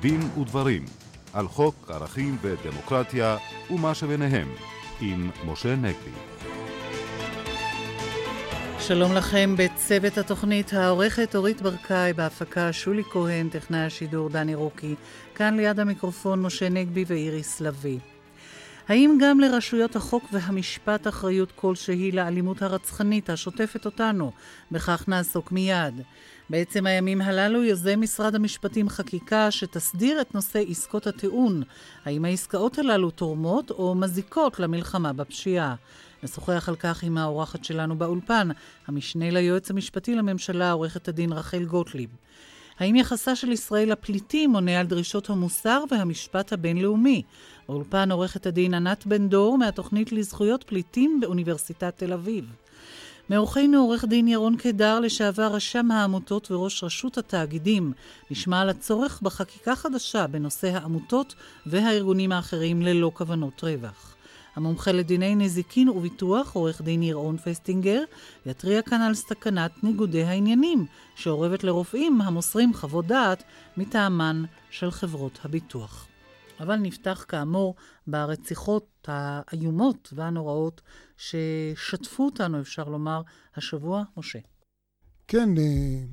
דין 0.00 0.20
ודברים 0.40 0.84
על 1.32 1.48
חוק 1.48 1.90
ערכים 1.90 2.36
ודמוקרטיה 2.42 3.36
ומה 3.70 3.94
שביניהם 3.94 4.48
עם 5.00 5.30
משה 5.46 5.76
נגבי. 5.76 6.10
שלום 8.80 9.14
לכם 9.14 9.54
בצוות 9.58 10.18
התוכנית 10.18 10.72
העורכת 10.72 11.36
אורית 11.36 11.62
ברקאי, 11.62 12.12
בהפקה 12.12 12.72
שולי 12.72 13.02
כהן, 13.04 13.48
טכנאי 13.48 13.80
השידור 13.80 14.28
דני 14.28 14.54
רוקי, 14.54 14.94
כאן 15.34 15.56
ליד 15.56 15.80
המיקרופון 15.80 16.42
משה 16.42 16.68
נגבי 16.68 17.04
ואיריס 17.06 17.60
לביא. 17.60 17.98
האם 18.88 19.18
גם 19.20 19.40
לרשויות 19.40 19.96
החוק 19.96 20.24
והמשפט 20.32 21.06
אחריות 21.06 21.52
כלשהי 21.56 22.12
לאלימות 22.12 22.62
הרצחנית 22.62 23.30
השוטפת 23.30 23.86
אותנו? 23.86 24.32
בכך 24.72 25.04
נעסוק 25.08 25.52
מיד. 25.52 26.02
בעצם 26.50 26.86
הימים 26.86 27.20
הללו 27.20 27.64
יוזם 27.64 28.00
משרד 28.00 28.34
המשפטים 28.34 28.88
חקיקה 28.88 29.50
שתסדיר 29.50 30.20
את 30.20 30.34
נושא 30.34 30.62
עסקות 30.68 31.06
הטיעון. 31.06 31.62
האם 32.04 32.24
העסקאות 32.24 32.78
הללו 32.78 33.10
תורמות 33.10 33.70
או 33.70 33.94
מזיקות 33.94 34.60
למלחמה 34.60 35.12
בפשיעה? 35.12 35.74
נשוחח 36.22 36.68
על 36.68 36.76
כך 36.76 37.02
עם 37.02 37.18
האורחת 37.18 37.64
שלנו 37.64 37.98
באולפן, 37.98 38.48
המשנה 38.86 39.30
ליועץ 39.30 39.70
המשפטי 39.70 40.14
לממשלה, 40.14 40.72
עורכת 40.72 41.08
הדין 41.08 41.32
רחל 41.32 41.64
גוטליב. 41.64 42.10
האם 42.78 42.96
יחסה 42.96 43.36
של 43.36 43.52
ישראל 43.52 43.92
לפליטים 43.92 44.52
עונה 44.52 44.80
על 44.80 44.86
דרישות 44.86 45.30
המוסר 45.30 45.84
והמשפט 45.90 46.52
הבינלאומי? 46.52 47.22
באולפן 47.68 48.12
עורכת 48.12 48.46
הדין 48.46 48.74
ענת 48.74 49.06
בן 49.06 49.28
דור 49.28 49.58
מהתוכנית 49.58 50.12
לזכויות 50.12 50.64
פליטים 50.64 51.20
באוניברסיטת 51.20 51.94
תל 51.96 52.12
אביב. 52.12 52.44
מאורחנו 53.30 53.78
עורך 53.78 54.04
דין 54.04 54.28
ירון 54.28 54.56
קדר, 54.56 55.00
לשעבר 55.00 55.46
רשם 55.46 55.90
העמותות 55.90 56.50
וראש 56.50 56.84
רשות 56.84 57.18
התאגידים, 57.18 57.92
נשמע 58.30 58.60
על 58.60 58.68
הצורך 58.68 59.22
בחקיקה 59.22 59.76
חדשה 59.76 60.26
בנושא 60.26 60.68
העמותות 60.74 61.34
והארגונים 61.66 62.32
האחרים 62.32 62.82
ללא 62.82 63.10
כוונות 63.14 63.64
רווח. 63.64 64.14
המומחה 64.56 64.92
לדיני 64.92 65.34
נזיקין 65.34 65.88
וביטוח, 65.88 66.54
עורך 66.54 66.82
דין 66.82 67.02
ירון 67.02 67.36
פסטינגר, 67.36 68.02
יתריע 68.46 68.82
כאן 68.82 69.00
על 69.00 69.14
סכנת 69.14 69.84
ניגודי 69.84 70.24
העניינים 70.24 70.86
שאורבת 71.16 71.64
לרופאים 71.64 72.20
המוסרים 72.20 72.74
חוות 72.74 73.06
דעת 73.06 73.42
מטעמן 73.76 74.44
של 74.70 74.90
חברות 74.90 75.38
הביטוח. 75.44 76.06
אבל 76.60 76.76
נפתח 76.76 77.24
כאמור 77.28 77.74
ברציחות 78.06 79.08
האיומות 79.08 80.12
והנוראות 80.16 80.80
ששטפו 81.16 82.24
אותנו, 82.24 82.60
אפשר 82.60 82.84
לומר, 82.84 83.22
השבוע. 83.56 84.02
משה. 84.16 84.38
כן, 85.28 85.58
אה, 85.58 86.04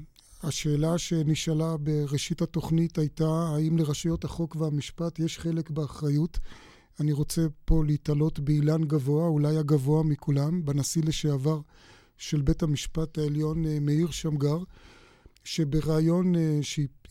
השאלה 0.43 0.97
שנשאלה 0.97 1.77
בראשית 1.77 2.41
התוכנית 2.41 2.97
הייתה 2.97 3.49
האם 3.55 3.77
לרשויות 3.77 4.23
החוק 4.23 4.55
והמשפט 4.55 5.19
יש 5.19 5.39
חלק 5.39 5.69
באחריות. 5.69 6.39
אני 6.99 7.11
רוצה 7.11 7.41
פה 7.65 7.83
להתעלות 7.85 8.39
באילן 8.39 8.83
גבוה, 8.83 9.27
אולי 9.27 9.57
הגבוה 9.57 10.03
מכולם, 10.03 10.65
בנשיא 10.65 11.01
לשעבר 11.05 11.59
של 12.17 12.41
בית 12.41 12.63
המשפט 12.63 13.17
העליון 13.17 13.65
אה, 13.65 13.79
מאיר 13.81 14.11
שמגר, 14.11 14.57
שבריאיון 15.43 16.35
אה, 16.35 16.59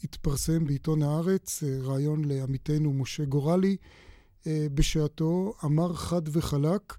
שהתפרסם 0.04 0.64
בעיתון 0.64 1.02
הארץ, 1.02 1.62
ריאיון 1.80 2.24
לעמיתנו 2.24 2.92
משה 2.92 3.24
גורלי, 3.24 3.76
בשעתו 4.46 5.54
אמר 5.64 5.94
חד 5.94 6.22
וחלק 6.32 6.94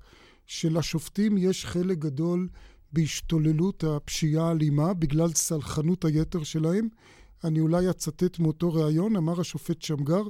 שלשופטים 0.45 1.37
יש 1.37 1.65
חלק 1.65 1.97
גדול 1.97 2.47
בהשתוללות 2.93 3.83
הפשיעה 3.83 4.47
האלימה 4.47 4.94
בגלל 4.94 5.33
סלחנות 5.33 6.05
היתר 6.05 6.44
שלהם. 6.44 6.88
אני 7.44 7.59
אולי 7.59 7.89
אצטט 7.89 8.39
מאותו 8.39 8.73
ראיון, 8.73 9.15
אמר 9.15 9.41
השופט 9.41 9.81
שמגר, 9.81 10.23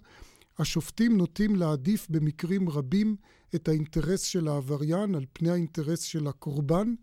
השופטים 0.60 1.18
נוטים 1.18 1.56
להעדיף 1.56 2.08
במקרים 2.10 2.70
רבים 2.70 3.16
את 3.56 3.68
האינטרס 3.68 4.22
של 4.22 4.48
העבריין 4.48 5.16
על 5.16 5.26
פני 5.34 5.50
האינטרס 5.50 6.02
של 6.02 6.28
הקורבן. 6.28 6.94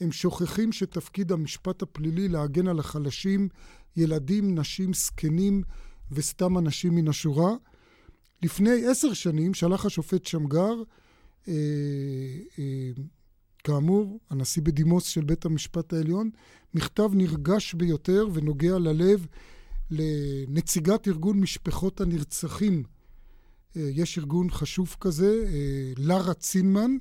הם 0.00 0.12
שוכחים 0.12 0.72
שתפקיד 0.72 1.32
המשפט 1.32 1.82
הפלילי 1.82 2.28
להגן 2.28 2.68
על 2.68 2.78
החלשים, 2.78 3.48
ילדים, 3.96 4.58
נשים, 4.58 4.92
זקנים 4.92 5.62
וסתם 6.12 6.58
אנשים 6.58 6.94
מן 6.94 7.08
השורה. 7.08 7.54
לפני 8.42 8.86
עשר 8.86 9.12
שנים 9.12 9.54
שלח 9.54 9.86
השופט 9.86 10.26
שמגר 10.26 10.74
אה, 11.48 11.52
אה, 12.58 12.90
כאמור, 13.64 14.20
הנשיא 14.30 14.62
בדימוס 14.62 15.04
של 15.04 15.24
בית 15.24 15.44
המשפט 15.44 15.92
העליון, 15.92 16.30
מכתב 16.74 17.10
נרגש 17.14 17.74
ביותר 17.74 18.28
ונוגע 18.32 18.78
ללב 18.78 19.26
לנציגת 19.90 21.08
ארגון 21.08 21.40
משפחות 21.40 22.00
הנרצחים. 22.00 22.82
אה, 23.76 23.90
יש 23.94 24.18
ארגון 24.18 24.50
חשוב 24.50 24.96
כזה, 25.00 25.44
לרה 25.96 26.34
צינמן, 26.34 26.96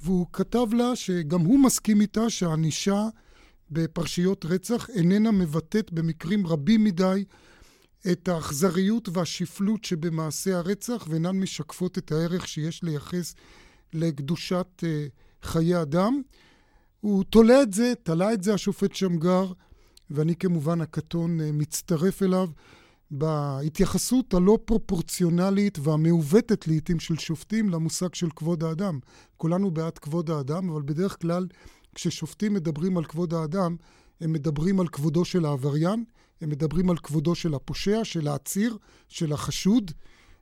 והוא 0.00 0.26
כתב 0.32 0.66
לה 0.72 0.96
שגם 0.96 1.40
הוא 1.40 1.58
מסכים 1.58 2.00
איתה 2.00 2.30
שהענישה 2.30 3.08
בפרשיות 3.70 4.44
רצח 4.44 4.90
איננה 4.90 5.30
מבטאת 5.30 5.92
במקרים 5.92 6.46
רבים 6.46 6.84
מדי 6.84 7.24
את 8.12 8.28
האכזריות 8.28 9.08
והשפלות 9.12 9.84
שבמעשי 9.84 10.52
הרצח 10.52 11.06
ואינן 11.08 11.40
משקפות 11.40 11.98
את 11.98 12.12
הערך 12.12 12.48
שיש 12.48 12.82
לייחס 12.82 13.34
לקדושת 13.92 14.66
uh, 14.80 14.86
חיי 15.42 15.82
אדם. 15.82 16.22
הוא 17.00 17.24
תולה 17.24 17.62
את 17.62 17.72
זה, 17.72 17.92
תלה 18.02 18.32
את 18.32 18.42
זה 18.42 18.54
השופט 18.54 18.94
שמגר, 18.94 19.52
ואני 20.10 20.36
כמובן 20.36 20.80
הקטון 20.80 21.40
uh, 21.40 21.42
מצטרף 21.52 22.22
אליו 22.22 22.48
בהתייחסות 23.10 24.34
הלא 24.34 24.58
פרופורציונלית 24.64 25.78
והמעוותת 25.82 26.68
לעיתים 26.68 27.00
של 27.00 27.18
שופטים 27.18 27.68
למושג 27.68 28.14
של 28.14 28.28
כבוד 28.36 28.62
האדם. 28.62 28.98
כולנו 29.36 29.70
בעד 29.70 29.98
כבוד 29.98 30.30
האדם, 30.30 30.70
אבל 30.70 30.82
בדרך 30.82 31.20
כלל 31.20 31.46
כששופטים 31.94 32.54
מדברים 32.54 32.98
על 32.98 33.04
כבוד 33.04 33.34
האדם, 33.34 33.76
הם 34.20 34.32
מדברים 34.32 34.80
על 34.80 34.88
כבודו 34.88 35.24
של 35.24 35.44
העבריין, 35.44 36.04
הם 36.40 36.48
מדברים 36.48 36.90
על 36.90 36.96
כבודו 36.96 37.34
של 37.34 37.54
הפושע, 37.54 38.04
של 38.04 38.28
העציר, 38.28 38.76
של 39.08 39.32
החשוד, 39.32 39.90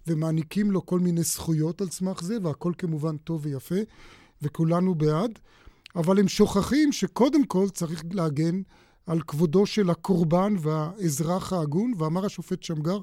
ומעניקים 0.07 0.71
לו 0.71 0.87
כל 0.87 1.01
מיני 1.01 1.23
זכויות 1.23 1.81
על 1.81 1.91
סמך 1.91 2.23
זה, 2.23 2.37
והכל 2.43 2.73
כמובן 2.79 3.17
טוב 3.17 3.41
ויפה, 3.45 3.75
וכולנו 4.43 4.95
בעד, 4.95 5.39
אבל 5.97 6.19
הם 6.21 6.29
שוכחים 6.29 6.93
שקודם 6.93 7.45
כל 7.45 7.69
צריך 7.69 8.05
להגן 8.13 8.63
על 9.07 9.21
כבודו 9.21 9.67
של 9.67 9.91
הקורבן 9.91 10.55
והאזרח 10.61 11.53
ההגון, 11.53 11.93
ואמר 11.99 12.27
השופט 12.27 12.63
שמגר, 12.63 13.01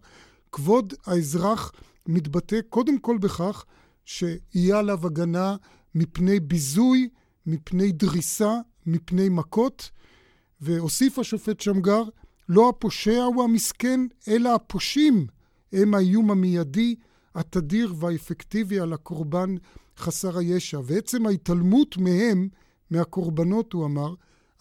כבוד 0.52 0.94
האזרח 1.06 1.72
מתבטא 2.08 2.59
קודם 2.69 3.00
כל 3.00 3.18
בכך 3.18 3.66
שיהיה 4.06 4.80
עליו 4.80 5.06
הגנה 5.06 5.56
מפני 5.96 6.40
ביזוי, 6.40 7.09
מפני 7.46 7.92
דריסה, 7.92 8.58
מפני 8.86 9.30
מכות, 9.30 9.90
והוסיף 10.62 11.19
השופט 11.19 11.59
שמגר, 11.59 12.03
לא 12.50 12.69
הפושע 12.69 13.24
הוא 13.24 13.44
המסכן, 13.44 14.00
אלא 14.28 14.56
הפושעים 14.56 15.28
הם 15.74 15.94
האיום 15.94 16.31
המיידי, 16.31 16.96
התדיר 17.36 17.94
והאפקטיבי 17.97 18.80
על 18.80 18.94
הקורבן 18.94 19.56
חסר 19.97 20.38
הישע. 20.38 20.80
ועצם 20.84 21.25
ההתעלמות 21.25 21.97
מהם, 21.97 22.50
מהקורבנות, 22.92 23.74
הוא 23.74 23.86
אמר, 23.86 24.13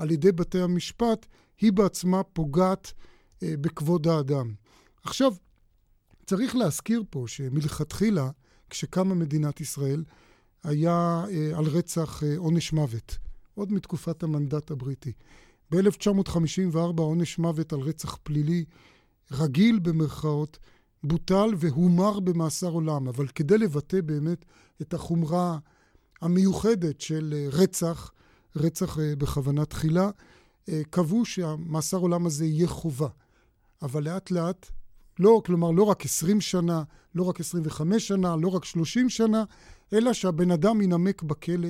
על 0.03 0.11
ידי 0.11 0.33
בתי 0.33 0.61
המשפט, 0.61 1.27
היא 1.61 1.73
בעצמה 1.73 2.23
פוגעת 2.23 2.93
אה, 3.43 3.55
בכבוד 3.61 4.07
האדם. 4.09 4.55
עכשיו, 5.03 5.35
צריך 6.27 6.57
להזכיר 6.57 7.03
פה 7.11 7.25
שמלכתחילה, 7.27 8.31
כשקמה 8.71 9.15
מדינת 9.15 9.61
ישראל, 9.61 10.05
היה 10.65 11.25
אה, 11.31 11.59
על 11.59 11.65
רצח 11.65 12.23
אה, 12.23 12.35
עונש 12.37 12.73
מוות, 12.73 13.19
עוד 13.55 13.73
מתקופת 13.73 14.23
המנדט 14.23 14.71
הבריטי. 14.71 15.13
ב-1954 15.71 16.77
עונש 16.99 17.39
מוות 17.39 17.73
על 17.73 17.81
רצח 17.81 18.17
פלילי 18.23 18.65
רגיל 19.31 19.79
במרכאות 19.79 20.59
בוטל 21.05 21.49
והומר 21.59 22.21
במאסר 22.21 22.71
עולם, 22.71 23.09
אבל 23.09 23.29
כדי 23.29 23.59
לבטא 23.59 24.01
באמת 24.01 24.45
את 24.83 24.95
החומרה 24.95 25.59
המיוחדת 26.21 27.01
של 27.01 27.35
אה, 27.37 27.49
רצח, 27.53 28.13
רצח 28.57 28.99
אה, 28.99 29.17
בכוונה 29.17 29.65
תחילה, 29.65 30.11
אה, 30.69 30.83
קבעו 30.91 31.25
שהמאסר 31.25 31.97
עולם 31.97 32.27
הזה 32.27 32.45
יהיה 32.45 32.69
חובה. 32.69 33.09
אבל 33.83 34.05
לאט 34.05 34.31
לאט, 34.31 34.71
לא, 35.19 35.43
כלומר 35.47 35.71
לא 35.71 35.83
רק 35.83 36.05
20 36.05 36.41
שנה, 36.41 36.83
לא 37.15 37.23
רק 37.23 37.41
25 37.41 38.09
שנה, 38.09 38.37
לא 38.37 38.49
רק 38.49 38.65
30 38.65 39.09
שנה, 39.09 39.45
אלא 39.93 40.13
שהבן 40.13 40.51
אדם 40.51 40.81
ינמק 40.81 41.23
בכלא 41.23 41.69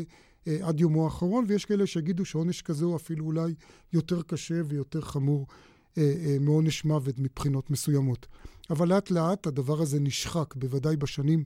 אה, 0.48 0.58
עד 0.62 0.80
יומו 0.80 1.04
האחרון, 1.04 1.44
ויש 1.48 1.64
כאלה 1.64 1.86
שיגידו 1.86 2.24
שעונש 2.24 2.62
כזה 2.62 2.84
הוא 2.84 2.96
אפילו 2.96 3.24
אולי 3.26 3.54
יותר 3.92 4.22
קשה 4.22 4.60
ויותר 4.64 5.00
חמור 5.00 5.46
אה, 5.98 6.14
אה, 6.26 6.36
מעונש 6.40 6.84
מוות 6.84 7.18
מבחינות 7.18 7.70
מסוימות. 7.70 8.26
אבל 8.70 8.88
לאט 8.88 9.10
לאט 9.10 9.46
הדבר 9.46 9.80
הזה 9.82 10.00
נשחק, 10.00 10.54
בוודאי 10.54 10.96
בשנים 10.96 11.44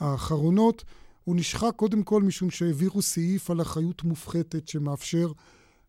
האחרונות. 0.00 0.84
הוא 1.28 1.36
נשחק 1.36 1.72
קודם 1.76 2.02
כל 2.02 2.22
משום 2.22 2.50
שהעבירו 2.50 3.02
סעיף 3.02 3.50
על 3.50 3.60
אחריות 3.60 4.04
מופחתת 4.04 4.68
שמאפשר 4.68 5.32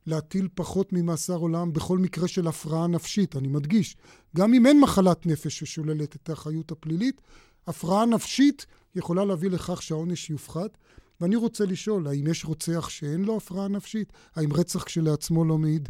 להטיל 0.06 0.48
פחות 0.56 0.94
ממאסר 0.94 1.36
עולם 1.36 1.74
בכל 1.74 1.98
מקרה 1.98 2.28
של 2.28 2.48
הפרעה 2.48 2.88
נפשית. 2.88 3.36
אני 3.36 3.48
מדגיש, 3.48 3.96
גם 4.36 4.54
אם 4.54 4.66
אין 4.66 4.80
מחלת 4.80 5.26
נפש 5.26 5.60
ששוללת 5.60 6.16
את 6.16 6.30
האחריות 6.30 6.72
הפלילית, 6.72 7.22
הפרעה 7.68 8.06
נפשית 8.06 8.66
יכולה 8.96 9.26
להביא 9.26 9.50
לכך 9.50 9.82
שהעונש 9.82 10.30
יופחת. 10.30 10.78
ואני 11.22 11.36
רוצה 11.36 11.66
לשאול, 11.66 12.08
האם 12.08 12.28
יש 12.28 12.46
רוצח 12.46 12.90
שאין 12.90 13.22
לו 13.22 13.38
הפרעה 13.38 13.68
נפשית? 13.68 14.14
האם 14.36 14.54
רצח 14.54 14.84
כשלעצמו 14.84 15.46
לא 15.46 15.58
מעיד 15.58 15.90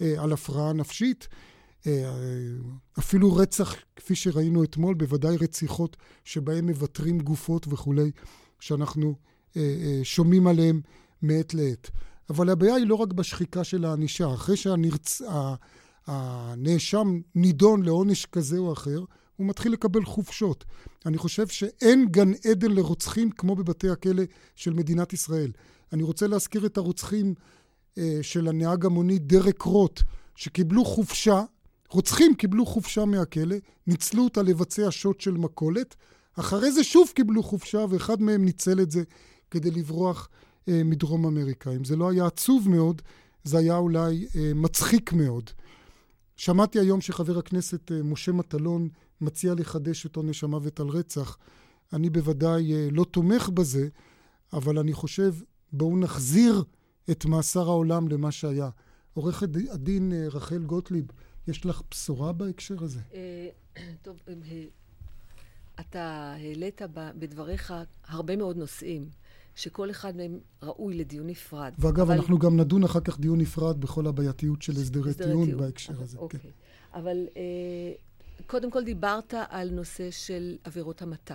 אה, 0.00 0.22
על 0.22 0.32
הפרעה 0.32 0.72
נפשית? 0.72 1.28
אה, 1.86 2.12
אפילו 2.98 3.36
רצח, 3.36 3.74
כפי 3.96 4.14
שראינו 4.14 4.64
אתמול, 4.64 4.94
בוודאי 4.94 5.36
רציחות 5.36 5.96
שבהן 6.24 6.66
מוותרים 6.66 7.18
גופות 7.18 7.66
וכולי, 7.68 8.10
שאנחנו 8.60 9.14
אה, 9.56 9.62
אה, 9.62 10.00
שומעים 10.02 10.46
עליהן 10.46 10.80
מעת 11.22 11.54
לעת. 11.54 11.90
אבל 12.30 12.50
הבעיה 12.50 12.74
היא 12.74 12.86
לא 12.86 12.94
רק 12.94 13.12
בשחיקה 13.12 13.64
של 13.64 13.84
הענישה. 13.84 14.34
אחרי 14.34 14.56
שהנאשם 16.06 17.20
נידון 17.34 17.82
לעונש 17.82 18.26
כזה 18.26 18.58
או 18.58 18.72
אחר, 18.72 19.04
הוא 19.36 19.46
מתחיל 19.46 19.72
לקבל 19.72 20.04
חופשות. 20.04 20.64
אני 21.06 21.18
חושב 21.18 21.46
שאין 21.46 22.06
גן 22.10 22.32
עדן 22.50 22.70
לרוצחים 22.70 23.30
כמו 23.30 23.56
בבתי 23.56 23.90
הכלא 23.90 24.22
של 24.56 24.72
מדינת 24.72 25.12
ישראל. 25.12 25.52
אני 25.92 26.02
רוצה 26.02 26.26
להזכיר 26.26 26.66
את 26.66 26.76
הרוצחים 26.76 27.34
אה, 27.98 28.18
של 28.22 28.48
הנהג 28.48 28.86
המונית 28.86 29.26
דרק 29.26 29.62
רוט, 29.62 30.02
שקיבלו 30.36 30.84
חופשה, 30.84 31.42
רוצחים 31.90 32.34
קיבלו 32.34 32.66
חופשה 32.66 33.04
מהכלא, 33.04 33.56
ניצלו 33.86 34.24
אותה 34.24 34.42
לבצע 34.42 34.86
שוט 34.90 35.20
של 35.20 35.32
מכולת, 35.32 35.96
אחרי 36.38 36.72
זה 36.72 36.84
שוב 36.84 37.08
קיבלו 37.14 37.42
חופשה, 37.42 37.84
ואחד 37.90 38.22
מהם 38.22 38.44
ניצל 38.44 38.80
את 38.80 38.90
זה 38.90 39.02
כדי 39.50 39.70
לברוח 39.70 40.28
אה, 40.68 40.82
מדרום 40.84 41.26
אמריקה. 41.26 41.70
אם 41.70 41.84
זה 41.84 41.96
לא 41.96 42.10
היה 42.10 42.26
עצוב 42.26 42.68
מאוד, 42.68 43.02
זה 43.44 43.58
היה 43.58 43.76
אולי 43.76 44.26
אה, 44.36 44.52
מצחיק 44.54 45.12
מאוד. 45.12 45.50
שמעתי 46.40 46.78
היום 46.78 47.00
שחבר 47.00 47.38
הכנסת 47.38 47.92
אה, 47.92 48.02
משה 48.02 48.32
מטלון 48.32 48.88
מציע 49.20 49.54
לחדש 49.54 50.06
את 50.06 50.16
עונש 50.16 50.44
המוות 50.44 50.80
על 50.80 50.88
רצח. 50.88 51.36
אני 51.92 52.10
בוודאי 52.10 52.74
אה, 52.74 52.88
לא 52.90 53.04
תומך 53.04 53.48
בזה, 53.48 53.88
אבל 54.52 54.78
אני 54.78 54.92
חושב, 54.92 55.34
בואו 55.72 55.96
נחזיר 55.96 56.64
את 57.10 57.24
מאסר 57.24 57.68
העולם 57.68 58.08
למה 58.08 58.32
שהיה. 58.32 58.68
עורכת 59.14 59.48
הדין 59.70 60.12
אה, 60.12 60.28
רחל 60.28 60.62
גוטליב, 60.62 61.06
יש 61.48 61.66
לך 61.66 61.82
בשורה 61.90 62.32
בהקשר 62.32 62.84
הזה? 62.84 63.00
טוב, 64.02 64.20
אתה 65.80 66.34
העלית 66.36 66.82
בדבריך 66.94 67.74
הרבה 68.08 68.36
מאוד 68.36 68.56
נושאים. 68.56 69.08
שכל 69.54 69.90
אחד 69.90 70.16
מהם 70.16 70.38
ראוי 70.62 70.94
לדיון 70.94 71.26
נפרד. 71.26 71.72
ואגב, 71.78 72.00
אבל... 72.00 72.14
אנחנו 72.14 72.38
גם 72.38 72.60
נדון 72.60 72.84
אחר 72.84 73.00
כך 73.00 73.20
דיון 73.20 73.40
נפרד 73.40 73.80
בכל 73.80 74.06
הבעייתיות 74.06 74.62
של 74.62 74.72
הסדרי 74.72 75.14
טיעון 75.14 75.44
טיעון 75.46 75.60
בהקשר 75.60 76.02
הזה. 76.02 76.18
אוקיי. 76.18 76.40
כן. 76.40 76.48
אבל 76.94 77.26
אה, 77.36 77.42
קודם 78.46 78.70
כל 78.70 78.84
דיברת 78.84 79.34
על 79.48 79.70
נושא 79.70 80.10
של 80.10 80.56
עבירות 80.64 81.02
המתה. 81.02 81.34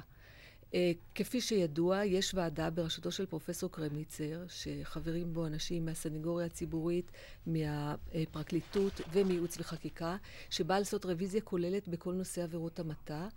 אה, 0.74 0.92
כפי 1.16 1.42
שידוע, 1.42 2.06
יש 2.06 2.34
ועדה 2.34 2.70
בראשותו 2.70 3.12
של 3.12 3.26
פרופסור 3.26 3.72
קרמיצר, 3.72 4.44
שחברים 4.48 5.34
בו 5.34 5.46
אנשים 5.46 5.86
מהסנגוריה 5.86 6.46
הציבורית, 6.46 7.12
מהפרקליטות 7.48 9.02
ומייעוץ 9.14 9.58
וחקיקה, 9.60 10.18
שבאה 10.50 10.80
לעשות 10.80 11.06
רוויזיה 11.06 11.42
כוללת 11.42 11.88
בכל 11.88 12.14
נושא 12.14 12.44
עבירות 12.44 12.80
המתה, 12.80 13.28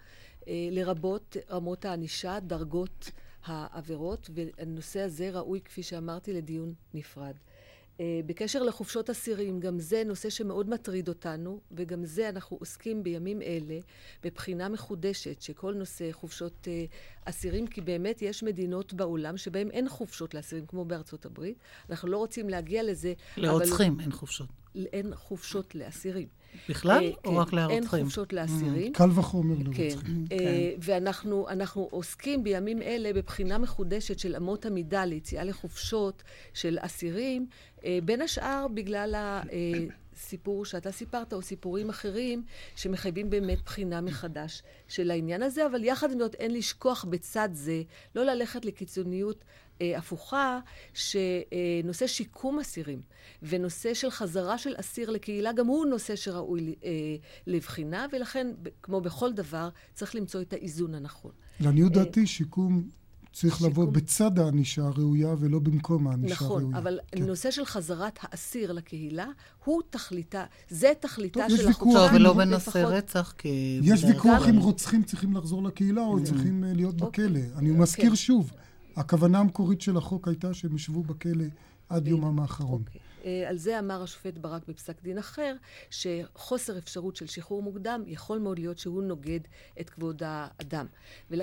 לרבות 0.71 1.37
רמות 1.51 1.85
הענישה, 1.85 2.41
דרגות 2.41 3.11
העבירות, 3.45 4.31
והנושא 4.35 5.01
הזה 5.01 5.31
ראוי, 5.31 5.61
כפי 5.61 5.83
שאמרתי, 5.83 6.33
לדיון 6.33 6.75
נפרד. 6.95 7.35
אה, 8.01 8.21
בקשר 8.27 8.63
לחופשות 8.63 9.11
אסירים, 9.11 9.61
גם 9.61 9.79
זה 9.79 10.03
נושא 10.07 10.31
שמאוד 10.31 10.71
מטריד 10.71 11.09
אותנו, 11.09 11.61
וגם 11.73 12.05
זה 12.05 12.29
אנחנו 12.29 12.57
עוסקים 12.61 13.03
בימים 13.03 13.43
אלה 13.43 13.79
בבחינה 14.23 14.69
מחודשת 14.69 15.43
שכל 15.43 15.75
נושא 15.75 16.13
חופשות 16.13 16.69
אה, 16.69 16.85
אסירים, 17.25 17.67
כי 17.67 17.81
באמת 17.81 18.23
יש 18.23 18.43
מדינות 18.43 18.93
בעולם 18.93 19.37
שבהן 19.37 19.71
אין 19.71 19.89
חופשות 19.89 20.35
לאסירים, 20.35 20.67
כמו 20.67 20.85
בארצות 20.85 21.27
הברית. 21.27 21.59
אנחנו 21.91 22.09
לא 22.09 22.17
רוצים 22.17 22.49
להגיע 22.49 22.83
לזה. 22.83 23.13
לרוצחים 23.37 23.93
אבל... 23.93 24.03
אין 24.03 24.13
חופשות. 24.13 24.49
אין 24.75 25.15
חופשות 25.15 25.75
לאסירים. 25.75 26.29
בכלל, 26.69 27.05
אה, 27.05 27.11
או 27.25 27.37
רק 27.37 27.53
להרוצחים? 27.53 27.99
אין 27.99 28.05
חופשות 28.05 28.33
לאסירים. 28.33 28.93
קל 28.93 29.11
וחומר 29.15 29.55
לרוצחים. 29.65 30.27
כן. 30.31 30.37
כן. 30.39 30.45
ואנחנו 30.83 31.89
עוסקים 31.91 32.45
בימים 32.45 32.83
אלה 32.83 33.13
בבחינה 33.13 33.59
מחודשת 33.59 34.19
של 34.19 34.37
אמות 34.37 34.67
המידה 34.67 35.05
ליציאה 35.05 35.45
לחופשות 35.45 36.23
של 36.55 36.79
אסירים, 36.81 37.47
אה, 37.85 37.99
בין 38.05 38.23
השאר 38.23 38.67
בגלל 38.75 39.15
הסיפור 40.17 40.65
שאתה 40.65 40.93
סיפרת, 40.93 41.33
או 41.33 41.43
סיפורים 41.43 41.89
אחרים, 41.89 42.43
שמחייבים 42.77 43.31
באמת 43.31 43.63
בחינה 43.65 44.01
מחדש 44.01 44.63
של 44.89 45.11
העניין 45.11 45.43
הזה, 45.43 45.67
אבל 45.67 45.85
יחד 45.85 46.13
עם 46.13 46.19
זאת 46.19 46.35
אין 46.35 46.55
לשכוח 46.55 47.05
בצד 47.05 47.49
זה, 47.53 47.83
לא 48.15 48.25
ללכת 48.25 48.65
לקיצוניות 48.65 49.45
אה, 49.83 49.99
הפוכה, 49.99 50.61
שנושא 50.95 52.07
שיקום 52.07 52.59
אסירים 52.59 53.01
ונושא 53.43 53.95
של 53.95 54.11
חזרה 54.11 54.59
של 54.59 54.75
אסיר 54.77 55.11
לקהילה, 55.11 55.53
גם 55.53 55.67
הוא 55.67 55.87
נושא 55.87 56.17
שראוי 56.17 56.75
אה, 56.85 56.91
לבחינה, 57.47 58.07
ולכן, 58.13 58.47
כמו 58.83 59.01
בכל 59.01 59.33
דבר, 59.33 59.69
צריך 59.95 60.15
למצוא 60.15 60.41
את 60.41 60.53
האיזון 60.53 60.95
הנכון. 60.95 61.33
לעניות 61.61 61.97
אה, 61.97 62.05
דעתי, 62.05 62.27
שיקום 62.27 62.89
צריך 63.33 63.55
שיקום... 63.57 63.71
לבוא 63.71 63.85
בצד 63.85 64.39
הענישה 64.39 64.83
הראויה 64.83 65.35
ולא 65.39 65.59
במקום 65.59 66.09
הענישה 66.09 66.35
נכון, 66.35 66.47
הראויה. 66.47 66.69
נכון, 66.69 66.75
אבל 66.75 66.99
כן. 67.13 67.25
נושא 67.27 67.51
של 67.51 67.65
חזרת 67.65 68.19
האסיר 68.23 68.73
לקהילה, 68.73 69.27
הוא 69.65 69.83
תכליתה, 69.91 70.45
זה 70.69 70.93
תכליתה 71.01 71.41
טוב, 71.49 71.59
של 71.59 71.69
החוקה. 71.69 71.91
טוב, 71.93 72.11
ולא 72.15 72.33
בנושא 72.33 72.69
לפחות... 72.69 72.93
רצח, 72.93 73.35
כי... 73.39 73.81
יש 73.83 74.05
ויכוח 74.05 74.49
אם 74.49 74.59
רוצחים 74.59 75.03
צריכים 75.03 75.37
לחזור 75.37 75.63
לקהילה 75.63 76.03
או 76.03 76.25
צריכים 76.25 76.65
להיות 76.67 77.03
אוקיי. 77.03 77.29
בכלא. 77.29 77.41
אני 77.57 77.71
מזכיר 77.71 78.11
כן. 78.11 78.17
שוב, 78.17 78.53
הכוונה 78.99 79.39
המקורית 79.39 79.81
של 79.81 79.97
החוק 79.97 80.29
הייתה 80.29 80.55
שהם 80.55 80.77
ישבו 80.77 81.03
בכלא 81.03 81.45
עד 81.89 82.09
יומם 82.09 82.41
האחרון. 82.41 82.83
אוקיי. 82.87 83.01
Uh, 83.23 83.49
על 83.49 83.57
זה 83.57 83.79
אמר 83.79 84.03
השופט 84.03 84.39
ברק 84.39 84.63
בפסק 84.69 85.03
דין 85.03 85.19
אחר, 85.19 85.55
שחוסר 85.91 86.79
אפשרות 86.79 87.17
של 87.17 87.27
שחרור 87.27 87.63
מוקדם 87.63 88.03
יכול 88.07 88.39
מאוד 88.39 88.59
להיות 88.59 88.79
שהוא 88.79 89.03
נוגד 89.03 89.41
את 89.81 89.91
כבוד 89.91 90.23
האדם. 90.25 90.87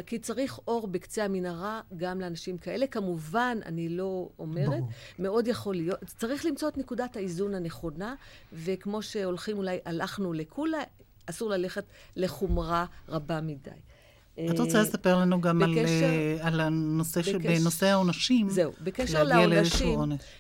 כי 0.06 0.20
צריך 0.20 0.60
אור 0.68 0.88
בקצה 0.88 1.26
המנהרה 1.26 1.82
גם 1.98 2.22
לאנשים 2.22 2.58
כאלה. 2.58 2.88
כמובן, 2.88 3.58
אני 3.66 3.90
לא 3.90 4.30
אומרת, 4.40 4.80
ברור. 4.80 4.90
מאוד 5.20 5.48
יכול 5.48 5.76
להיות, 5.76 6.00
צריך 6.04 6.46
למצוא 6.46 6.70
את 6.70 6.78
נקודת 6.78 7.16
האיזון 7.16 7.56
הנכונה, 7.56 8.16
וכמו 8.54 9.02
שהולכים 9.02 9.58
אולי, 9.58 9.78
הלכנו 9.86 10.34
לקולה, 10.34 10.80
אסור 11.26 11.50
ללכת 11.50 11.86
לחומרה 12.16 12.86
רבה 13.10 13.42
מדי. 13.42 13.70
את 14.40 14.60
רוצה 14.60 14.82
לספר 14.82 15.18
לנו 15.18 15.42
גם 15.42 15.60
בקשר, 15.60 16.06
על, 16.42 16.54
על 16.54 16.60
הנושא 16.60 17.20
בקשר, 17.20 17.32
שבנושא 17.32 17.86
העונשים, 17.86 18.50
זהו, 18.50 18.72
בקשר 18.82 19.24
לעונשים, 19.24 20.00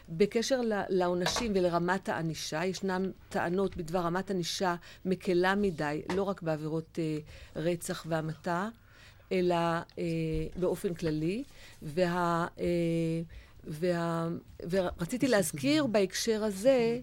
בקשר 0.10 0.62
לעונשים 0.90 1.52
ולרמת 1.56 2.10
הענישה, 2.10 2.66
ישנן 2.66 3.12
טענות 3.30 3.78
בדבר 3.78 4.00
רמת 4.00 4.32
ענישה 4.32 4.76
מקלה 5.06 5.56
מדי, 5.56 6.02
לא 6.16 6.24
רק 6.24 6.42
בעבירות 6.42 7.00
אה, 7.00 7.18
רצח 7.56 8.06
והמתה, 8.10 8.68
אלא 9.32 9.56
אה, 9.56 10.04
באופן 10.56 10.94
כללי. 10.94 11.44
וה, 11.82 12.48
אה, 12.60 12.66
וה, 13.68 14.28
ורציתי 14.70 15.28
להזכיר 15.28 15.86
בהקשר 15.86 16.44
הזה 16.44 17.00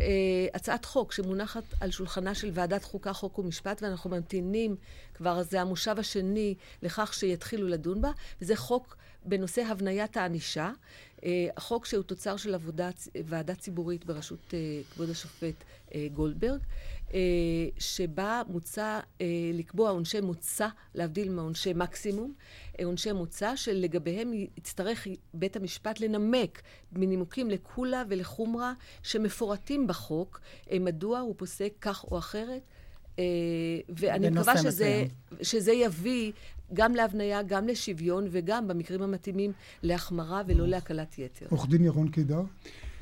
אה, 0.00 0.06
הצעת 0.54 0.84
חוק 0.84 1.12
שמונחת 1.12 1.62
על 1.80 1.90
שולחנה 1.90 2.34
של 2.34 2.50
ועדת 2.54 2.84
חוקה, 2.84 3.12
חוק 3.12 3.38
ומשפט, 3.38 3.82
ואנחנו 3.82 4.10
ממתינים 4.10 4.76
כבר, 5.14 5.42
זה 5.42 5.60
המושב 5.60 5.94
השני 5.98 6.54
לכך 6.82 7.14
שיתחילו 7.14 7.68
לדון 7.68 8.00
בה, 8.00 8.10
וזה 8.42 8.56
חוק 8.56 8.96
בנושא 9.24 9.62
הבניית 9.62 10.16
הענישה. 10.16 10.70
אה, 11.24 11.48
החוק 11.56 11.86
שהוא 11.86 12.02
תוצר 12.02 12.36
של 12.36 12.54
עבודה, 12.54 12.90
ועדה 13.24 13.54
ציבורית 13.54 14.04
בראשות 14.04 14.54
אה, 14.54 14.58
כבוד 14.94 15.10
השופט 15.10 15.64
גולדברג, 16.14 16.60
שבה 17.78 18.42
מוצע 18.48 19.00
לקבוע 19.54 19.90
עונשי 19.90 20.20
מוצא, 20.20 20.68
להבדיל 20.94 21.28
מעונשי 21.28 21.72
מקסימום, 21.74 22.32
עונשי 22.84 23.12
מוצא 23.12 23.56
שלגביהם 23.56 24.32
יצטרך 24.56 25.06
בית 25.34 25.56
המשפט 25.56 26.00
לנמק 26.00 26.62
מנימוקים 26.92 27.50
לקולה 27.50 28.02
ולחומרה 28.08 28.72
שמפורטים 29.02 29.86
בחוק, 29.86 30.40
מדוע 30.80 31.18
הוא 31.18 31.34
פוסק 31.38 31.72
כך 31.80 32.04
או 32.04 32.18
אחרת. 32.18 32.62
אה, 33.18 33.24
ואני 33.88 34.30
מקווה 34.30 34.58
שזה, 34.58 35.04
שזה 35.42 35.72
יביא 35.72 36.32
גם 36.72 36.94
להבניה, 36.94 37.42
גם 37.42 37.68
לשוויון, 37.68 38.26
וגם 38.30 38.68
במקרים 38.68 39.02
המתאימים 39.02 39.52
להחמרה 39.82 40.42
ולא 40.46 40.66
להקלת 40.66 41.18
יתר. 41.18 41.46
עורך 41.50 41.68
דין 41.68 41.84
ירון 41.84 42.08
קידר? 42.08 42.42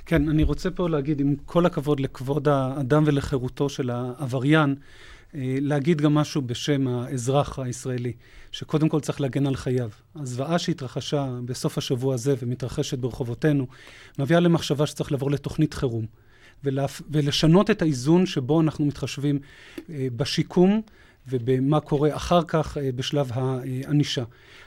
כן, 0.06 0.28
אני 0.28 0.42
רוצה 0.42 0.70
פה 0.70 0.88
להגיד, 0.88 1.20
עם 1.20 1.34
כל 1.46 1.66
הכבוד 1.66 2.00
לכבוד 2.00 2.48
האדם 2.48 3.02
ולחירותו 3.06 3.68
של 3.68 3.90
העבריין, 3.90 4.74
אה, 5.34 5.58
להגיד 5.60 6.00
גם 6.00 6.14
משהו 6.14 6.42
בשם 6.42 6.88
האזרח 6.88 7.58
הישראלי, 7.58 8.12
שקודם 8.52 8.88
כל 8.88 9.00
צריך 9.00 9.20
להגן 9.20 9.46
על 9.46 9.56
חייו. 9.56 9.90
הזוועה 10.16 10.58
שהתרחשה 10.58 11.28
בסוף 11.44 11.78
השבוע 11.78 12.14
הזה 12.14 12.34
ומתרחשת 12.42 12.98
ברחובותינו, 12.98 13.66
מביאה 14.18 14.40
למחשבה 14.40 14.86
שצריך 14.86 15.12
לעבור 15.12 15.30
לתוכנית 15.30 15.74
חירום. 15.74 16.06
ולשנות 17.10 17.70
את 17.70 17.82
האיזון 17.82 18.26
שבו 18.26 18.60
אנחנו 18.60 18.84
מתחשבים 18.84 19.38
בשיקום 19.88 20.82
ובמה 21.28 21.80
קורה 21.80 22.16
אחר 22.16 22.42
כך 22.42 22.76
בשלב 22.94 23.30
הענישה. 23.34 24.24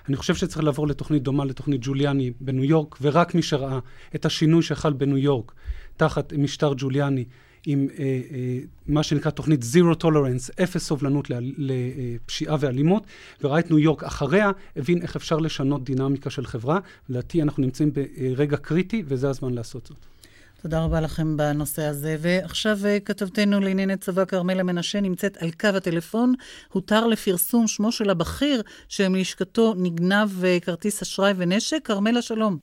אני 0.10 0.18
חושב 0.18 0.36
שצריך 0.36 0.64
לעבור 0.64 0.88
לתוכנית 0.88 1.24
דומה 1.24 1.46
לתוכנית 1.46 1.82
ג'וליאני 1.84 2.32
בניו 2.42 2.64
יורק, 2.64 2.98
ורק 3.02 3.36
מי 3.36 3.42
שראה 3.42 3.80
את 4.16 4.26
השינוי 4.26 4.64
שחל 4.64 4.94
בניו 4.94 5.18
יורק 5.18 5.52
תחת 5.98 6.34
משטר 6.34 6.74
ג'וליאני 6.78 7.26
עם 7.66 7.88
אה, 8.00 8.04
אה, 8.04 8.60
מה 8.88 9.04
שנקרא 9.04 9.32
תוכנית 9.32 9.62
Zero 9.62 10.04
Tolerance, 10.04 10.64
אפס 10.64 10.84
סובלנות 10.84 11.28
לפשיעה 11.58 12.58
ואלימות, 12.60 13.04
וראה 13.44 13.60
את 13.60 13.70
ניו 13.72 13.80
יורק 13.80 14.04
אחריה, 14.04 14.52
הבין 14.76 15.02
איך 15.02 15.16
אפשר 15.16 15.38
לשנות 15.38 15.84
דינמיקה 15.84 16.30
של 16.30 16.46
חברה. 16.46 16.80
לדעתי 17.10 17.42
אנחנו 17.42 17.64
נמצאים 17.64 17.92
ברגע 17.94 18.58
קריטי, 18.58 19.04
וזה 19.06 19.30
הזמן 19.30 19.54
לעשות 19.54 19.86
זאת. 19.86 20.19
תודה 20.64 20.78
רבה 20.86 21.00
לכם 21.06 21.30
בנושא 21.38 21.84
הזה. 21.92 22.14
ועכשיו 22.24 22.78
אה, 22.88 22.98
כתבתנו 23.08 23.56
לענייני 23.66 23.98
צבא 24.06 24.26
כרמלה 24.32 24.64
מנשה 24.64 25.00
נמצאת 25.08 25.34
על 25.42 25.50
קו 25.62 25.74
הטלפון. 25.78 26.30
הותר 26.74 27.02
לפרסום 27.12 27.64
שמו 27.68 27.92
של 27.92 28.10
הבכיר 28.10 28.60
שמלשכתו 28.96 29.66
נגנב 29.86 30.30
אה, 30.46 30.58
כרטיס 30.66 31.02
אשראי 31.02 31.34
ונשק. 31.40 31.82
כרמלה, 31.88 32.22
שלום. 32.30 32.54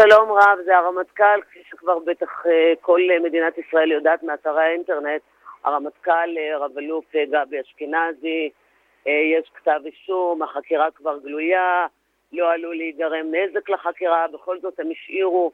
שלום 0.00 0.28
רב, 0.38 0.58
זה 0.64 0.76
הרמטכ"ל, 0.76 1.40
כפי 1.46 1.60
שכבר 1.70 1.98
בטח 1.98 2.32
אה, 2.46 2.72
כל 2.80 3.00
מדינת 3.24 3.54
ישראל 3.58 3.90
יודעת 3.92 4.22
מאתרי 4.22 4.64
האינטרנט, 4.64 5.22
הרמטכ"ל 5.64 6.30
רב-אלוף 6.60 7.04
גבי 7.32 7.60
אשכנזי, 7.60 8.50
יש 9.06 9.50
כתב 9.54 9.80
אישום, 9.86 10.42
החקירה 10.42 10.90
כבר 10.94 11.18
גלויה, 11.24 11.86
לא 12.32 12.52
עלול 12.52 12.76
להיגרם 12.76 13.26
נזק 13.34 13.68
לחקירה, 13.70 14.26
בכל 14.32 14.60
זאת 14.60 14.80
הם 14.80 14.86
השאירו 14.90 15.52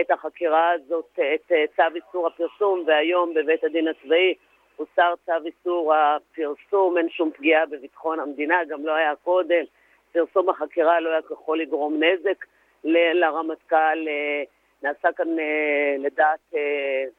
את 0.00 0.10
החקירה 0.10 0.70
הזאת, 0.70 1.18
את 1.34 1.52
אה, 1.52 1.64
צו 1.76 1.96
איסור 1.96 2.26
הפרסום, 2.26 2.84
והיום 2.86 3.34
בבית 3.34 3.64
הדין 3.64 3.88
הצבאי 3.88 4.34
הוסר 4.76 5.14
צו 5.26 5.32
איסור 5.46 5.94
הפרסום, 5.94 6.98
אין 6.98 7.08
שום 7.08 7.30
פגיעה 7.30 7.66
בביטחון 7.66 8.20
המדינה, 8.20 8.64
גם 8.68 8.86
לא 8.86 8.94
היה 8.94 9.14
קודם. 9.16 9.64
פרסום 10.12 10.48
החקירה 10.48 11.00
לא 11.00 11.10
היה 11.10 11.22
ככל 11.22 11.58
לגרום 11.62 12.02
נזק 12.02 12.44
לרמטכ"ל. 12.84 14.08
אה, 14.08 14.42
נעשה 14.82 15.12
כאן 15.12 15.38
אה, 15.38 15.96
לדעת 15.98 16.54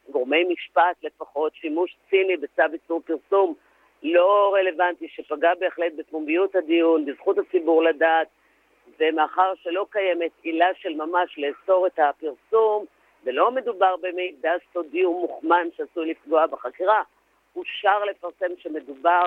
גורמי 0.10 0.44
משפט 0.44 1.04
לפחות 1.04 1.56
שימוש 1.56 1.98
ציני 2.10 2.38
בצו 2.38 2.64
איסור 2.74 3.02
פרסום 3.06 3.54
לא 4.04 4.56
רלוונטי, 4.56 5.08
שפגע 5.08 5.52
בהחלט 5.60 5.94
בפומביות 5.98 6.56
הדיון, 6.56 7.06
בזכות 7.06 7.38
הציבור 7.38 7.84
לדעת, 7.84 8.28
ומאחר 9.00 9.54
שלא 9.64 9.86
קיימת 9.90 10.32
עילה 10.44 10.70
של 10.82 10.94
ממש 10.94 11.40
לאסור 11.40 11.88
את 11.88 12.00
הפרסום, 12.00 12.86
ולא 13.24 13.52
מדובר 13.52 13.96
במידע 14.02 14.52
סודי 14.74 15.06
ומוכמן 15.06 15.68
שעשוי 15.78 16.12
לפגוע 16.12 16.48
בחקירה, 16.48 17.02
אושר 17.56 18.04
לפרסם 18.04 18.58
שמדובר 18.58 19.24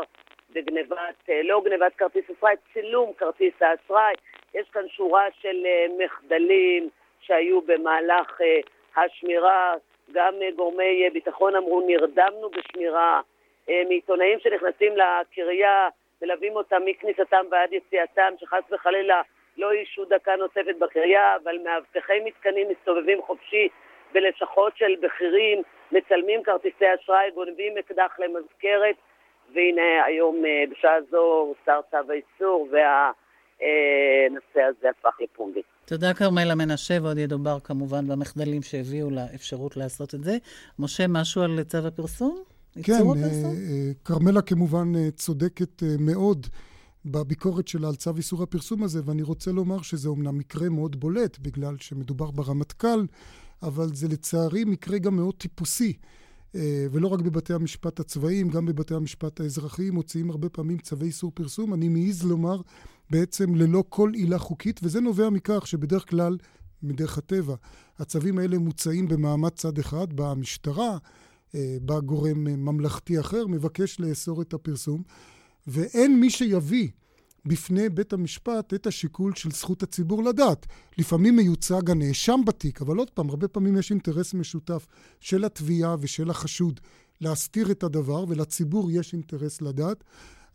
בגנבת, 0.52 1.14
אה, 1.30 1.42
לא 1.42 1.62
גנבת 1.64 1.94
כרטיס 1.94 2.24
אשראי, 2.30 2.54
צילום 2.72 3.12
כרטיס 3.12 3.54
האשראי. 3.60 4.14
יש 4.54 4.68
כאן 4.72 4.88
שורה 4.88 5.24
של 5.40 5.66
אה, 5.66 5.86
מחדלים 6.04 6.88
שהיו 7.20 7.60
במהלך 7.60 8.40
אה, 8.40 8.60
השמירה. 8.96 9.74
גם 10.12 10.34
גורמי 10.56 11.10
ביטחון 11.12 11.56
אמרו, 11.56 11.80
נרדמנו 11.86 12.50
בשמירה. 12.50 13.20
מעיתונאים 13.88 14.38
שנכנסים 14.40 14.92
לקריה, 14.96 15.88
מלווים 16.22 16.56
אותם 16.56 16.82
מכניסתם 16.84 17.44
ועד 17.50 17.72
יציאתם, 17.72 18.32
שחס 18.40 18.62
וחלילה 18.70 19.22
לא 19.60 19.72
אישו 19.72 20.04
דקה 20.04 20.36
נוספת 20.36 20.76
בקריה, 20.80 21.36
אבל 21.36 21.56
מאבטחי 21.64 22.18
מתקנים 22.24 22.66
מסתובבים 22.72 23.18
חופשי 23.26 23.68
בלשכות 24.12 24.72
של 24.76 24.92
בכירים, 25.02 25.62
מצלמים 25.92 26.42
כרטיסי 26.42 26.84
אשראי, 26.94 27.30
גונבים 27.34 27.78
אקדח 27.78 28.12
למזכרת, 28.18 28.96
והנה 29.54 30.04
היום 30.06 30.44
אה, 30.44 30.64
בשעה 30.70 30.96
זו 31.10 31.22
הוסר 31.48 31.80
צו 31.90 32.12
האיסור 32.12 32.68
והנושא 32.70 34.62
הזה 34.70 34.88
הפך 34.90 35.20
לפומבי. 35.20 35.62
תודה 35.84 36.14
כרמלה 36.14 36.54
מנשה, 36.54 36.94
ועוד 37.02 37.18
ידובר 37.18 37.60
כמובן 37.64 38.08
במחדלים 38.08 38.62
שהביאו 38.62 39.10
לאפשרות 39.10 39.76
לעשות 39.76 40.14
את 40.14 40.24
זה. 40.24 40.32
משה, 40.78 41.04
משהו 41.08 41.42
על 41.42 41.62
צו 41.62 41.78
הפרסום? 41.88 42.42
כן, 42.86 42.92
אה, 42.92 42.98
אה, 42.98 43.92
כרמלה 44.04 44.42
כמובן 44.42 45.10
צודקת 45.14 45.82
מאוד. 46.00 46.46
בביקורת 47.04 47.68
שלה 47.68 47.88
על 47.88 47.94
צו 47.94 48.16
איסור 48.16 48.42
הפרסום 48.42 48.82
הזה, 48.82 49.00
ואני 49.04 49.22
רוצה 49.22 49.52
לומר 49.52 49.82
שזה 49.82 50.08
אומנם 50.08 50.38
מקרה 50.38 50.68
מאוד 50.68 51.00
בולט, 51.00 51.38
בגלל 51.38 51.76
שמדובר 51.78 52.30
ברמטכ"ל, 52.30 53.06
אבל 53.62 53.94
זה 53.94 54.08
לצערי 54.08 54.64
מקרה 54.64 54.98
גם 54.98 55.16
מאוד 55.16 55.34
טיפוסי. 55.34 55.92
אה, 56.54 56.86
ולא 56.92 57.08
רק 57.08 57.20
בבתי 57.20 57.54
המשפט 57.54 58.00
הצבאיים, 58.00 58.48
גם 58.48 58.66
בבתי 58.66 58.94
המשפט 58.94 59.40
האזרחיים 59.40 59.94
מוציאים 59.94 60.30
הרבה 60.30 60.48
פעמים 60.48 60.78
צווי 60.78 61.06
איסור 61.06 61.32
פרסום. 61.34 61.74
אני 61.74 61.88
מעז 61.88 62.24
לומר, 62.24 62.60
בעצם 63.10 63.54
ללא 63.54 63.84
כל 63.88 64.10
עילה 64.14 64.38
חוקית, 64.38 64.80
וזה 64.82 65.00
נובע 65.00 65.30
מכך 65.30 65.66
שבדרך 65.66 66.10
כלל, 66.10 66.36
מדרך 66.82 67.18
הטבע, 67.18 67.54
הצווים 67.98 68.38
האלה 68.38 68.58
מוצאים 68.58 69.08
במעמד 69.08 69.50
צד 69.50 69.78
אחד, 69.78 70.12
באה 70.12 70.30
המשטרה, 70.30 70.98
אה, 71.54 71.76
בא 71.82 72.00
גורם 72.00 72.44
ממלכתי 72.44 73.20
אחר, 73.20 73.46
מבקש 73.46 74.00
לאסור 74.00 74.42
את 74.42 74.54
הפרסום. 74.54 75.02
ואין 75.66 76.20
מי 76.20 76.30
שיביא 76.30 76.88
בפני 77.44 77.88
בית 77.88 78.12
המשפט 78.12 78.74
את 78.74 78.86
השיקול 78.86 79.34
של 79.34 79.50
זכות 79.50 79.82
הציבור 79.82 80.24
לדעת. 80.24 80.66
לפעמים 80.98 81.36
מיוצג 81.36 81.90
הנאשם 81.90 82.40
בתיק, 82.46 82.82
אבל 82.82 82.96
עוד 82.96 83.10
פעם, 83.10 83.30
הרבה 83.30 83.48
פעמים 83.48 83.76
יש 83.76 83.90
אינטרס 83.90 84.34
משותף 84.34 84.86
של 85.20 85.44
התביעה 85.44 85.96
ושל 86.00 86.30
החשוד 86.30 86.80
להסתיר 87.20 87.70
את 87.70 87.82
הדבר, 87.82 88.24
ולציבור 88.28 88.90
יש 88.90 89.12
אינטרס 89.12 89.62
לדעת. 89.62 90.04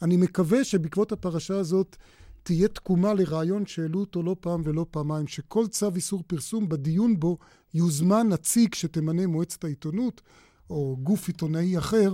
אני 0.02 0.18
מקווה 0.18 0.64
שבעקבות 0.64 1.12
הפרשה 1.12 1.58
הזאת 1.58 1.96
תהיה 2.44 2.68
תקומה 2.68 3.14
לרעיון 3.14 3.66
שהעלו 3.66 4.00
אותו 4.00 4.24
לא 4.24 4.36
פעם 4.40 4.62
ולא 4.66 4.86
פעמיים, 4.92 5.28
שכל 5.28 5.68
צו 5.68 5.90
איסור 5.96 6.24
פרסום 6.28 6.70
בדיון 6.70 7.20
בו 7.20 7.38
יוזמן 7.74 8.28
נציג 8.30 8.74
שתמנה 8.74 9.28
מועצת 9.28 9.64
העיתונות, 9.64 10.22
או 10.70 10.98
גוף 11.04 11.28
עיתונאי 11.28 11.78
אחר, 11.78 12.14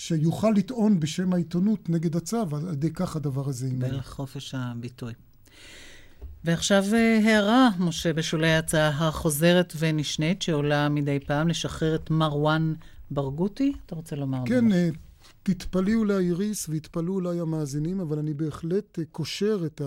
שיוכל 0.00 0.50
לטעון 0.56 1.00
בשם 1.00 1.32
העיתונות 1.32 1.88
נגד 1.88 2.16
הצו, 2.16 2.56
על 2.56 2.72
ידי 2.72 2.90
כך 2.90 3.16
הדבר 3.16 3.48
הזה 3.48 3.66
יימנע. 3.66 4.02
חופש 4.02 4.54
הביטוי. 4.54 5.12
ועכשיו 6.44 6.84
אה, 6.92 7.18
הערה, 7.24 7.68
משה, 7.78 8.12
בשולי 8.12 8.48
ההצעה 8.48 8.88
החוזרת 8.88 9.72
ונשנית, 9.78 10.42
שעולה 10.42 10.88
מדי 10.88 11.18
פעם, 11.26 11.48
לשחרר 11.48 11.94
את 11.94 12.10
מרואן 12.10 12.74
ברגותי? 13.10 13.72
אתה 13.86 13.94
רוצה 13.94 14.16
לומר 14.16 14.42
כן, 14.46 14.64
משהו? 14.64 14.78
כן, 14.80 14.90
תתפלאי 15.42 15.94
אולי 15.94 16.26
איריס 16.26 16.68
והתפלאו 16.68 17.14
אולי 17.14 17.40
המאזינים, 17.40 18.00
אבל 18.00 18.18
אני 18.18 18.34
בהחלט 18.34 18.98
אה, 18.98 19.04
קושר 19.12 19.62
את 19.66 19.82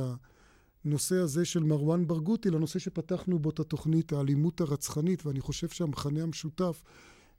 הנושא 0.85 1.15
הזה 1.15 1.45
של 1.45 1.63
מרואן 1.63 2.07
ברגותי 2.07 2.49
לנושא 2.49 2.79
שפתחנו 2.79 3.39
בו 3.39 3.49
את 3.49 3.59
התוכנית, 3.59 4.13
האלימות 4.13 4.61
הרצחנית, 4.61 5.25
ואני 5.25 5.41
חושב 5.41 5.69
שהמכנה 5.69 6.23
המשותף 6.23 6.83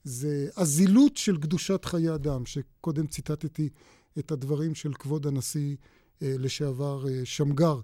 זה 0.04 0.48
הזילות 0.56 1.16
של 1.16 1.36
קדושת 1.36 1.84
חיי 1.84 2.14
אדם, 2.14 2.46
שקודם 2.46 3.06
ציטטתי 3.06 3.68
את 4.18 4.32
הדברים 4.32 4.74
של 4.74 4.94
כבוד 4.94 5.26
הנשיא 5.26 5.76
אה, 6.22 6.34
לשעבר 6.38 7.08
אה, 7.08 7.20
שמגר 7.24 7.80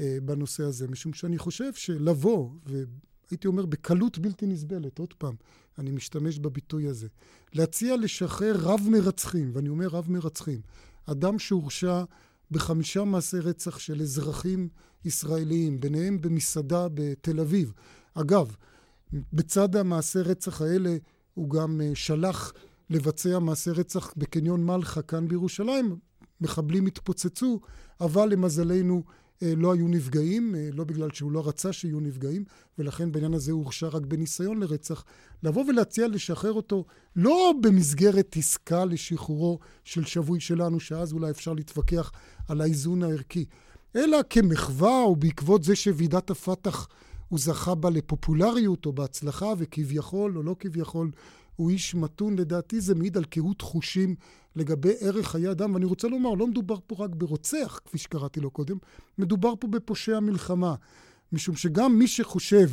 אה, 0.00 0.18
בנושא 0.24 0.62
הזה, 0.62 0.88
משום 0.88 1.12
שאני 1.12 1.38
חושב 1.38 1.74
שלבוא, 1.74 2.50
והייתי 2.66 3.46
אומר 3.46 3.66
בקלות 3.66 4.18
בלתי 4.18 4.46
נסבלת, 4.46 4.98
עוד 4.98 5.14
פעם, 5.14 5.34
אני 5.78 5.90
משתמש 5.90 6.38
בביטוי 6.38 6.86
הזה, 6.86 7.08
להציע 7.52 7.96
לשחרר 7.96 8.56
רב 8.56 8.80
מרצחים, 8.90 9.50
ואני 9.54 9.68
אומר 9.68 9.86
רב 9.86 10.10
מרצחים, 10.10 10.60
אדם 11.06 11.38
שהורשע 11.38 12.04
בחמישה 12.50 13.04
מעשי 13.04 13.38
רצח 13.38 13.78
של 13.78 14.02
אזרחים 14.02 14.68
ישראליים, 15.04 15.80
ביניהם 15.80 16.20
במסעדה 16.20 16.86
בתל 16.94 17.40
אביב. 17.40 17.72
אגב, 18.14 18.56
בצד 19.32 19.76
המעשי 19.76 20.18
רצח 20.18 20.62
האלה 20.62 20.96
הוא 21.40 21.50
גם 21.50 21.80
אה, 21.80 21.90
שלח 21.94 22.52
לבצע 22.90 23.38
מעשה 23.38 23.70
רצח 23.70 24.12
בקניון 24.16 24.64
מלחה 24.66 25.02
כאן 25.02 25.28
בירושלים. 25.28 25.96
מחבלים 26.40 26.86
התפוצצו, 26.86 27.60
אבל 28.00 28.28
למזלנו 28.28 29.02
אה, 29.42 29.52
לא 29.56 29.74
היו 29.74 29.88
נפגעים, 29.88 30.54
אה, 30.54 30.68
לא 30.72 30.84
בגלל 30.84 31.08
שהוא 31.12 31.32
לא 31.32 31.48
רצה 31.48 31.72
שיהיו 31.72 32.00
נפגעים, 32.00 32.44
ולכן 32.78 33.12
בעניין 33.12 33.34
הזה 33.34 33.52
הוא 33.52 33.62
הורשע 33.62 33.88
רק 33.88 34.02
בניסיון 34.02 34.60
לרצח. 34.60 35.04
לבוא 35.42 35.64
ולהציע 35.64 36.08
לשחרר 36.08 36.52
אותו 36.52 36.84
לא 37.16 37.52
במסגרת 37.62 38.36
עסקה 38.36 38.84
לשחרורו 38.84 39.58
של 39.84 40.04
שבוי 40.04 40.40
שלנו, 40.40 40.80
שאז 40.80 41.12
אולי 41.12 41.30
אפשר 41.30 41.52
להתווכח 41.52 42.12
על 42.48 42.60
האיזון 42.60 43.02
הערכי, 43.02 43.44
אלא 43.96 44.18
כמחווה 44.30 45.02
או 45.02 45.16
בעקבות 45.16 45.64
זה 45.64 45.76
שוועידת 45.76 46.30
הפת"ח 46.30 46.88
הוא 47.30 47.38
זכה 47.38 47.74
בה 47.74 47.90
לפופולריות 47.90 48.86
או 48.86 48.92
בהצלחה, 48.92 49.52
וכביכול 49.58 50.36
או 50.36 50.42
לא 50.42 50.56
כביכול, 50.58 51.10
הוא 51.56 51.70
איש 51.70 51.94
מתון. 51.94 52.38
לדעתי 52.38 52.80
זה 52.80 52.94
מעיד 52.94 53.16
על 53.16 53.24
קהות 53.24 53.62
חושים 53.62 54.14
לגבי 54.56 54.92
ערך 55.00 55.28
חיי 55.28 55.50
אדם. 55.50 55.74
ואני 55.74 55.84
רוצה 55.84 56.08
לומר, 56.08 56.34
לא 56.34 56.46
מדובר 56.46 56.76
פה 56.86 57.04
רק 57.04 57.10
ברוצח, 57.10 57.80
כפי 57.84 57.98
שקראתי 57.98 58.40
לו 58.40 58.50
קודם, 58.50 58.76
מדובר 59.18 59.52
פה 59.60 59.68
בפושע 59.68 60.20
מלחמה. 60.20 60.74
משום 61.32 61.56
שגם 61.56 61.98
מי 61.98 62.06
שחושב 62.06 62.70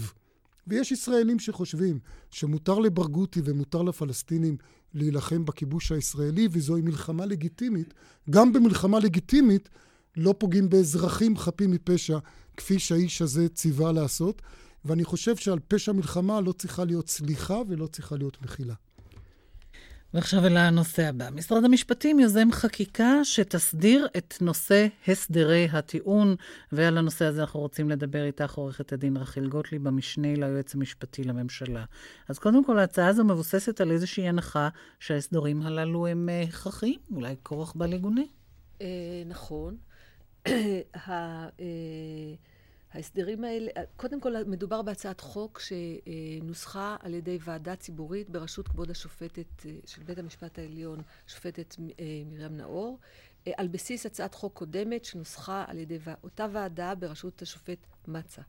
ויש 0.67 0.91
ישראלים 0.91 1.39
שחושבים 1.39 1.99
שמותר 2.31 2.79
לברגותי 2.79 3.41
ומותר 3.43 3.81
לפלסטינים 3.81 4.57
להילחם 4.93 5.45
בכיבוש 5.45 5.91
הישראלי, 5.91 6.47
וזוהי 6.51 6.81
מלחמה 6.81 7.25
לגיטימית. 7.25 7.93
גם 8.29 8.53
במלחמה 8.53 8.99
לגיטימית 8.99 9.69
לא 10.17 10.35
פוגעים 10.37 10.69
באזרחים 10.69 11.37
חפים 11.37 11.71
מפשע, 11.71 12.17
כפי 12.57 12.79
שהאיש 12.79 13.21
הזה 13.21 13.49
ציווה 13.49 13.91
לעשות. 13.91 14.41
ואני 14.85 15.03
חושב 15.03 15.35
שעל 15.35 15.59
פשע 15.67 15.91
מלחמה 15.91 16.41
לא 16.41 16.51
צריכה 16.51 16.85
להיות 16.85 17.09
סליחה 17.09 17.61
ולא 17.67 17.87
צריכה 17.87 18.15
להיות 18.15 18.41
מחילה. 18.41 18.73
ועכשיו 20.13 20.45
אל 20.45 20.57
הנושא 20.57 21.07
הבא. 21.07 21.29
משרד 21.29 21.63
המשפטים 21.63 22.19
יוזם 22.19 22.51
חקיקה 22.51 23.19
שתסדיר 23.23 24.07
את 24.17 24.33
נושא 24.41 24.87
הסדרי 25.07 25.67
הטיעון, 25.71 26.35
ועל 26.71 26.97
הנושא 26.97 27.25
הזה 27.25 27.41
אנחנו 27.41 27.59
רוצים 27.59 27.89
לדבר 27.89 28.25
איתך, 28.25 28.53
עורכת 28.53 28.93
הדין 28.93 29.17
רחל 29.17 29.47
גוטליב, 29.47 29.87
המשנה 29.87 30.35
ליועץ 30.35 30.75
המשפטי 30.75 31.23
לממשלה. 31.23 31.85
אז 32.27 32.39
קודם 32.39 32.65
כל, 32.65 32.79
ההצעה 32.79 33.07
הזו 33.07 33.23
מבוססת 33.23 33.81
על 33.81 33.91
איזושהי 33.91 34.29
הנחה 34.29 34.69
שההסדרים 34.99 35.61
הללו 35.61 36.07
הם 36.07 36.29
אה, 36.29 36.41
הכרחיים, 36.41 36.99
אולי 37.11 37.35
כורח 37.43 37.73
בל 37.75 37.93
יגונה. 37.93 38.21
אה, 38.81 38.87
נכון. 39.25 39.77
אה, 40.95 41.49
ההסדרים 42.93 43.43
האלה, 43.43 43.71
קודם 43.95 44.21
כל 44.21 44.43
מדובר 44.45 44.81
בהצעת 44.81 45.21
חוק 45.21 45.59
שנוסחה 45.59 46.95
על 46.99 47.13
ידי 47.13 47.37
ועדה 47.41 47.75
ציבורית 47.75 48.29
בראשות 48.29 48.67
כבוד 48.67 48.91
השופטת 48.91 49.65
של 49.85 50.03
בית 50.03 50.17
המשפט 50.17 50.59
העליון, 50.59 51.01
שופטת 51.27 51.75
מרים 52.25 52.57
נאור, 52.57 52.99
על 53.57 53.67
בסיס 53.67 54.05
הצעת 54.05 54.33
חוק 54.33 54.53
קודמת 54.53 55.05
שנוסחה 55.05 55.65
על 55.67 55.77
ידי 55.77 55.97
אותה 56.23 56.47
ועדה 56.51 56.95
בראשות 56.95 57.41
השופט 57.41 57.87
מצה. 58.07 58.41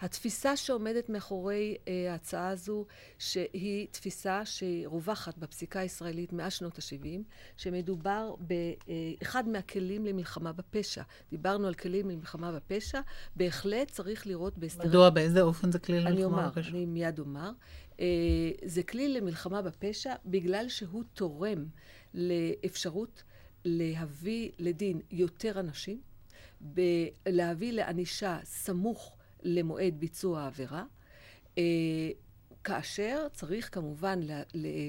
התפיסה 0.00 0.56
שעומדת 0.56 1.08
מאחורי 1.08 1.76
uh, 1.84 2.10
ההצעה 2.10 2.48
הזו, 2.48 2.86
שהיא 3.18 3.86
תפיסה 3.90 4.42
שרווחת 4.44 5.38
בפסיקה 5.38 5.80
הישראלית 5.80 6.32
מאז 6.32 6.52
שנות 6.52 6.78
ה-70, 6.78 7.22
שמדובר 7.56 8.34
באחד 8.38 9.48
מהכלים 9.48 10.06
למלחמה 10.06 10.52
בפשע. 10.52 11.02
דיברנו 11.30 11.66
על 11.66 11.74
כלים 11.74 12.10
למלחמה 12.10 12.52
בפשע, 12.52 13.00
בהחלט 13.36 13.90
צריך 13.90 14.26
לראות 14.26 14.58
בהסדרים... 14.58 14.88
מדוע? 14.88 15.10
באיזה 15.10 15.42
אופן 15.42 15.72
זה 15.72 15.78
כלי 15.78 16.00
למלחמה 16.00 16.48
בפשע? 16.48 16.70
אני 16.70 16.70
אומר, 16.70 16.78
אני 16.78 16.86
מיד 16.86 17.18
אומר. 17.18 17.50
Uh, 17.92 18.00
זה 18.64 18.82
כלי 18.82 19.08
למלחמה 19.08 19.62
בפשע 19.62 20.14
בגלל 20.24 20.68
שהוא 20.68 21.04
תורם 21.14 21.64
לאפשרות 22.14 23.22
להביא 23.64 24.50
לדין 24.58 25.00
יותר 25.10 25.60
אנשים, 25.60 26.00
להביא 27.26 27.72
לענישה 27.72 28.38
סמוך 28.44 29.16
למועד 29.42 29.94
ביצוע 30.00 30.40
העבירה, 30.40 30.84
אה, 31.58 31.62
כאשר 32.64 33.26
צריך 33.32 33.74
כמובן 33.74 34.20
לה, 34.22 34.42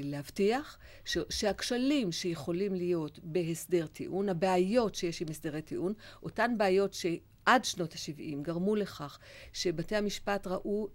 להבטיח 0.04 0.78
ש, 1.06 1.18
שהכשלים 1.30 2.12
שיכולים 2.12 2.74
להיות 2.74 3.20
בהסדר 3.24 3.88
טיעון, 3.88 4.30
הבעיות 4.30 4.96
שיש 4.96 5.22
עם 5.22 5.28
הסדרי 5.30 5.62
טיעון, 5.62 5.94
אותן 6.24 6.58
בעיות 6.58 6.94
שעד 6.94 7.66
שנות 7.66 7.94
ה-70 7.94 8.42
גרמו 8.42 8.76
לכך 8.76 9.20
שבתי 9.54 9.96
המשפט 9.96 10.48
ראו, 10.48 10.88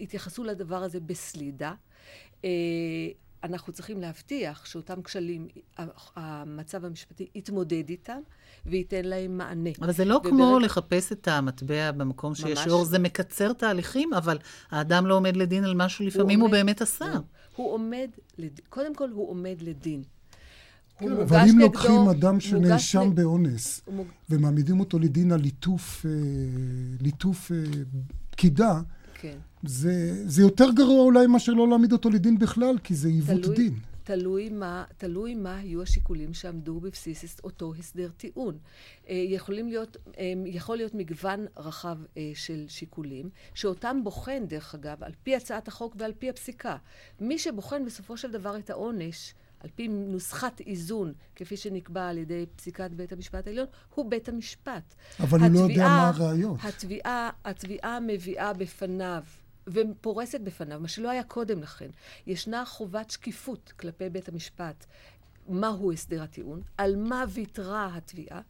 התייחסו 0.00 0.44
לדבר 0.44 0.82
הזה 0.82 1.00
בסלידה. 1.00 1.74
אה, 2.44 2.50
אנחנו 3.44 3.72
צריכים 3.72 4.00
להבטיח 4.00 4.66
שאותם 4.66 5.02
כשלים, 5.02 5.48
המצב 6.16 6.84
המשפטי 6.84 7.28
יתמודד 7.34 7.88
איתם 7.88 8.20
וייתן 8.66 9.04
להם 9.04 9.38
מענה. 9.38 9.70
אבל 9.80 9.92
זה 9.92 10.04
לא 10.04 10.14
ובאמת... 10.14 10.34
כמו 10.34 10.58
לחפש 10.58 11.12
את 11.12 11.28
המטבע 11.28 11.92
במקום 11.92 12.34
שיש 12.34 12.66
אור, 12.68 12.84
זה 12.84 12.98
מקצר 12.98 13.52
תהליכים, 13.52 14.14
אבל 14.14 14.38
האדם 14.70 15.06
לא 15.06 15.14
עומד 15.14 15.36
לדין 15.36 15.64
על 15.64 15.74
משהו 15.74 16.06
לפעמים 16.06 16.40
הוא, 16.40 16.48
הוא 16.48 16.52
באמת 16.52 16.80
עשה. 16.80 17.14
לא. 17.14 17.20
הוא 17.56 17.72
עומד, 17.72 18.08
לד... 18.38 18.60
קודם 18.68 18.94
כל 18.94 19.10
הוא 19.10 19.30
עומד 19.30 19.56
לדין. 19.60 20.02
כן, 20.98 21.12
אבל 21.12 21.38
אם 21.38 21.44
נגדו, 21.48 21.60
לוקחים 21.60 22.08
אדם 22.08 22.40
שנאשם 22.40 23.00
נג... 23.00 23.16
באונס 23.16 23.80
מוג... 23.92 24.06
ומעמידים 24.30 24.80
אותו 24.80 24.98
לדין 24.98 25.32
על 25.32 25.40
ליטוף, 25.40 26.06
אה, 26.06 26.10
ליטוף 27.00 27.52
אה, 27.52 27.56
פקידה, 28.30 28.80
כן. 29.22 29.38
זה, 29.62 30.24
זה 30.26 30.42
יותר 30.42 30.70
גרוע 30.74 31.02
אולי 31.02 31.26
מאשר 31.26 31.52
לא 31.52 31.68
להעמיד 31.68 31.92
אותו 31.92 32.10
לדין 32.10 32.38
בכלל, 32.38 32.78
כי 32.84 32.94
זה 32.94 33.08
עיוות 33.08 33.42
תלוי, 33.42 33.56
דין. 33.56 33.74
תלוי 34.04 34.48
מה, 34.48 34.84
תלוי 34.96 35.34
מה 35.34 35.56
היו 35.56 35.82
השיקולים 35.82 36.34
שעמדו 36.34 36.80
בבסיס 36.80 37.40
אותו 37.44 37.72
הסדר 37.78 38.10
טיעון. 38.16 38.58
אה, 39.08 39.14
יכולים 39.28 39.68
להיות, 39.68 39.96
אה, 40.18 40.32
יכול 40.46 40.76
להיות 40.76 40.94
מגוון 40.94 41.46
רחב 41.56 41.98
אה, 42.16 42.30
של 42.34 42.64
שיקולים, 42.68 43.30
שאותם 43.54 44.00
בוחן, 44.04 44.46
דרך 44.46 44.74
אגב, 44.74 45.04
על 45.04 45.12
פי 45.22 45.36
הצעת 45.36 45.68
החוק 45.68 45.96
ועל 45.98 46.12
פי 46.18 46.30
הפסיקה. 46.30 46.76
מי 47.20 47.38
שבוחן 47.38 47.84
בסופו 47.84 48.16
של 48.16 48.30
דבר 48.30 48.58
את 48.58 48.70
העונש, 48.70 49.34
על 49.62 49.70
פי 49.74 49.88
נוסחת 49.88 50.60
איזון, 50.60 51.12
כפי 51.36 51.56
שנקבע 51.56 52.08
על 52.08 52.18
ידי 52.18 52.46
פסיקת 52.56 52.90
בית 52.90 53.12
המשפט 53.12 53.46
העליון, 53.46 53.66
הוא 53.94 54.10
בית 54.10 54.28
המשפט. 54.28 54.94
אבל 55.20 55.44
התביעה, 55.44 55.62
הוא 55.62 55.68
לא 55.68 55.72
יודע 55.72 55.88
מה 55.88 56.08
הראיות. 56.08 56.58
התביעה, 56.62 57.30
התביעה 57.44 58.00
מביאה 58.00 58.52
בפניו 58.52 59.22
ופורסת 59.66 60.40
בפניו, 60.40 60.80
מה 60.80 60.88
שלא 60.88 61.10
היה 61.10 61.22
קודם 61.22 61.62
לכן. 61.62 61.88
ישנה 62.26 62.64
חובת 62.64 63.10
שקיפות 63.10 63.72
כלפי 63.76 64.08
בית 64.08 64.28
המשפט, 64.28 64.86
מהו 65.48 65.92
הסדר 65.92 66.22
הטיעון, 66.22 66.62
על 66.78 66.96
מה 66.96 67.24
ויתרה 67.28 67.90
התביעה. 67.96 68.40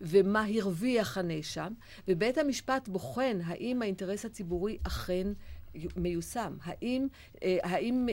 ומה 0.00 0.44
הרוויח 0.54 1.18
הנאשם, 1.18 1.72
ובית 2.08 2.38
המשפט 2.38 2.88
בוחן 2.88 3.38
האם 3.44 3.82
האינטרס 3.82 4.24
הציבורי 4.24 4.78
אכן 4.82 5.26
מיושם? 5.96 6.56
האם, 6.62 7.06
אה, 7.42 7.58
האם 7.62 8.06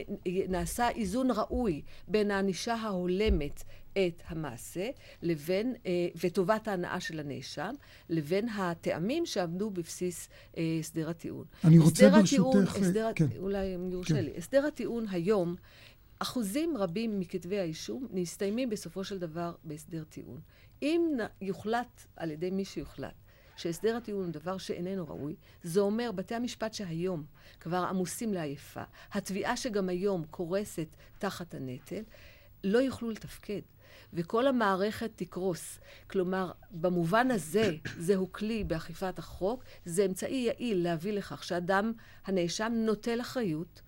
נעשה 0.48 0.88
איזון 0.90 1.30
ראוי 1.30 1.82
בין 2.08 2.30
הענישה 2.30 2.74
ההולמת 2.74 3.62
את 3.92 4.22
המעשה 4.26 4.90
לבין, 5.22 5.74
אה, 5.86 6.08
וטובת 6.20 6.68
ההנאה 6.68 7.00
של 7.00 7.20
הנאשם, 7.20 7.74
לבין 8.08 8.48
הטעמים 8.48 9.26
שעמדו 9.26 9.70
בבסיס 9.70 10.28
אה, 10.56 10.76
הסדר 10.80 11.10
הטיעון. 11.10 11.44
אני 11.64 11.78
רוצה 11.78 12.10
ברשותך... 12.10 12.76
הסדר, 12.76 13.10
כן. 13.14 13.26
אולי 13.38 13.74
אם 13.74 13.92
יורשה 13.92 14.14
כן. 14.14 14.24
לי. 14.24 14.32
הסדר 14.36 14.66
הטיעון 14.66 15.06
היום, 15.10 15.54
אחוזים 16.18 16.76
רבים 16.76 17.20
מכתבי 17.20 17.58
האישום 17.58 18.06
נסתיימים 18.10 18.70
בסופו 18.70 19.04
של 19.04 19.18
דבר 19.18 19.54
בהסדר 19.64 20.04
טיעון. 20.04 20.40
אם 20.82 21.16
יוחלט 21.40 22.06
על 22.16 22.30
ידי 22.30 22.50
מי 22.50 22.64
שיוחלט 22.64 23.14
שהסדר 23.56 23.96
הטיעון 23.96 24.24
הוא 24.24 24.32
דבר 24.32 24.58
שאיננו 24.58 25.08
ראוי, 25.08 25.34
זה 25.62 25.80
אומר 25.80 26.12
בתי 26.12 26.34
המשפט 26.34 26.74
שהיום 26.74 27.24
כבר 27.60 27.84
עמוסים 27.90 28.34
לעייפה, 28.34 28.82
התביעה 29.12 29.56
שגם 29.56 29.88
היום 29.88 30.24
קורסת 30.30 30.96
תחת 31.18 31.54
הנטל, 31.54 32.02
לא 32.64 32.78
יוכלו 32.78 33.10
לתפקד. 33.10 33.60
וכל 34.12 34.46
המערכת 34.46 35.10
תקרוס. 35.16 35.78
כלומר, 36.10 36.52
במובן 36.70 37.30
הזה, 37.30 37.70
זהו 37.98 38.32
כלי 38.32 38.64
באכיפת 38.64 39.18
החוק, 39.18 39.64
זה 39.84 40.04
אמצעי 40.04 40.36
יעיל 40.36 40.84
להביא 40.84 41.12
לכך 41.12 41.44
שאדם, 41.44 41.92
הנאשם, 42.26 42.72
נוטל 42.76 43.20
אחריות, 43.20 43.82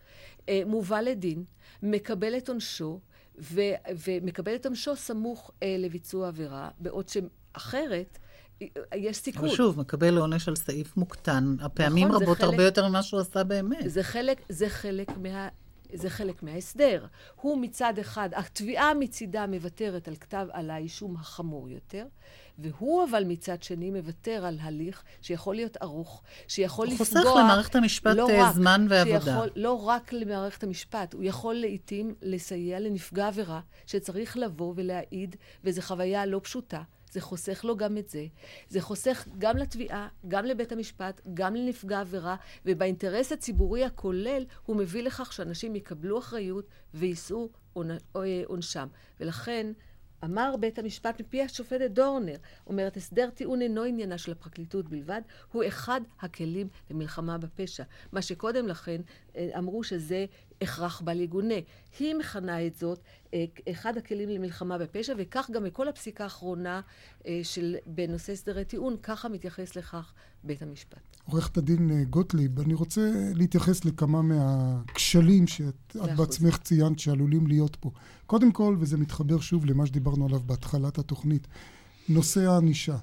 אה, 0.48 0.62
מובא 0.66 1.00
לדין, 1.00 1.44
מקבל 1.82 2.36
את 2.36 2.48
עונשו, 2.48 3.00
ו- 3.38 3.62
ומקבל 4.04 4.54
את 4.54 4.66
עונשו 4.66 4.96
סמוך 4.96 5.50
אה, 5.62 5.76
לביצוע 5.78 6.28
עבירה, 6.28 6.70
בעוד 6.78 7.08
שאחרת, 7.08 8.18
יש 8.94 9.16
סיכון. 9.16 9.44
אבל 9.44 9.56
שוב, 9.56 9.80
מקבל 9.80 10.18
עונש 10.18 10.48
על 10.48 10.56
סעיף 10.56 10.96
מוקטן, 10.96 11.56
הפעמים 11.60 12.08
נכון, 12.08 12.22
רבות 12.22 12.38
חלק, 12.38 12.44
הרבה 12.44 12.64
יותר 12.64 12.88
ממה 12.88 13.02
שהוא 13.02 13.20
עשה 13.20 13.44
באמת. 13.44 13.90
זה 13.90 14.02
חלק, 14.02 14.40
זה 14.48 14.68
חלק 14.68 15.16
מה... 15.16 15.48
זה 15.92 16.10
חלק 16.10 16.42
מההסדר. 16.42 17.06
הוא 17.36 17.58
מצד 17.58 17.98
אחד, 18.00 18.28
התביעה 18.36 18.94
מצידה 18.94 19.46
מוותרת 19.46 20.08
על 20.08 20.16
כתב, 20.16 20.46
על 20.52 20.70
האישום 20.70 21.16
החמור 21.16 21.68
יותר, 21.68 22.06
והוא 22.58 23.04
אבל 23.10 23.24
מצד 23.26 23.62
שני 23.62 23.90
מוותר 23.90 24.44
על 24.46 24.58
הליך 24.60 25.02
שיכול 25.22 25.54
להיות 25.54 25.76
ארוך, 25.82 26.22
שיכול 26.48 26.86
לפגוע... 26.86 27.06
חוסך 27.06 27.30
למערכת 27.38 27.76
המשפט 27.76 28.16
לא 28.16 28.30
אה, 28.30 28.52
זמן 28.52 28.82
רק, 28.84 28.90
ועבודה. 28.90 29.32
שיכול, 29.32 29.48
לא 29.56 29.86
רק 29.86 30.12
למערכת 30.12 30.62
המשפט, 30.62 31.14
הוא 31.14 31.24
יכול 31.24 31.54
לעיתים 31.54 32.14
לסייע 32.22 32.80
לנפגע 32.80 33.26
עבירה 33.26 33.60
שצריך 33.86 34.36
לבוא 34.36 34.72
ולהעיד, 34.76 35.36
וזו 35.64 35.82
חוויה 35.82 36.26
לא 36.26 36.40
פשוטה. 36.42 36.82
זה 37.12 37.20
חוסך 37.20 37.64
לו 37.64 37.76
גם 37.76 37.98
את 37.98 38.08
זה. 38.08 38.26
זה 38.68 38.80
חוסך 38.80 39.28
גם 39.38 39.56
לתביעה, 39.56 40.08
גם 40.28 40.44
לבית 40.44 40.72
המשפט, 40.72 41.20
גם 41.34 41.54
לנפגע 41.54 42.00
עבירה, 42.00 42.36
ובאינטרס 42.66 43.32
הציבורי 43.32 43.84
הכולל 43.84 44.44
הוא 44.66 44.76
מביא 44.76 45.02
לכך 45.02 45.32
שאנשים 45.32 45.76
יקבלו 45.76 46.18
אחריות 46.18 46.66
ויישאו 46.94 47.48
עונשם. 48.46 48.88
ולכן 49.20 49.72
אמר 50.24 50.54
בית 50.60 50.78
המשפט 50.78 51.20
מפי 51.20 51.42
השופטת 51.42 51.90
דורנר, 51.90 52.36
אומרת, 52.66 52.96
הסדר 52.96 53.30
טיעון 53.30 53.62
אינו 53.62 53.82
עניינה 53.82 54.18
של 54.18 54.32
הפרקליטות 54.32 54.88
בלבד, 54.88 55.22
הוא 55.52 55.64
אחד 55.68 56.00
הכלים 56.20 56.68
למלחמה 56.90 57.38
בפשע. 57.38 57.82
מה 58.12 58.22
שקודם 58.22 58.68
לכן 58.68 59.00
אה, 59.36 59.50
אמרו 59.58 59.84
שזה 59.84 60.26
הכרח 60.62 61.00
בל 61.00 61.20
יגונה. 61.20 61.54
היא 61.98 62.14
מכנה 62.14 62.66
את 62.66 62.74
זאת 62.74 63.00
אה, 63.34 63.44
אחד 63.70 63.96
הכלים 63.96 64.28
למלחמה 64.28 64.78
בפשע, 64.78 65.14
וכך 65.16 65.50
גם 65.50 65.64
מכל 65.64 65.88
הפסיקה 65.88 66.24
האחרונה 66.24 66.80
אה, 67.26 67.40
של, 67.42 67.76
בנושא 67.86 68.32
הסדרי 68.32 68.64
טיעון, 68.64 68.96
ככה 69.02 69.28
מתייחס 69.28 69.76
לכך 69.76 70.12
בית 70.44 70.62
המשפט. 70.62 71.16
עורכת 71.24 71.58
הדין 71.58 71.90
אה, 71.90 72.04
גוטליב, 72.04 72.60
אני 72.60 72.74
רוצה 72.74 73.12
להתייחס 73.34 73.84
לכמה 73.84 74.22
מהכשלים 74.22 75.46
שאת 75.46 75.96
בעצמך 76.16 76.58
ציינת 76.58 76.98
שעלולים 76.98 77.46
להיות 77.46 77.76
פה. 77.80 77.90
קודם 78.26 78.52
כל, 78.52 78.76
וזה 78.80 78.96
מתחבר 78.96 79.40
שוב 79.40 79.66
למה 79.66 79.86
שדיברנו 79.86 80.26
עליו 80.26 80.40
בהתחלת 80.46 80.98
התוכנית, 80.98 81.46
נושא 82.08 82.50
הענישה. 82.50 82.96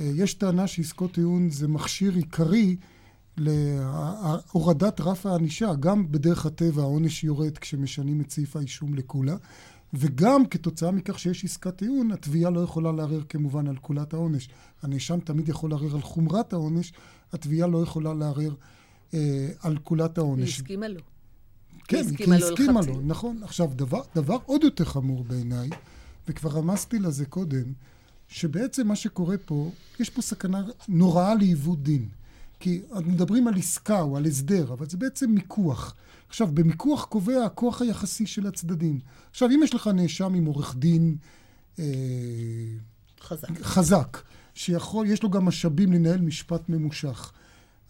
אה, 0.00 0.10
יש 0.14 0.34
טענה 0.34 0.66
שעסקות 0.66 1.12
טיעון 1.12 1.50
זה 1.50 1.68
מכשיר 1.68 2.14
עיקרי 2.14 2.76
להורדת 3.36 5.00
רף 5.00 5.26
הענישה, 5.26 5.74
גם 5.80 6.12
בדרך 6.12 6.46
הטבע 6.46 6.82
העונש 6.82 7.24
יורד 7.24 7.58
כשמשנים 7.58 8.20
את 8.20 8.30
סעיף 8.30 8.56
האישום 8.56 8.94
לקולה, 8.94 9.36
וגם 9.94 10.46
כתוצאה 10.46 10.90
מכך 10.90 11.18
שיש 11.18 11.44
עסקת 11.44 11.76
טיעון, 11.76 12.12
התביעה 12.12 12.50
לא 12.50 12.60
יכולה 12.60 12.92
לערער 12.92 13.22
כמובן 13.28 13.68
על 13.68 13.76
קולת 13.76 14.14
העונש. 14.14 14.48
הנאשם 14.82 15.20
תמיד 15.20 15.48
יכול 15.48 15.70
לערער 15.70 15.94
על 15.94 16.02
חומרת 16.02 16.52
העונש, 16.52 16.92
התביעה 17.32 17.68
לא 17.68 17.82
יכולה 17.82 18.14
לערער 18.14 18.54
אה, 19.14 19.48
על 19.60 19.78
קולת 19.78 20.18
העונש. 20.18 20.48
היא 20.48 20.62
הסכימה 20.62 20.88
לו. 20.88 21.00
כן, 21.88 22.04
היא 22.18 22.34
הסכימה 22.34 22.80
לו, 22.86 23.00
נכון. 23.00 23.42
עכשיו, 23.42 23.70
דבר, 23.76 24.00
דבר 24.14 24.36
עוד 24.46 24.64
יותר 24.64 24.84
חמור 24.84 25.24
בעיניי, 25.24 25.70
וכבר 26.28 26.50
רמזתי 26.50 26.98
לזה 26.98 27.26
קודם, 27.26 27.72
שבעצם 28.28 28.88
מה 28.88 28.96
שקורה 28.96 29.38
פה, 29.38 29.70
יש 30.00 30.10
פה 30.10 30.22
סכנה 30.22 30.62
נוראה 30.88 31.34
לעיוות 31.34 31.82
דין. 31.82 32.08
כי 32.60 32.82
מדברים 33.04 33.48
על 33.48 33.54
עסקה 33.56 34.00
או 34.00 34.16
על 34.16 34.26
הסדר, 34.26 34.72
אבל 34.72 34.88
זה 34.88 34.96
בעצם 34.96 35.30
מיקוח. 35.30 35.94
עכשיו, 36.28 36.48
במיקוח 36.54 37.04
קובע 37.04 37.44
הכוח 37.44 37.82
היחסי 37.82 38.26
של 38.26 38.46
הצדדים. 38.46 39.00
עכשיו, 39.30 39.48
אם 39.48 39.60
יש 39.64 39.74
לך 39.74 39.86
נאשם 39.86 40.34
עם 40.34 40.44
עורך 40.44 40.76
דין 40.76 41.16
אה, 41.78 41.84
חזק, 43.20 43.62
חזק 43.62 44.22
שיכול, 44.54 45.06
יש 45.06 45.22
לו 45.22 45.30
גם 45.30 45.44
משאבים 45.44 45.92
לנהל 45.92 46.20
משפט 46.20 46.68
ממושך, 46.68 47.32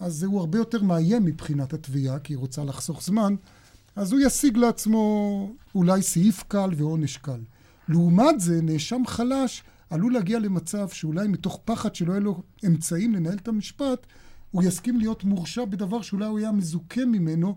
אז 0.00 0.22
הוא 0.22 0.40
הרבה 0.40 0.58
יותר 0.58 0.82
מאיים 0.82 1.24
מבחינת 1.24 1.72
התביעה, 1.72 2.18
כי 2.18 2.32
היא 2.32 2.38
רוצה 2.38 2.64
לחסוך 2.64 3.02
זמן, 3.02 3.34
אז 3.96 4.12
הוא 4.12 4.20
ישיג 4.20 4.56
לעצמו 4.56 5.50
אולי 5.74 6.02
סעיף 6.02 6.42
קל 6.48 6.70
ועונש 6.76 7.16
קל. 7.16 7.40
לעומת 7.88 8.40
זה, 8.40 8.62
נאשם 8.62 9.02
חלש 9.06 9.62
עלול 9.90 10.12
להגיע 10.12 10.38
למצב 10.38 10.88
שאולי 10.88 11.28
מתוך 11.28 11.60
פחד 11.64 11.94
שלא 11.94 12.12
יהיה 12.12 12.20
לו 12.20 12.42
אמצעים 12.66 13.14
לנהל 13.14 13.36
את 13.36 13.48
המשפט, 13.48 14.06
הוא 14.56 14.64
יסכים 14.64 14.98
להיות 14.98 15.24
מורשע 15.24 15.64
בדבר 15.64 16.02
שאולי 16.02 16.26
הוא 16.26 16.38
היה 16.38 16.52
מזוכה 16.52 17.04
ממנו, 17.04 17.56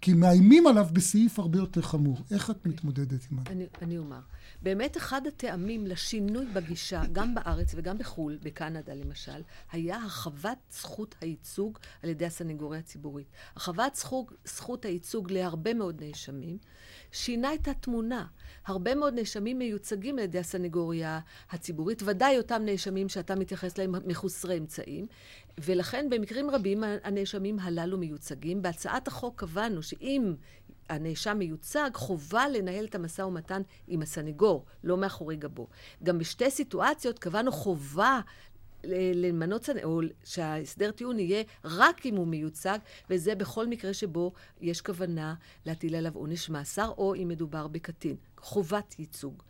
כי 0.00 0.12
מאיימים 0.12 0.66
עליו 0.66 0.86
בסעיף 0.92 1.38
הרבה 1.38 1.58
יותר 1.58 1.82
חמור. 1.82 2.18
איך 2.30 2.50
את 2.50 2.66
מתמודדת 2.66 3.26
עם 3.30 3.38
זה? 3.38 3.50
אני, 3.50 3.66
אני 3.82 3.98
אומר. 3.98 4.20
באמת 4.62 4.96
אחד 4.96 5.26
הטעמים 5.26 5.86
לשינוי 5.86 6.46
בגישה, 6.46 7.02
גם 7.12 7.34
בארץ 7.34 7.72
וגם 7.76 7.98
בחו"ל, 7.98 8.38
בקנדה 8.42 8.94
למשל, 8.94 9.42
היה 9.72 9.96
הרחבת 10.02 10.58
זכות 10.70 11.14
הייצוג 11.20 11.78
על 12.02 12.10
ידי 12.10 12.26
הסנגוריה 12.26 12.80
הציבורית. 12.80 13.26
הרחבת 13.54 13.94
זכות, 13.94 14.32
זכות 14.44 14.84
הייצוג 14.84 15.32
להרבה 15.32 15.74
מאוד 15.74 16.02
נאשמים, 16.04 16.58
שינה 17.12 17.54
את 17.54 17.68
התמונה. 17.68 18.26
הרבה 18.66 18.94
מאוד 18.94 19.14
נאשמים 19.14 19.58
מיוצגים 19.58 20.18
על 20.18 20.24
ידי 20.24 20.38
הסנגוריה 20.38 21.20
הציבורית, 21.50 22.02
ודאי 22.06 22.38
אותם 22.38 22.62
נאשמים 22.64 23.08
שאתה 23.08 23.34
מתייחס 23.34 23.78
להם 23.78 23.94
מחוסרי 24.06 24.58
אמצעים, 24.58 25.06
ולכן 25.58 26.06
במקרים 26.10 26.50
רבים 26.50 26.84
הנאשמים 27.04 27.58
הללו 27.58 27.98
מיוצגים. 27.98 28.62
בהצעת 28.62 29.08
החוק 29.08 29.40
קבענו 29.40 29.82
שאם 29.82 30.34
הנאשם 30.88 31.38
מיוצג, 31.38 31.90
חובה 31.94 32.48
לנהל 32.48 32.84
את 32.84 32.94
המשא 32.94 33.22
ומתן 33.22 33.62
עם 33.88 34.02
הסנגור, 34.02 34.64
לא 34.84 34.96
מאחורי 34.96 35.36
גבו. 35.36 35.68
גם 36.02 36.18
בשתי 36.18 36.50
סיטואציות 36.50 37.18
קבענו 37.18 37.52
חובה 37.52 38.20
למנות 38.84 39.64
סנגור, 39.64 39.84
או 39.84 40.00
שההסדר 40.24 40.90
טיעון 40.90 41.18
יהיה 41.18 41.42
רק 41.64 42.06
אם 42.06 42.16
הוא 42.16 42.26
מיוצג, 42.26 42.78
וזה 43.10 43.34
בכל 43.34 43.66
מקרה 43.66 43.94
שבו 43.94 44.32
יש 44.60 44.80
כוונה 44.80 45.34
להטיל 45.66 45.94
עליו 45.94 46.14
עונש 46.14 46.50
מאסר, 46.50 46.92
או 46.98 47.14
אם 47.14 47.28
מדובר 47.28 47.66
בקטין. 47.66 48.16
חובת 48.38 48.94
ייצוג. 48.98 49.42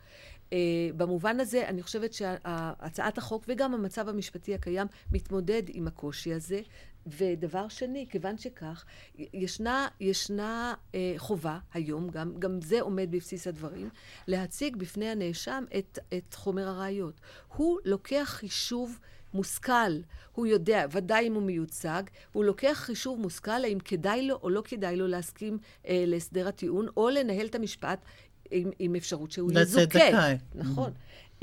Uh, 0.51 0.53
במובן 0.97 1.39
הזה, 1.39 1.67
אני 1.67 1.83
חושבת 1.83 2.13
שהצעת 2.13 3.17
החוק 3.17 3.43
וגם 3.47 3.73
המצב 3.73 4.09
המשפטי 4.09 4.55
הקיים 4.55 4.87
מתמודד 5.11 5.63
עם 5.67 5.87
הקושי 5.87 6.33
הזה. 6.33 6.61
ודבר 7.07 7.67
שני, 7.67 8.05
כיוון 8.09 8.37
שכך, 8.37 8.85
ישנה, 9.15 9.87
ישנה 9.99 10.73
uh, 10.91 10.95
חובה 11.17 11.59
היום, 11.73 12.09
גם, 12.09 12.33
גם 12.39 12.61
זה 12.61 12.81
עומד 12.81 13.11
בבסיס 13.11 13.47
הדברים, 13.47 13.89
להציג 14.27 14.75
בפני 14.75 15.09
הנאשם 15.09 15.63
את, 15.77 15.99
את 16.13 16.33
חומר 16.33 16.67
הראיות. 16.67 17.21
הוא 17.55 17.79
לוקח 17.85 18.25
חישוב 18.25 18.99
מושכל, 19.33 19.91
הוא 20.31 20.47
יודע, 20.47 20.85
ודאי 20.91 21.27
אם 21.27 21.33
הוא 21.33 21.43
מיוצג, 21.43 22.03
הוא 22.31 22.45
לוקח 22.45 22.73
חישוב 22.73 23.19
מושכל 23.19 23.51
האם 23.63 23.79
כדאי 23.79 24.27
לו 24.27 24.39
או 24.43 24.49
לא 24.49 24.61
כדאי 24.65 24.95
לו 24.95 25.07
להסכים 25.07 25.57
אה, 25.87 26.03
להסדר 26.07 26.47
הטיעון, 26.47 26.87
או 26.97 27.09
לנהל 27.09 27.45
את 27.45 27.55
המשפט 27.55 28.05
עם, 28.51 28.69
עם 28.79 28.95
אפשרות 28.95 29.31
שהוא 29.31 29.51
יזוכה. 29.51 29.81
לצאת 29.81 29.91
זכאי. 29.93 30.37
נכון. 30.55 30.91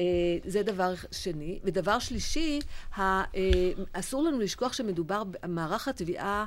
אה, 0.01 0.05
זה 0.44 0.62
דבר 0.62 0.94
שני. 1.11 1.59
ודבר 1.64 1.99
שלישי, 1.99 2.61
אה, 2.99 3.25
אסור 3.92 4.23
לנו 4.23 4.38
לשכוח 4.38 4.73
שמדובר 4.73 5.23
במערך 5.25 5.88
התביעה 5.88 6.44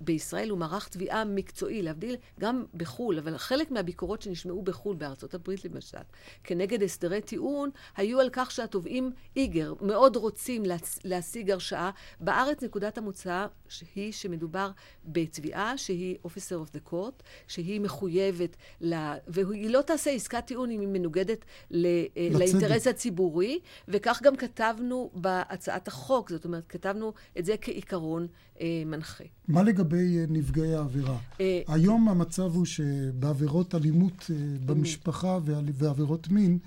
בישראל 0.00 0.50
הוא 0.50 0.58
מערך 0.58 0.88
תביעה 0.88 1.24
מקצועי, 1.24 1.82
להבדיל 1.82 2.16
גם 2.40 2.64
בחו"ל, 2.74 3.18
אבל 3.18 3.38
חלק 3.38 3.70
מהביקורות 3.70 4.22
שנשמעו 4.22 4.62
בחו"ל, 4.62 4.96
בארצות 4.96 5.34
הברית 5.34 5.64
למשל, 5.64 5.98
כנגד 6.44 6.82
הסדרי 6.82 7.20
טיעון, 7.20 7.70
היו 7.96 8.20
על 8.20 8.28
כך 8.32 8.50
שהתובעים 8.50 9.12
איגר 9.36 9.74
מאוד 9.80 10.16
רוצים 10.16 10.62
להשיג 11.04 11.50
הרשעה. 11.50 11.90
בארץ 12.20 12.62
נקודת 12.62 12.98
המוצא 12.98 13.46
היא 13.94 14.12
שמדובר 14.12 14.70
בתביעה 15.04 15.78
שהיא 15.78 16.16
officer 16.26 16.68
of 16.68 16.76
the 16.76 16.90
court, 16.90 17.22
שהיא 17.48 17.80
מחויבת, 17.80 18.56
לה, 18.80 19.16
והיא 19.26 19.70
לא 19.70 19.82
תעשה 19.82 20.10
עסקת 20.10 20.46
טיעון 20.46 20.70
אם 20.70 20.80
היא 20.80 20.88
מנוגדת 20.88 21.44
ל, 21.70 21.86
אה, 21.86 22.28
לאינטרס 22.32 22.86
הציבורי, 22.86 23.58
וכך 23.88 24.20
גם 24.22 24.36
כתבנו 24.36 25.10
בהצעת 25.14 25.88
החוק, 25.88 26.30
זאת 26.30 26.44
אומרת, 26.44 26.66
כתבנו 26.68 27.12
את 27.38 27.44
זה 27.44 27.54
כעיקרון 27.60 28.26
אה, 28.60 28.82
מנחה. 28.86 29.24
מה 29.54 29.62
לגבי 29.62 30.18
אה, 30.18 30.24
נפגעי 30.28 30.74
העבירה? 30.74 31.16
אה, 31.40 31.62
היום 31.68 32.08
המצב 32.08 32.54
הוא 32.54 32.64
שבעבירות 32.64 33.74
אלימות 33.74 34.30
אה, 34.30 34.36
במשפחה 34.66 35.38
ועבירות 35.74 36.28
מין, 36.28 36.58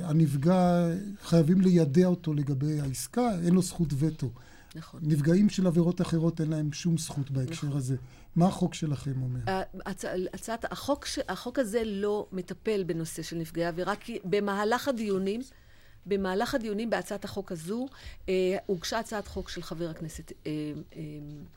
הנפגע, 0.00 0.86
חייבים 1.22 1.60
לידע 1.60 2.06
אותו 2.06 2.34
לגבי 2.34 2.80
העסקה, 2.80 3.30
אין 3.44 3.54
לו 3.54 3.62
זכות 3.62 3.88
וטו. 3.98 4.30
נכון. 4.74 5.00
נפגעים 5.02 5.48
של 5.48 5.66
עבירות 5.66 6.00
אחרות 6.00 6.40
אין 6.40 6.50
להם 6.50 6.72
שום 6.72 6.98
זכות 6.98 7.30
בהקשר 7.30 7.66
נכון. 7.66 7.78
הזה. 7.78 7.96
מה 8.36 8.46
החוק 8.46 8.74
שלכם 8.74 9.22
אומר? 9.22 9.40
הצ... 9.86 10.04
הצעת, 10.34 10.72
החוק, 10.72 11.06
החוק 11.28 11.58
הזה 11.58 11.82
לא 11.84 12.26
מטפל 12.32 12.84
בנושא 12.84 13.22
של 13.22 13.36
נפגעי 13.36 13.64
עבירה, 13.64 13.96
כי 13.96 14.18
במהלך 14.24 14.88
הדיונים... 14.88 15.40
במהלך 16.06 16.54
הדיונים 16.54 16.90
בהצעת 16.90 17.24
החוק 17.24 17.52
הזו 17.52 17.86
אה, 18.28 18.56
הוגשה 18.66 18.98
הצעת 18.98 19.26
חוק 19.26 19.48
של 19.48 19.62
חבר 19.62 19.90
הכנסת 19.90 20.32
אה, 20.46 20.52
אה, 20.96 21.02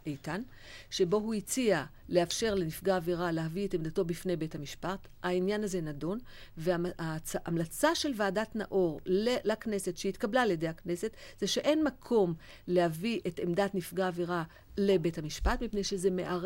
איתן, 0.06 0.42
שבו 0.90 1.18
הוא 1.18 1.34
הציע 1.34 1.84
לאפשר 2.10 2.56
לנפגע 2.56 2.96
עבירה 2.96 3.32
להביא 3.32 3.68
את 3.68 3.74
עמדתו 3.74 4.06
בפני 4.06 4.36
בית 4.36 4.56
המשפט. 4.56 5.08
העניין 5.24 5.64
הזה 5.64 5.82
נדון, 5.82 6.20
וההמלצה 6.58 7.96
של 7.96 8.12
ועדת 8.16 8.56
נאור 8.56 9.02
לכנסת, 9.44 9.98
שהתקבלה 9.98 10.42
על 10.42 10.52
ידי 10.52 10.68
הכנסת, 10.68 11.12
זה 11.40 11.48
שאין 11.48 11.84
מקום 11.84 12.34
להביא 12.68 13.20
את 13.28 13.40
עמדת 13.40 13.76
נפגע 13.76 14.08
עבירה 14.08 14.44
לבית 14.80 15.18
המשפט, 15.18 15.62
מפני 15.62 15.84
שזה 15.84 16.12
מער... 16.12 16.46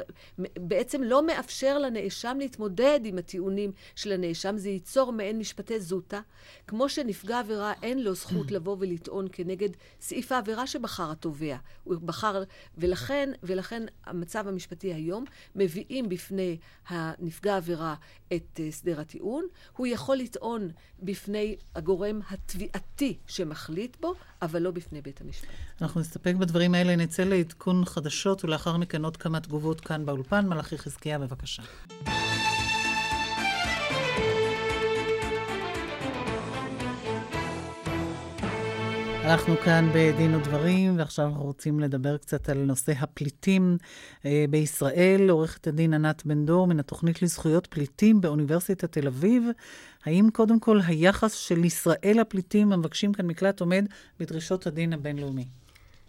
בעצם 0.60 1.04
לא 1.04 1.26
מאפשר 1.26 1.80
לנאשם 1.80 2.38
להתמודד 2.40 3.00
עם 3.04 3.18
הטיעונים 3.18 3.72
של 3.96 4.12
הנאשם, 4.12 4.58
זה 4.58 4.70
ייצור 4.70 5.12
מעין 5.12 5.40
משפטי 5.40 5.80
זוטה. 5.80 6.22
כמו 6.68 6.90
שנפגע 6.90 7.40
עבירה 7.40 7.74
אין 7.84 8.04
לו 8.04 8.16
זכות 8.16 8.52
לבוא 8.56 8.78
ולטעון 8.80 9.28
כנגד 9.32 9.70
סעיף 10.02 10.32
העבירה 10.32 10.68
שבחר 10.68 11.12
התובע. 11.12 11.58
הוא 11.84 11.96
בחר, 11.96 12.44
ולכן, 12.78 13.30
ולכן 13.44 13.84
המצב 14.06 14.48
המשפטי 14.48 14.94
היום, 14.94 15.26
מביאים 15.56 16.10
בפני 16.10 16.58
הנפגע 16.88 17.58
עבירה 17.58 17.96
את 18.34 18.60
אה, 18.60 18.72
שדר 18.72 19.00
הטיעון, 19.00 19.46
הוא 19.78 19.88
יכול 19.88 20.18
לטעון 20.18 20.70
בפני 21.00 21.56
הגורם 21.76 22.20
התביעתי 22.30 23.18
שמחליט 23.28 23.98
בו, 24.00 24.16
אבל 24.44 24.62
לא 24.62 24.72
בפני 24.72 25.02
בית 25.02 25.22
המשפט. 25.22 25.48
אנחנו 25.82 26.02
נסתפק 26.02 26.36
בדברים 26.36 26.74
האלה, 26.74 26.96
נצא 26.96 27.24
לעדכון 27.24 27.86
חדשות, 27.86 28.46
ולאחר 28.46 28.78
מכן 28.78 29.04
עוד 29.04 29.18
כמה 29.18 29.40
תגובות 29.40 29.82
כאן 29.82 30.06
באולפן. 30.06 30.48
מלאכי 30.48 30.78
חזקיה, 30.78 31.20
בבקשה. 31.20 31.64
אנחנו 39.24 39.58
כאן 39.58 39.90
בדין 39.94 40.36
ודברים, 40.36 40.98
ועכשיו 40.98 41.26
אנחנו 41.26 41.44
רוצים 41.44 41.80
לדבר 41.80 42.18
קצת 42.18 42.50
על 42.50 42.58
נושא 42.58 42.94
הפליטים 43.00 43.78
אה, 44.26 44.46
בישראל. 44.50 45.30
עורכת 45.30 45.68
הדין 45.68 45.94
ענת 45.94 46.26
בן 46.26 46.46
דור 46.46 46.68
מן 46.68 46.80
התוכנית 46.80 47.22
לזכויות 47.22 47.68
פליטים 47.68 48.22
באוניברסיטת 48.22 48.92
תל 48.92 49.08
אביב. 49.08 49.44
האם 50.06 50.28
קודם 50.34 50.60
כל 50.60 50.80
היחס 50.88 51.34
של 51.34 51.66
ישראל 51.66 52.16
לפליטים 52.22 52.74
המבקשים 52.74 53.14
כאן 53.14 53.28
מקלט 53.28 53.60
עומד 53.60 53.86
בדרישות 54.20 54.68
הדין 54.68 54.94
הבינלאומי? 54.94 55.46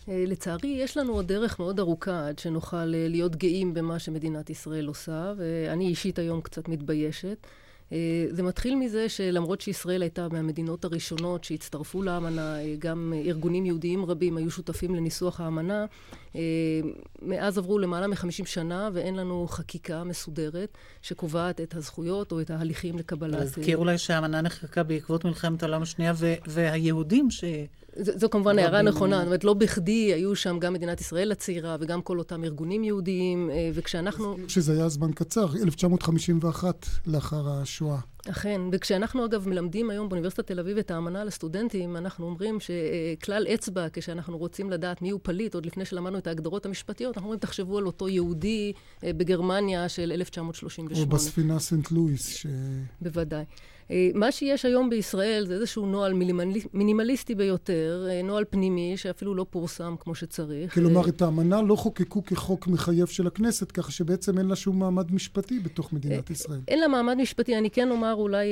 לצערי, 0.08 0.68
יש 0.68 0.96
לנו 0.96 1.12
עוד 1.12 1.28
דרך 1.28 1.58
מאוד 1.58 1.80
ארוכה 1.80 2.28
עד 2.28 2.38
שנוכל 2.38 2.84
להיות 2.84 3.36
גאים 3.36 3.74
במה 3.74 3.98
שמדינת 3.98 4.50
ישראל 4.50 4.86
עושה, 4.86 5.32
ואני 5.36 5.88
אישית 5.88 6.18
היום 6.18 6.40
קצת 6.40 6.68
מתביישת. 6.68 7.46
אה, 7.94 8.26
זה 8.30 8.42
מתחיל 8.42 8.76
מזה 8.76 9.08
שלמרות 9.08 9.60
שישראל 9.60 10.02
הייתה 10.02 10.28
מהמדינות 10.32 10.84
הראשונות 10.84 11.44
שהצטרפו 11.44 12.02
לאמנה, 12.02 12.60
אה, 12.60 12.74
גם 12.78 13.12
ארגונים 13.26 13.66
יהודיים 13.66 14.04
רבים 14.04 14.36
היו 14.36 14.50
שותפים 14.50 14.94
לניסוח 14.94 15.40
האמנה, 15.40 15.86
אה, 16.36 16.40
מאז 17.22 17.58
עברו 17.58 17.78
למעלה 17.78 18.06
מ-50 18.06 18.46
שנה 18.46 18.90
ואין 18.92 19.16
לנו 19.16 19.46
חקיקה 19.48 20.04
מסודרת 20.04 20.78
שקובעת 21.02 21.60
את 21.60 21.74
הזכויות 21.74 22.32
או 22.32 22.40
את 22.40 22.50
ההליכים 22.50 22.98
לקבלת... 22.98 23.32
להזכיר 23.40 23.76
אולי 23.76 23.98
שהאמנה 23.98 24.40
נחקקה 24.40 24.82
בעקבות 24.82 25.24
מלחמת 25.24 25.62
העולם 25.62 25.82
השנייה 25.82 26.12
והיהודים 26.46 27.30
ש... 27.30 27.44
זו 27.96 28.30
כמובן 28.30 28.58
הערה 28.58 28.82
נכונה, 28.82 29.16
זאת 29.18 29.26
אומרת, 29.26 29.44
לא 29.44 29.54
בכדי 29.54 30.12
היו 30.14 30.36
שם 30.36 30.58
גם 30.58 30.72
מדינת 30.72 31.00
ישראל 31.00 31.32
הצעירה 31.32 31.76
וגם 31.80 32.02
כל 32.02 32.18
אותם 32.18 32.44
ארגונים 32.44 32.84
יהודיים, 32.84 33.50
אה, 33.50 33.70
וכשאנחנו... 33.74 34.36
שזה 34.48 34.72
היה 34.72 34.88
זמן 34.88 35.12
קצר, 35.12 35.46
1951 35.62 36.86
לאחר 37.06 37.48
השואה. 37.48 37.98
אכן, 38.30 38.60
וכשאנחנו 38.72 39.24
אגב 39.24 39.48
מלמדים 39.48 39.90
היום 39.90 40.08
באוניברסיטת 40.08 40.46
תל 40.46 40.60
אביב 40.60 40.78
את 40.78 40.90
האמנה 40.90 41.24
לסטודנטים, 41.24 41.96
אנחנו 41.96 42.26
אומרים 42.26 42.58
שכלל 42.60 43.46
אצבע, 43.54 43.86
כשאנחנו 43.92 44.38
רוצים 44.38 44.70
לדעת 44.70 45.02
מיהו 45.02 45.18
פליט, 45.22 45.54
עוד 45.54 45.66
לפני 45.66 45.84
שלמדנו 45.84 46.18
את 46.18 46.26
ההגדרות 46.26 46.66
המשפטיות, 46.66 47.16
אנחנו 47.16 47.26
אומרים, 47.26 47.40
תחשבו 47.40 47.78
על 47.78 47.86
אותו 47.86 48.08
יהודי 48.08 48.72
אה, 49.04 49.12
בגרמניה 49.12 49.88
של 49.88 50.12
1938. 50.12 51.04
או 51.04 51.06
בספינה 51.06 51.58
סנט 51.58 51.90
לואיס. 51.90 52.34
ש... 52.34 52.46
בוודאי. 53.00 53.44
אה, 53.90 54.10
מה 54.14 54.32
שיש 54.32 54.64
היום 54.64 54.90
בישראל 54.90 55.44
זה 55.46 55.54
איזשהו 55.54 55.86
נוהל 55.86 56.12
מינימליסטי 56.72 57.34
ביותר, 57.34 58.06
אה, 58.10 58.22
נוהל 58.22 58.44
פנימי 58.50 58.96
שאפילו 58.96 59.34
לא 59.34 59.46
פורסם 59.50 59.94
כמו 60.00 60.14
שצריך. 60.14 60.74
כלומר, 60.74 61.08
את 61.08 61.22
האמנה 61.22 61.62
לא 61.62 61.76
חוקקו 61.76 62.24
כחוק 62.24 62.66
מחייב 62.66 63.06
של 63.06 63.26
הכנסת, 63.26 63.72
ככה 63.72 63.92
שבעצם 63.92 64.38
אין 64.38 64.46
לה 64.46 64.56
שום 64.56 64.78
מעמד 64.78 65.12
משפטי 65.12 65.58
בתוך 65.58 65.92
מדינת 65.92 66.30
ישראל. 66.30 66.60
אין 66.68 66.80
לה 66.80 66.88
מעמד 66.88 67.14
משפטי. 67.14 67.58
אני 67.58 67.70
כן 67.70 67.90
אומר 67.90 68.14
אולי, 68.14 68.48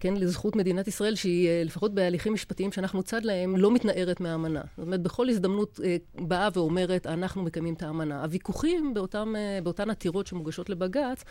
כן, 0.00 0.14
לזכות 0.16 0.56
מדינת 0.56 0.88
ישראל, 0.88 1.14
שהיא 1.14 1.48
לפחות 1.64 1.94
בהליכים 1.94 2.32
משפטיים 2.32 2.72
שאנחנו 2.72 3.02
צד 3.02 3.24
להם, 3.24 3.56
לא 3.56 3.70
מתנערת 3.70 4.20
מהאמנה. 4.20 4.60
זאת 4.76 4.86
אומרת, 4.86 5.02
בכל 5.02 5.28
הזדמנות 5.28 5.80
באה 6.14 6.48
ואומרת, 6.54 7.06
אנחנו 7.06 7.42
מקיימים 7.42 7.74
את 7.74 7.82
האמנה. 7.82 8.22
הוויכוחים 8.22 8.94
באותם, 8.94 9.34
באותן 9.62 9.90
עתירות 9.90 10.26
שמוגשות 10.26 10.70
לבג"ץ, 10.70 11.24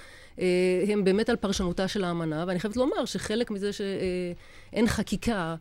הם 0.88 1.04
באמת 1.04 1.30
על 1.30 1.36
פרשנותה 1.36 1.88
של 1.88 2.04
האמנה, 2.04 2.44
ואני 2.48 2.60
חייבת 2.60 2.78
לומר 2.78 3.06
שחלק 3.18 3.52
מזה 3.52 3.70
שאין 3.74 4.88
חקיקה 4.88 5.56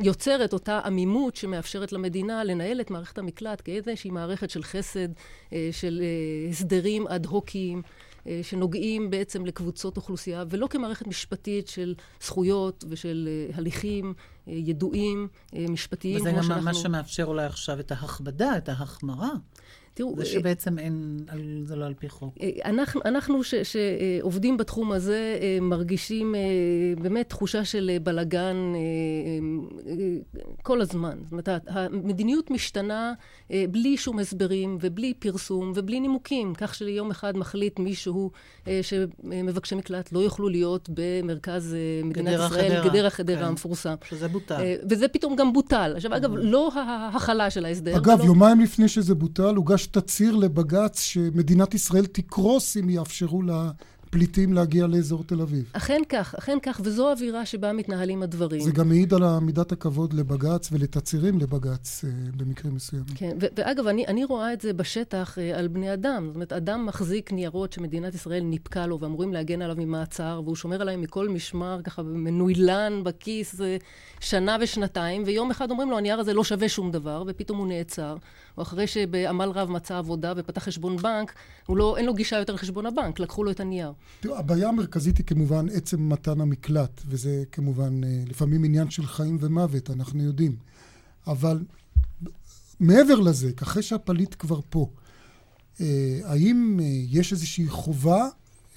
יוצר 0.00 0.44
את 0.44 0.52
אותה 0.52 0.80
עמימות 0.84 1.36
שמאפשרת 1.36 1.92
למדינה 1.92 2.44
לנהל 2.44 2.80
את 2.80 2.90
מערכת 2.90 3.18
המקלט 3.18 3.62
כאיזושהי 3.64 4.10
מערכת 4.10 4.50
של 4.50 4.62
חסד, 4.62 5.08
של 5.72 6.02
הסדרים 6.50 7.08
אד 7.08 7.26
הוקיים. 7.26 7.82
שנוגעים 8.42 9.10
בעצם 9.10 9.46
לקבוצות 9.46 9.96
אוכלוסייה, 9.96 10.44
ולא 10.50 10.66
כמערכת 10.66 11.06
משפטית 11.06 11.68
של 11.68 11.94
זכויות 12.22 12.84
ושל 12.88 13.28
הליכים 13.54 14.14
ידועים, 14.46 15.28
משפטיים, 15.52 16.18
כמו 16.18 16.24
שאנחנו... 16.24 16.44
וזה 16.44 16.54
גם 16.54 16.64
מה 16.64 16.74
שמאפשר 16.74 17.24
אולי 17.24 17.46
עכשיו 17.46 17.80
את 17.80 17.90
ההכבדה, 17.90 18.56
את 18.56 18.68
ההחמרה. 18.68 19.30
תראו... 19.96 20.14
זה 20.16 20.24
שבעצם 20.24 20.78
אין, 20.78 21.18
זה 21.64 21.76
לא 21.76 21.84
על 21.84 21.94
פי 21.94 22.08
חוק. 22.08 22.34
אנחנו, 22.64 23.00
אנחנו 23.04 23.44
ש, 23.44 23.54
שעובדים 23.54 24.56
בתחום 24.56 24.92
הזה 24.92 25.38
מרגישים 25.60 26.34
באמת 27.02 27.28
תחושה 27.28 27.64
של 27.64 27.90
בלגן 28.02 28.56
כל 30.62 30.80
הזמן. 30.80 31.18
זאת 31.22 31.32
אומרת, 31.32 31.48
המדיניות 31.68 32.50
משתנה 32.50 33.12
בלי 33.50 33.96
שום 33.96 34.18
הסברים 34.18 34.78
ובלי 34.80 35.14
פרסום 35.14 35.72
ובלי 35.74 36.00
נימוקים, 36.00 36.54
כך 36.54 36.74
שיום 36.74 37.10
אחד 37.10 37.36
מחליט 37.36 37.78
מישהו 37.78 38.30
שמבקשי 38.82 39.74
מקלט 39.74 40.12
לא 40.12 40.18
יוכלו 40.18 40.48
להיות 40.48 40.88
במרכז 40.94 41.76
מדינת 42.04 42.28
גדרה 42.28 42.46
ישראל, 42.46 42.70
חדרה. 42.70 42.88
גדרה 42.88 43.10
חדרה 43.10 43.38
כן. 43.38 43.44
המפורסם. 43.44 43.94
שזה 44.08 44.28
בוטל. 44.28 44.62
וזה 44.90 45.08
פתאום 45.08 45.36
גם 45.36 45.52
בוטל. 45.52 45.92
עכשיו, 45.96 46.16
אגב, 46.16 46.30
לא 46.34 46.70
ההכלה 46.74 47.50
של 47.50 47.64
ההסדר. 47.64 47.96
אגב, 47.96 48.18
ולא... 48.20 48.24
יומיים 48.24 48.60
לפני 48.60 48.88
שזה 48.88 49.14
בוטל, 49.14 49.54
הוגש 49.54 49.85
תצהיר 49.86 50.36
לבג"ץ 50.36 51.00
שמדינת 51.00 51.74
ישראל 51.74 52.06
תקרוס 52.06 52.76
אם 52.76 52.90
יאפשרו 52.90 53.42
לה 53.42 53.70
פליטים 54.10 54.52
להגיע 54.52 54.86
לאזור 54.86 55.24
תל 55.24 55.40
אביב. 55.40 55.70
אכן 55.72 56.00
כך, 56.08 56.34
אכן 56.34 56.58
כך, 56.62 56.80
וזו 56.84 57.08
האווירה 57.08 57.46
שבה 57.46 57.72
מתנהלים 57.72 58.22
הדברים. 58.22 58.60
זה 58.60 58.70
גם 58.70 58.88
מעיד 58.88 59.14
על 59.14 59.38
מידת 59.38 59.72
הכבוד 59.72 60.12
לבג"ץ 60.12 60.68
ולתצהירים 60.72 61.38
לבג"ץ 61.38 62.04
אה, 62.04 62.10
במקרים 62.36 62.74
מסוימים. 62.74 63.14
כן, 63.14 63.36
ו- 63.40 63.46
ואגב, 63.56 63.86
אני, 63.86 64.06
אני 64.06 64.24
רואה 64.24 64.52
את 64.52 64.60
זה 64.60 64.72
בשטח 64.72 65.38
אה, 65.38 65.58
על 65.58 65.68
בני 65.68 65.92
אדם. 65.92 66.24
זאת 66.26 66.34
אומרת, 66.34 66.52
אדם 66.52 66.86
מחזיק 66.86 67.32
ניירות 67.32 67.72
שמדינת 67.72 68.14
ישראל 68.14 68.42
ניפקה 68.42 68.86
לו 68.86 69.00
ואמורים 69.00 69.32
להגן 69.32 69.62
עליו 69.62 69.76
ממעצר, 69.78 70.40
והוא 70.44 70.56
שומר 70.56 70.80
עליהם 70.80 71.00
מכל 71.00 71.28
משמר, 71.28 71.80
ככה 71.84 72.02
מנוילן 72.02 73.00
בכיס 73.04 73.60
אה, 73.60 73.76
שנה 74.20 74.56
ושנתיים, 74.60 75.22
ויום 75.26 75.50
אחד 75.50 75.70
אומרים 75.70 75.90
לו, 75.90 75.98
הנייר 75.98 76.20
הזה 76.20 76.34
לא 76.34 76.44
שווה 76.44 76.68
שום 76.68 76.90
דבר, 76.90 77.24
ופתאום 77.26 77.58
הוא 77.58 77.66
נעצר. 77.66 78.16
או 78.56 78.62
אחרי 78.62 78.86
שבעמל 78.86 79.48
רב 79.48 79.70
מצא 79.70 79.98
עבודה 79.98 80.32
ופתח 80.36 80.64
חשבון 80.64 80.96
בנק, 80.96 81.34
לא, 81.68 81.96
אין 81.96 82.06
לו 82.06 82.14
גישה 82.14 82.36
יותר 82.38 82.54
לחשבון 82.54 82.86
הבנק, 82.86 83.20
לקחו 83.20 83.44
לו 83.44 83.50
את 83.50 83.60
הנייר. 83.60 83.92
תראו, 84.20 84.36
הבעיה 84.36 84.68
המרכזית 84.68 85.18
היא 85.18 85.26
כמובן 85.26 85.66
עצם 85.68 86.08
מתן 86.08 86.40
המקלט, 86.40 87.02
וזה 87.06 87.44
כמובן 87.52 88.04
אה, 88.04 88.22
לפעמים 88.26 88.64
עניין 88.64 88.90
של 88.90 89.06
חיים 89.06 89.38
ומוות, 89.40 89.90
אנחנו 89.90 90.22
יודעים. 90.22 90.56
אבל 91.26 91.64
מעבר 92.80 93.20
לזה, 93.20 93.50
אחרי 93.62 93.82
שהפליט 93.82 94.34
כבר 94.38 94.60
פה, 94.70 94.90
אה, 95.80 96.20
האם 96.24 96.80
אה, 96.82 96.86
יש 96.88 97.32
איזושהי 97.32 97.68
חובה, 97.68 98.28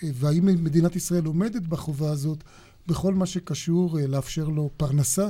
והאם 0.04 0.46
מדינת 0.46 0.96
ישראל 0.96 1.26
עומדת 1.26 1.62
בחובה 1.62 2.12
הזאת, 2.12 2.44
בכל 2.88 3.13
מה 3.13 3.26
שקשור 3.26 3.98
לאפשר 4.08 4.48
לו 4.48 4.70
פרנסה, 4.78 5.30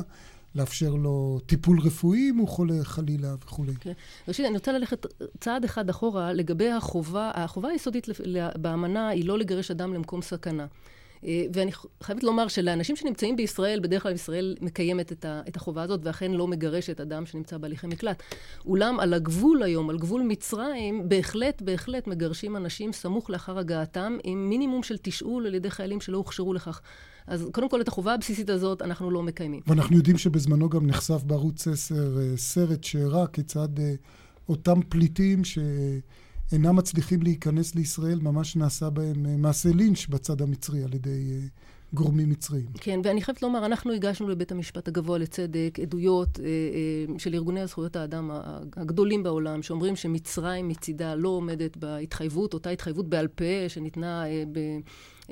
לאפשר 0.55 0.89
לו 0.89 1.39
טיפול 1.45 1.79
רפואי 1.79 2.29
אם 2.29 2.37
הוא 2.37 2.47
חולה 2.47 2.83
חלילה 2.83 3.35
וכולי. 3.43 3.73
כן. 3.79 3.91
ראשית, 4.27 4.45
אני 4.45 4.53
רוצה 4.53 4.71
ללכת 4.71 5.05
צעד 5.39 5.63
אחד 5.63 5.89
אחורה 5.89 6.33
לגבי 6.33 6.69
החובה, 6.69 7.31
החובה 7.33 7.69
היסודית 7.69 8.07
באמנה 8.55 9.07
היא 9.09 9.25
לא 9.25 9.39
לגרש 9.39 9.71
אדם 9.71 9.93
למקום 9.93 10.21
סכנה. 10.21 10.65
אה, 11.23 11.45
ואני 11.53 11.71
חייבת 12.03 12.23
לומר 12.23 12.47
שלאנשים 12.47 12.95
שנמצאים 12.95 13.35
בישראל, 13.35 13.79
בדרך 13.79 14.03
כלל 14.03 14.11
ישראל 14.11 14.55
מקיימת 14.61 15.11
את, 15.11 15.25
ה, 15.25 15.41
את 15.47 15.55
החובה 15.55 15.81
הזאת, 15.81 15.99
ואכן 16.03 16.31
לא 16.31 16.47
מגרשת 16.47 16.99
אדם 16.99 17.25
שנמצא 17.25 17.57
בהליכי 17.57 17.87
מקלט. 17.87 18.23
אולם 18.65 18.99
על 18.99 19.13
הגבול 19.13 19.63
היום, 19.63 19.89
על 19.89 19.97
גבול 19.97 20.21
מצרים, 20.21 21.09
בהחלט, 21.09 21.61
בהחלט 21.61 22.07
מגרשים 22.07 22.55
אנשים 22.55 22.93
סמוך 22.93 23.29
לאחר 23.29 23.59
הגעתם, 23.59 24.17
עם 24.23 24.49
מינימום 24.49 24.83
של 24.83 24.97
תשאול 25.01 25.47
על 25.47 25.55
ידי 25.55 25.69
חיילים 25.69 26.01
שלא 26.01 26.17
הוכשרו 26.17 26.53
לכך. 26.53 26.81
אז 27.29 27.47
קודם 27.51 27.69
כל, 27.69 27.81
את 27.81 27.87
החובה 27.87 28.13
הבסיסית 28.13 28.49
הזאת 28.49 28.81
אנחנו 28.81 29.11
לא 29.11 29.23
מקיימים. 29.23 29.61
ואנחנו 29.67 29.95
יודעים 29.95 30.17
שבזמנו 30.17 30.69
גם 30.69 30.87
נחשף 30.87 31.23
בערוץ 31.23 31.67
10 31.67 31.95
אה, 31.95 32.37
סרט 32.37 32.83
שהראה 32.83 33.27
כיצד 33.27 33.79
אה, 33.79 33.93
אותם 34.49 34.79
פליטים 34.89 35.43
ש... 35.43 35.59
אינם 36.51 36.75
מצליחים 36.75 37.21
להיכנס 37.21 37.75
לישראל, 37.75 38.19
ממש 38.21 38.55
נעשה 38.55 38.89
בהם 38.89 39.25
אה, 39.25 39.37
מעשה 39.37 39.69
לינץ' 39.69 40.05
בצד 40.09 40.41
המצרי 40.41 40.83
על 40.83 40.93
ידי 40.93 41.49
גורמים 41.93 42.29
מצריים. 42.29 42.65
כן, 42.73 42.99
ואני 43.03 43.21
חייבת 43.21 43.41
לומר, 43.41 43.65
אנחנו 43.65 43.93
הגשנו 43.93 44.29
לבית 44.29 44.51
המשפט 44.51 44.87
הגבוה 44.87 45.17
לצדק 45.17 45.79
עדויות 45.81 46.39
אה, 46.39 46.45
אה, 46.45 47.19
של 47.19 47.33
ארגוני 47.33 47.67
זכויות 47.67 47.95
האדם 47.95 48.31
הגדולים 48.77 49.23
בעולם, 49.23 49.61
שאומרים 49.61 49.95
שמצרים 49.95 50.67
מצידה 50.67 51.15
לא 51.15 51.29
עומדת 51.29 51.77
בהתחייבות, 51.77 52.53
אותה 52.53 52.69
התחייבות 52.69 53.09
בעל 53.09 53.27
פה 53.27 53.45
שניתנה 53.67 54.27
אה, 54.27 54.43
ב... 54.51 54.59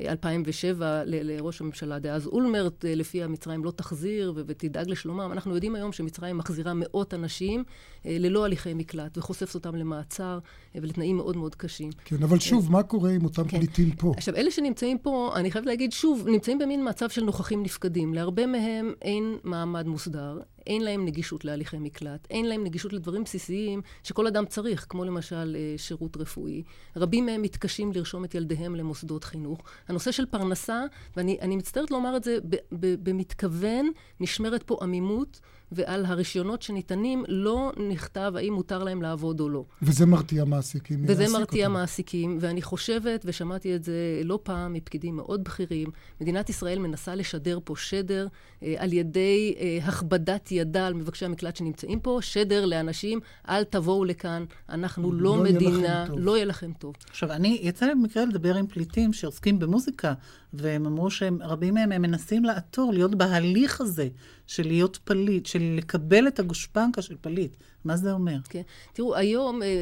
2007 0.06 1.04
לראש 1.06 1.62
הממשלה 1.62 2.00
דאז 2.00 2.28
אולמרט, 2.28 2.86
אה, 2.86 2.96
לפיה 2.96 3.28
מצרים 3.28 3.64
לא 3.64 3.72
תחזיר 3.72 4.34
ותדאג 4.36 4.90
לשלומם. 4.90 5.32
אנחנו 5.32 5.56
יודעים 5.56 5.76
היום 5.76 5.92
שמצרים 5.92 6.38
מחזירה 6.38 6.74
מאות 6.76 7.14
אנשים 7.14 7.64
אה, 8.06 8.18
ללא 8.20 8.46
הליכי 8.46 8.74
מקלט 8.74 9.18
וחושפת 9.18 9.56
אותם 9.56 9.76
למעצר 9.76 10.40
אה, 10.76 10.80
ולתנאים 10.84 11.18
מאוד 11.18 11.38
מאוד 11.38 11.56
קשים. 11.56 11.90
כן, 12.06 12.24
אבל 12.24 12.40
שוב, 12.40 12.72
מה 12.72 12.84
קורה 12.84 13.12
עם 13.12 13.24
אותם 13.24 13.48
כן. 13.48 13.58
פליטים 13.58 13.92
פה? 13.92 14.14
עכשיו, 14.18 14.36
אלה 14.36 14.52
שנמצאים 14.52 14.98
פה, 14.98 15.32
אני 15.36 15.52
חייבת 15.52 15.68
להגיד, 15.68 15.92
שוב, 15.92 16.28
נמצאים 16.28 16.60
במין 16.60 16.90
מצב 16.90 17.10
של 17.10 17.24
נוכחים 17.24 17.64
נפקדים. 17.64 18.14
להרבה 18.14 18.46
מהם 18.46 18.94
אין 19.02 19.38
מעמד 19.44 19.88
מוסדר. 19.88 20.40
אין 20.68 20.82
להם 20.82 21.06
נגישות 21.06 21.46
להליכי 21.46 21.78
מקלט, 21.80 22.28
אין 22.30 22.46
להם 22.46 22.64
נגישות 22.64 22.94
לדברים 22.94 23.24
בסיסיים 23.24 23.82
שכל 24.04 24.28
אדם 24.28 24.46
צריך, 24.46 24.86
כמו 24.90 25.06
למשל 25.06 25.56
אה, 25.60 25.78
שירות 25.78 26.18
רפואי. 26.18 26.64
רבים 26.96 27.26
מהם 27.26 27.42
מתקשים 27.42 27.92
לרשום 27.94 28.26
את 28.26 28.36
ילדיהם 28.36 28.76
למוסדות 28.76 29.24
חינוך. 29.24 29.64
הנושא 29.88 30.12
של 30.12 30.26
פרנסה, 30.26 30.84
ואני 31.18 31.56
מצטערת 31.56 31.92
לומר 31.92 32.18
את 32.18 32.24
זה 32.24 32.38
במתכוון, 32.72 33.92
נשמרת 34.20 34.64
פה 34.64 34.78
עמימות 34.82 35.40
ועל 35.72 36.06
הרישיונות 36.06 36.62
שניתנים 36.62 37.24
לא 37.28 37.72
נכתב 37.90 38.34
האם 38.36 38.54
מותר 38.54 38.84
להם 38.84 39.02
לעבוד 39.02 39.40
או 39.40 39.50
לא. 39.50 39.64
וזה 39.82 40.06
מרתיע 40.06 40.46
מעסיקים. 40.46 41.06
וזה 41.08 41.26
מרתיע 41.34 41.66
אותם. 41.66 41.74
מעסיקים, 41.74 42.38
ואני 42.42 42.62
חושבת, 42.62 43.22
ושמעתי 43.26 43.76
את 43.76 43.84
זה 43.84 44.22
לא 44.24 44.40
פעם 44.44 44.74
מפקידים 44.74 45.16
מאוד 45.16 45.44
בכירים, 45.44 45.90
מדינת 46.22 46.50
ישראל 46.50 46.80
מנסה 46.80 47.16
לשדר 47.16 47.60
פה 47.64 47.76
שדר 47.76 48.28
אה, 48.64 48.76
על 48.78 48.94
ידי 48.94 49.56
אה, 49.60 49.78
הכבדת 49.84 50.52
ידה 50.52 50.88
על 50.88 50.94
מבקשי 50.94 51.26
המקלט 51.26 51.56
שנמצאים 51.56 52.00
פה, 52.00 52.20
שדר 52.22 52.66
לאנשים, 52.66 53.20
אל 53.50 53.64
תבואו 53.64 54.06
לכאן, 54.06 54.46
אנחנו 54.70 55.12
לא, 55.12 55.38
לא 55.38 55.44
מדינה, 55.44 56.06
לא 56.18 56.36
יהיה 56.36 56.46
לכם 56.46 56.72
טוב. 56.80 56.96
עכשיו, 57.10 57.32
אני, 57.32 57.60
יצא 57.62 57.86
לי 57.86 57.96
במקרה 57.96 58.26
לדבר 58.26 58.56
עם 58.56 58.68
פליטים 58.68 59.14
שעוסקים 59.14 59.60
במוזיקה, 59.60 60.14
והם 60.54 60.86
אמרו 60.86 61.12
שרבים 61.12 61.74
מהם 61.74 61.92
הם 61.92 62.02
מנסים 62.02 62.46
לעתור, 62.46 62.94
להיות 62.94 63.16
בהליך 63.16 63.82
הזה 63.82 64.08
של 64.48 64.68
להיות 64.68 64.98
פליט, 65.04 65.46
של 65.46 65.76
לקבל 65.78 66.28
את 66.28 66.40
הגושפנקה 66.40 67.02
של 67.02 67.16
פליט. 67.22 67.52
מה 67.86 67.98
זה 67.98 68.12
אומר? 68.12 68.38
כן. 68.50 68.62
תראו, 68.94 69.16
היום 69.16 69.64
אה, 69.64 69.68
אה, 69.68 69.74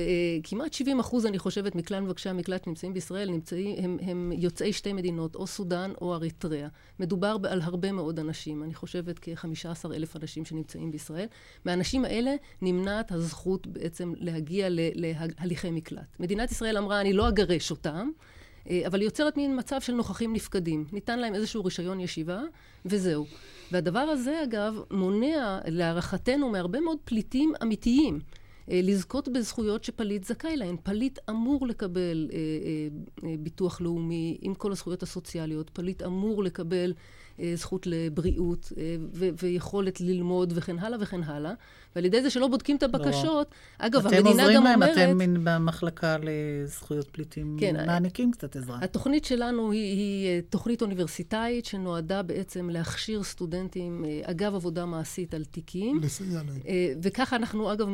כמעט 0.44 0.74
70 0.74 1.00
אחוז, 1.00 1.26
אני 1.26 1.40
חושבת, 1.40 1.76
מכלל 1.76 2.00
מבקשי 2.00 2.30
המקלט 2.30 2.64
שנמצאים 2.64 2.94
בישראל, 2.94 3.30
נמצאים, 3.30 3.76
הם, 3.84 3.98
הם 4.02 4.32
יוצאי 4.36 4.74
שתי 4.74 4.94
מדינות, 4.94 5.36
או 5.36 5.48
סודאן 5.48 5.92
או 6.02 6.14
אריתריאה. 6.14 6.68
מדובר 7.00 7.38
על 7.50 7.62
הרבה 7.62 7.92
מאוד 7.92 8.20
אנשים, 8.20 8.64
אני 8.64 8.74
חושבת 8.74 9.20
כ-15 9.22 9.94
אלף 9.94 10.16
אנשים 10.16 10.46
שנמצאים 10.46 10.92
בישראל. 10.92 11.28
מהאנשים 11.66 12.06
האלה 12.06 12.36
נמנעת 12.62 13.12
הזכות 13.12 13.68
בעצם 13.68 14.14
להגיע 14.18 14.68
להליכי 14.70 15.72
מקלט. 15.72 16.20
מדינת 16.20 16.52
ישראל 16.52 16.78
אמרה, 16.78 17.02
אני 17.02 17.14
לא 17.14 17.30
אגרש 17.30 17.72
אותם. 17.72 18.10
אה, 18.70 18.82
אבל 18.88 19.00
היא 19.00 19.08
יוצרת 19.08 19.38
מין 19.38 19.60
מצב 19.60 19.82
של 19.82 19.94
נוכחים 19.94 20.34
נפקדים. 20.34 20.86
ניתן 20.92 21.20
להם 21.20 21.36
איזשהו 21.36 21.66
רישיון 21.66 22.00
ישיבה, 22.00 22.42
וזהו. 22.86 23.26
והדבר 23.72 24.00
הזה, 24.00 24.44
אגב, 24.44 24.74
מונע, 24.92 25.60
להערכתנו, 25.68 26.50
מהרבה 26.50 26.80
מאוד 26.80 26.98
פליטים 27.06 27.54
אמיתיים. 27.64 28.20
אה, 28.72 28.80
לזכות 28.84 29.30
בזכויות 29.30 29.84
שפליט 29.84 30.24
זכאי 30.24 30.58
להן. 30.58 30.76
פליט 30.84 31.20
אמור 31.30 31.68
לקבל 31.68 32.30
אה, 32.34 32.38
אה, 33.24 33.36
ביטוח 33.40 33.82
לאומי 33.82 34.38
עם 34.42 34.54
כל 34.54 34.72
הזכויות 34.72 35.04
הסוציאליות, 35.04 35.70
פליט 35.70 36.04
אמור 36.04 36.44
לקבל 36.44 36.94
אה, 37.40 37.54
זכות 37.56 37.88
לבריאות 37.88 38.72
אה, 38.78 38.96
ויכולת 39.14 40.02
ללמוד 40.02 40.54
וכן 40.56 40.80
הלאה 40.80 40.98
וכן 41.02 41.24
הלאה. 41.24 41.54
ועל 41.96 42.06
ידי 42.06 42.22
זה 42.22 42.30
שלא 42.30 42.48
בודקים 42.48 42.78
את 42.78 42.84
הבקשות, 42.84 43.56
לא. 43.80 43.86
אגב, 43.86 44.08
המדינה 44.08 44.54
גם 44.54 44.68
אומרת... 44.68 44.78
אתם 44.78 45.00
עוזרים 45.02 45.20
להם, 45.20 45.22
אתם 45.22 45.44
במחלקה 45.44 46.18
לזכויות 46.24 47.08
פליטים, 47.12 47.58
כן, 47.60 47.86
מעניקים 47.86 48.32
קצת 48.32 48.56
עזרה. 48.56 48.78
התוכנית 48.82 49.26
שלנו 49.26 49.72
היא, 49.72 49.98
היא 49.98 50.42
תוכנית 50.50 50.82
אוניברסיטאית 50.82 51.66
שנועדה 51.66 52.22
בעצם 52.22 52.70
להכשיר 52.70 53.24
סטודנטים 53.24 54.06
אגב 54.24 54.56
עבודה 54.56 54.86
מעשית 54.86 55.34
על 55.34 55.44
תיקים. 55.46 56.00
לסייע 56.02 56.42
להם. 56.48 56.60
וככה 57.02 57.36
אנחנו, 57.36 57.74
אגב, 57.74 57.88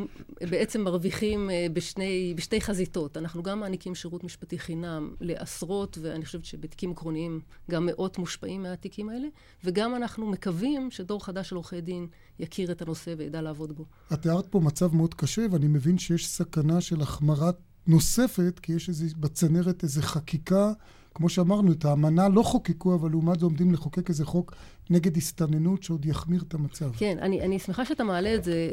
בעצם 0.50 0.61
מרוויחים 0.78 1.50
בשני, 1.72 2.34
בשתי 2.36 2.60
חזיתות. 2.60 3.16
אנחנו 3.16 3.42
גם 3.42 3.60
מעניקים 3.60 3.94
שירות 3.94 4.24
משפטי 4.24 4.58
חינם 4.58 5.14
לעשרות, 5.20 5.98
ואני 6.00 6.24
חושבת 6.24 6.44
שבתיקים 6.44 6.90
עקרוניים 6.90 7.40
גם 7.70 7.86
מאות 7.86 8.18
מושפעים 8.18 8.62
מהתיקים 8.62 9.08
האלה. 9.08 9.28
וגם 9.64 9.96
אנחנו 9.96 10.26
מקווים 10.26 10.90
שדור 10.90 11.24
חדש 11.24 11.48
של 11.48 11.56
עורכי 11.56 11.80
דין 11.80 12.06
יכיר 12.38 12.72
את 12.72 12.82
הנושא 12.82 13.14
וידע 13.18 13.42
לעבוד 13.42 13.72
בו. 13.72 13.84
את 14.12 14.22
תיארת 14.22 14.46
פה 14.46 14.60
מצב 14.60 14.94
מאוד 14.94 15.14
קשה, 15.14 15.46
ואני 15.50 15.66
מבין 15.66 15.98
שיש 15.98 16.26
סכנה 16.26 16.80
של 16.80 17.00
החמרת 17.00 17.56
נוספת, 17.86 18.58
כי 18.62 18.72
יש 18.72 18.88
איזה, 18.88 19.06
בצנרת 19.16 19.82
איזו 19.82 20.02
חקיקה. 20.02 20.72
כמו 21.14 21.28
שאמרנו, 21.28 21.72
את 21.72 21.84
האמנה 21.84 22.28
לא 22.28 22.42
חוקקו, 22.42 22.94
אבל 22.94 23.10
לעומת 23.10 23.40
זה 23.40 23.46
עומדים 23.46 23.72
לחוקק 23.72 24.08
איזה 24.08 24.24
חוק 24.24 24.54
נגד 24.90 25.16
הסתננות 25.16 25.82
שעוד 25.82 26.06
יחמיר 26.06 26.42
את 26.48 26.54
המצב. 26.54 26.90
כן, 26.96 27.18
אני, 27.20 27.40
אני 27.40 27.58
שמחה 27.58 27.84
שאתה 27.84 28.04
מעלה 28.04 28.34
את 28.34 28.44
זה. 28.44 28.68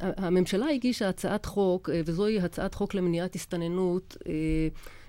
הממשלה 0.00 0.66
הגישה 0.68 1.08
הצעת 1.08 1.46
חוק, 1.46 1.90
אה, 1.90 2.00
וזוהי 2.04 2.40
הצעת 2.40 2.74
חוק 2.74 2.94
למניעת 2.94 3.34
הסתננות. 3.34 4.16
אה, 4.28 4.32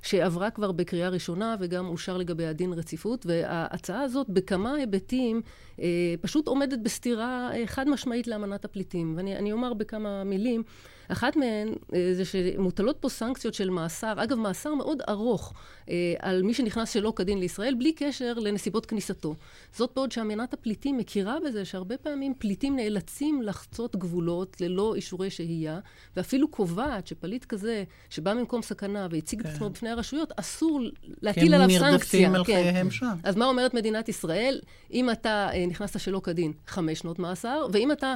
שעברה 0.02 0.50
כבר 0.50 0.72
בקריאה 0.72 1.10
ראשונה 1.10 1.56
וגם 1.60 1.88
אושר 1.88 2.18
לגבי 2.18 2.46
הדין 2.46 2.74
רציפות, 2.74 3.26
וההצעה 3.26 4.02
הזאת 4.02 4.30
בכמה 4.30 4.74
היבטים 4.74 5.42
אה, 5.80 6.16
פשוט 6.22 6.48
עומדת 6.48 6.80
בסתירה 6.80 7.50
חד 7.66 7.90
משמעית 7.90 8.28
לאמנת 8.28 8.66
הפליטים. 8.66 9.14
ואני 9.18 9.52
אומר 9.52 9.74
בכמה 9.74 10.24
מילים. 10.24 10.64
אחת 11.08 11.36
מהן 11.36 11.68
אה, 11.94 12.10
זה 12.14 12.26
שמוטלות 12.26 12.98
פה 13.00 13.10
סנקציות 13.10 13.54
של 13.54 13.70
מאסר, 13.70 14.14
אגב 14.24 14.38
מאסר 14.38 14.74
מאוד 14.74 15.02
ארוך, 15.10 15.54
אה, 15.90 16.14
על 16.20 16.44
מי 16.44 16.54
שנכנס 16.54 16.90
שלא 16.90 17.14
כדין 17.16 17.40
לישראל, 17.40 17.74
בלי 17.74 17.94
קשר 17.94 18.34
לנסיבות 18.34 18.86
כניסתו. 18.86 19.36
זאת 19.76 19.92
בעוד 19.96 20.12
שאמנת 20.12 20.54
הפליטים 20.54 20.98
מכירה 20.98 21.38
בזה 21.46 21.66
שהרבה 21.66 21.98
פעמים 21.98 22.34
פליטים 22.40 22.76
נאלצים 22.76 23.42
לחצות 23.42 23.96
גבולות 23.96 24.62
ללא 24.62 24.96
אישורי 24.96 25.30
שהייה, 25.30 25.80
ואפילו 26.16 26.48
קובעת 26.48 27.08
שפליט 27.08 27.46
כזה, 27.46 27.84
שבא 28.10 28.34
ממקום 28.34 28.62
סכנה 28.62 29.08
והציג 29.12 29.40
את 29.40 29.46
כן. 29.46 29.52
עצמו 29.52 29.70
בפני 29.70 29.90
הרשויות, 29.90 30.32
אסור 30.36 30.82
להטיל 31.22 31.54
עליו 31.54 31.70
סנקציה. 31.70 32.20
כי 32.20 32.26
הם 32.26 32.32
נרדפים 32.32 32.36
על 32.36 32.44
כן. 32.44 32.72
חייהם 32.72 32.92
שם. 32.92 33.16
אז 33.24 33.36
מה 33.36 33.46
אומרת 33.46 33.74
מדינת 33.74 34.10
ישראל? 34.10 34.60
אם 34.94 35.10
אתה 35.10 35.50
אה, 35.54 35.66
נכנסת 35.68 36.00
שלא 36.00 36.22
כדין, 36.24 36.54
חמש 36.68 37.00
שנות 37.00 37.20
מאסר, 37.20 37.68
ואם 37.72 37.92
אתה 37.92 38.16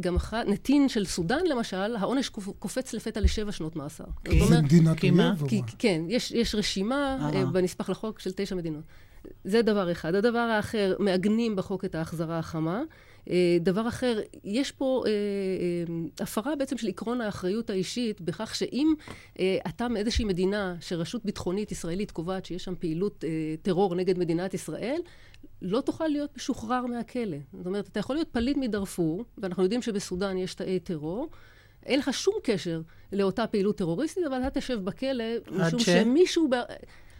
גם 0.00 0.16
נתין 0.46 0.88
של 0.88 1.04
סודאן, 1.04 1.46
למשל, 1.46 1.96
העונש 1.96 2.15
קופץ 2.58 2.92
לפתע 2.92 3.20
לשבע 3.20 3.52
שנות 3.52 3.76
מאסר. 3.76 4.04
כי 4.24 4.46
זה 4.46 4.60
מדינת 4.62 5.02
אויב? 5.02 5.42
כן, 5.78 6.02
יש, 6.08 6.30
יש 6.30 6.54
רשימה 6.54 7.30
uh, 7.32 7.46
בנספח 7.46 7.90
לחוק 7.90 8.20
של 8.20 8.30
תשע 8.36 8.54
מדינות. 8.54 8.84
זה 9.44 9.62
דבר 9.62 9.92
אחד. 9.92 10.14
הדבר 10.14 10.38
האחר, 10.38 10.96
מעגנים 10.98 11.56
בחוק 11.56 11.84
את 11.84 11.94
ההחזרה 11.94 12.38
החמה. 12.38 12.82
דבר 13.60 13.88
אחר, 13.88 14.20
יש 14.44 14.72
פה 14.72 15.02
uh, 15.04 15.08
uh, 15.88 16.22
הפרה 16.22 16.56
בעצם 16.56 16.78
של 16.78 16.88
עקרון 16.88 17.20
האחריות 17.20 17.70
האישית, 17.70 18.20
בכך 18.20 18.54
שאם 18.54 18.94
uh, 19.34 19.40
אתה 19.68 19.88
מאיזושהי 19.88 20.24
מדינה 20.24 20.74
שרשות 20.80 21.24
ביטחונית 21.24 21.72
ישראלית 21.72 22.10
קובעת 22.10 22.44
שיש 22.44 22.64
שם 22.64 22.74
פעילות 22.78 23.24
טרור 23.62 23.94
נגד 23.94 24.18
מדינת 24.18 24.54
ישראל, 24.54 25.00
לא 25.62 25.80
תוכל 25.80 26.08
להיות 26.08 26.36
משוחרר 26.36 26.86
מהכלא. 26.86 27.36
זאת 27.52 27.66
אומרת, 27.66 27.88
אתה 27.88 28.00
יכול 28.00 28.16
להיות 28.16 28.28
פליט 28.28 28.56
מדארפור, 28.56 29.24
ואנחנו 29.38 29.62
יודעים 29.62 29.82
שבסודאן 29.82 30.38
יש 30.38 30.54
תאי 30.54 30.80
טרור, 30.80 31.28
אין 31.86 31.98
לך 31.98 32.12
שום 32.12 32.34
קשר 32.42 32.80
לאותה 33.12 33.46
פעילות 33.46 33.78
טרוריסטית, 33.78 34.24
אבל 34.26 34.40
אתה 34.46 34.60
תשב 34.60 34.84
בכלא, 34.84 35.24
משום 35.50 35.80
ש... 35.80 35.90
שמישהו... 35.90 36.48
ב... 36.50 36.54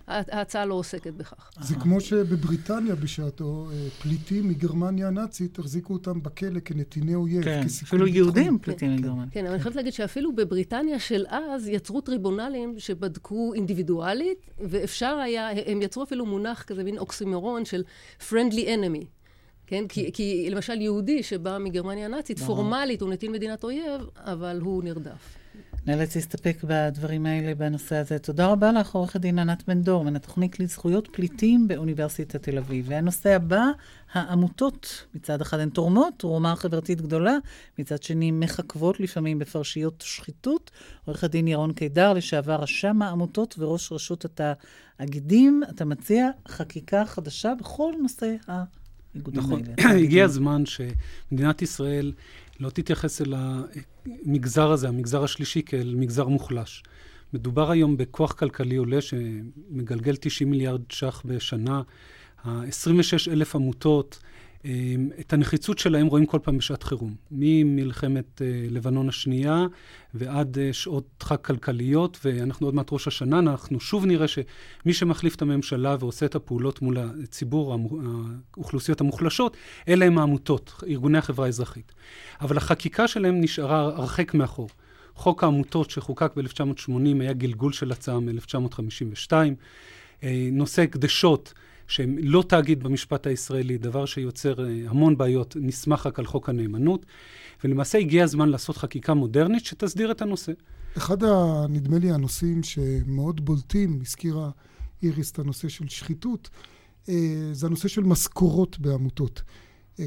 ההצעה 0.09 0.66
לא 0.66 0.74
עוסקת 0.74 1.14
בכך. 1.14 1.50
זה 1.61 1.74
כמו 1.74 2.00
שבבריטניה 2.00 2.94
בשעתו, 2.94 3.68
אה, 3.72 3.87
פליטים 4.02 4.48
מגרמניה 4.48 5.09
הנאצית, 5.09 5.59
החזיקו 5.59 5.92
אותם 5.92 6.22
בכלא 6.22 6.61
כנתיני 6.61 7.14
אויב. 7.14 7.44
כן, 7.44 7.66
אפילו 7.83 8.07
יהודים 8.07 8.59
פליטים 8.59 8.88
כן, 8.88 9.02
מגרמניה. 9.02 9.26
כן, 9.31 9.44
אבל 9.44 9.55
אני 9.55 9.62
חייבת 9.62 9.76
להגיד 9.76 9.92
שאפילו 9.92 10.37
בבריטניה 10.37 10.98
של 10.98 11.24
אז 11.29 11.68
יצרו 11.68 12.00
טריבונלים 12.00 12.74
שבדקו 12.79 13.55
אינדיבידואלית, 13.55 14.38
ואפשר 14.59 15.16
היה, 15.16 15.50
הם 15.66 15.83
יצרו 15.83 16.02
אפילו 16.02 16.26
מונח 16.26 16.62
כזה, 16.62 16.85
מין 16.85 16.98
אוקסימורון 16.98 17.64
של 17.64 17.83
friendly 18.31 18.66
enemy. 18.66 19.05
כן? 19.66 19.88
כי, 19.88 20.12
כי 20.12 20.48
למשל 20.50 20.81
יהודי 20.81 21.22
שבא 21.22 21.59
מגרמניה 21.59 22.07
הנאצית, 22.07 22.38
פורמלית 22.38 23.00
הוא 23.00 23.11
נטיל 23.11 23.31
מדינת 23.31 23.64
אויב, 23.64 24.02
אבל 24.16 24.61
הוא 24.62 24.85
נרדף. 24.85 25.37
נאלץ 25.87 26.14
להסתפק 26.14 26.64
בדברים 26.64 27.26
האלה 27.26 27.55
בנושא 27.55 27.96
הזה. 27.96 28.18
תודה 28.18 28.46
רבה 28.46 28.72
לך, 28.72 28.94
עורכת 28.94 29.20
דין 29.20 29.38
ענת 29.38 29.68
בן 29.68 29.83
דור, 29.83 30.05
מן 30.05 30.16
התוכנית 30.16 30.61
לזכויות 30.61 31.09
פליטים 31.12 31.68
באוניברסיטת 31.68 32.42
תל 32.42 32.59
אביב. 32.59 32.87
והנושא 32.88 33.31
הבא, 33.37 33.64
העמותות. 34.12 35.07
מצד 35.14 35.40
אחד 35.40 35.61
הן 35.61 35.68
תורמות, 35.68 36.14
תרומה 36.16 36.57
חברתית 36.57 37.00
גדולה, 37.00 37.37
מצד 37.79 38.02
שני 38.02 38.31
מחכבות 38.31 39.00
לפעמים 39.00 39.38
בפרשיות 39.38 40.05
שחיתות. 40.07 40.70
עורכת 41.05 41.31
דין 41.31 41.48
ירון 41.48 41.72
קידר, 41.72 42.12
לשעבר 42.12 42.55
רשם 42.55 43.02
העמותות 43.02 43.55
וראש 43.59 43.92
רשות 43.92 44.24
התאגידים, 44.24 45.62
אתה 45.70 45.85
מציע 45.85 46.31
חקיקה 46.48 47.05
חדשה 47.05 47.52
בכל 47.61 47.92
נושא 48.02 48.35
ה... 48.48 48.64
נכון. 49.33 49.62
הגיע 50.05 50.24
הזמן 50.24 50.62
שמדינת 50.66 51.62
ישראל 51.62 52.12
לא 52.61 52.70
תתייחס 52.70 53.22
אל 53.22 53.35
המגזר 53.37 54.70
הזה, 54.70 54.88
המגזר 54.88 55.24
השלישי, 55.24 55.62
כאל 55.62 55.94
מגזר 55.94 56.29
מוחלש. 56.29 56.83
מדובר 57.35 57.70
היום 57.70 57.96
בכוח 57.96 58.33
כלכלי 58.33 58.76
עולה 58.76 58.98
שמגלגל 59.00 60.16
90 60.16 60.50
מיליארד 60.50 60.81
ש"ח 60.88 61.22
בשנה, 61.24 61.83
26 62.44 63.29
אלף 63.29 63.57
עמותות, 63.57 64.18
את 65.21 65.33
הנחיצות 65.33 65.79
שלהם 65.79 66.07
רואים 66.07 66.27
כל 66.27 66.39
פעם 66.43 66.59
בשעת 66.59 66.83
חירום. 66.83 67.14
ממלחמת 67.31 68.43
אה, 68.43 68.67
לבנון 68.71 69.09
השנייה 69.09 69.67
ועד 70.14 70.59
אה, 70.59 70.73
שעות 70.73 71.09
דחק 71.21 71.45
כלכליות, 71.45 72.19
ואנחנו 72.25 72.67
עוד 72.67 72.75
מעט 72.75 72.93
ראש 72.93 73.09
השנה, 73.09 73.39
אנחנו 73.39 73.81
שוב 73.81 74.07
נראה 74.07 74.29
שמי 74.29 74.93
שמחליף 74.93 75.35
את 75.35 75.43
הממשלה 75.43 75.97
ועושה 76.01 76.27
את 76.27 76.35
הפעולות 76.35 76.83
מול 76.83 76.97
הציבור, 76.99 77.77
האוכלוסיות 78.57 79.01
המוחלשות, 79.01 79.57
אלה 79.89 80.05
הם 80.05 80.19
העמותות, 80.19 80.85
ארגוני 80.89 81.19
החברה 81.19 81.47
האזרחית. 81.47 81.93
אבל 82.41 82.57
החקיקה 82.57 83.09
שלהם 83.09 83.41
נשארה 83.41 83.81
הרחק 83.81 84.35
מאחור. 84.35 84.69
חוק 85.14 85.45
העמותות 85.45 85.91
שחוקק 85.91 86.33
ב-1980 86.37 87.21
היה 87.21 87.33
גלגול 87.33 87.73
של 87.73 87.93
הצעה 87.93 88.21
מ-1952. 88.21 89.33
אה, 90.23 90.49
נושא 90.53 90.83
הקדשות 90.83 91.55
שהם 91.89 92.16
לא 92.18 92.45
תאגיד 92.49 92.82
במשפט 92.82 93.26
הישראלי, 93.26 93.78
דבר 93.78 94.07
שיוצר 94.07 94.55
המון 94.87 95.16
בעיות, 95.16 95.57
נסמך 95.61 96.07
רק 96.07 96.18
על 96.18 96.26
חוק 96.26 96.49
הנאמנות, 96.49 97.07
ולמעשה 97.64 97.99
הגיע 97.99 98.24
הזמן 98.24 98.49
לעשות 98.49 98.76
חקיקה 98.76 99.14
מודרנית 99.14 99.64
שתסדיר 99.64 100.11
את 100.11 100.22
הנושא. 100.22 100.53
אחד, 100.97 101.24
ה, 101.24 101.66
נדמה 101.68 101.99
לי, 101.99 102.11
הנושאים 102.11 102.62
שמאוד 102.62 103.45
בולטים, 103.45 103.99
הזכירה 104.03 104.51
איריס 105.03 105.30
את 105.30 105.39
הנושא 105.39 105.68
של 105.68 105.89
שחיתות, 105.89 106.51
זה 107.53 107.66
הנושא 107.66 107.89
של 107.89 108.03
משכורות 108.03 108.78
בעמותות. 108.78 109.43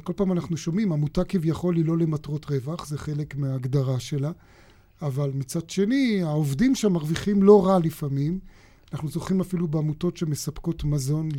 כל 0.04 0.14
פעם 0.16 0.32
אנחנו 0.32 0.58
שומעים, 0.58 0.92
עמותה 0.92 1.24
כביכול 1.24 1.76
היא 1.76 1.86
לא 1.86 1.98
למטרות 1.98 2.46
רווח, 2.46 2.88
זה 2.88 2.98
חלק 2.98 3.36
מההגדרה 3.36 4.00
שלה, 4.00 4.32
אבל 5.02 5.32
מצד 5.34 5.70
שני, 5.70 6.22
העובדים 6.24 6.76
שם 6.76 6.94
מרוויחים 6.94 7.44
לא 7.44 7.66
רע 7.66 7.80
לפעמים. 7.80 8.40
אנחנו 8.94 9.10
זוכרים 9.10 9.42
אפילו 9.42 9.68
בעמותות 9.68 10.18
שמספקות 10.18 10.84
מזון 10.84 11.30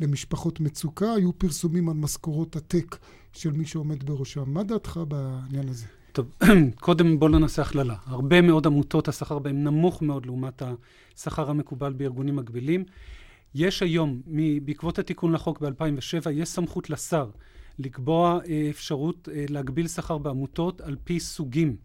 למשפחות 0.00 0.60
מצוקה, 0.60 1.12
היו 1.12 1.38
פרסומים 1.38 1.88
על 1.88 1.96
משכורות 1.96 2.56
עתק 2.56 2.96
של 3.32 3.52
מי 3.52 3.66
שעומד 3.66 4.04
בראשם. 4.04 4.50
מה 4.50 4.62
דעתך 4.62 5.00
בעניין 5.08 5.68
הזה? 5.68 5.86
טוב, 6.12 6.26
קודם 6.80 7.18
בואו 7.18 7.38
נעשה 7.38 7.62
הכללה. 7.62 7.94
הרבה 8.06 8.40
מאוד 8.40 8.66
עמותות, 8.66 9.08
השכר 9.08 9.38
בהן 9.38 9.64
נמוך 9.64 10.02
מאוד 10.02 10.26
לעומת 10.26 10.62
השכר 11.16 11.50
המקובל 11.50 11.92
בארגונים 11.92 12.36
מקבילים. 12.36 12.84
יש 13.54 13.82
היום, 13.82 14.20
בעקבות 14.64 14.98
התיקון 14.98 15.32
לחוק 15.32 15.60
ב-2007, 15.60 16.30
יש 16.30 16.48
סמכות 16.48 16.90
לשר 16.90 17.30
לקבוע 17.78 18.38
אה, 18.48 18.66
אפשרות 18.70 19.28
אה, 19.32 19.44
להגביל 19.48 19.88
שכר 19.88 20.18
בעמותות 20.18 20.80
על 20.80 20.96
פי 21.04 21.20
סוגים. 21.20 21.76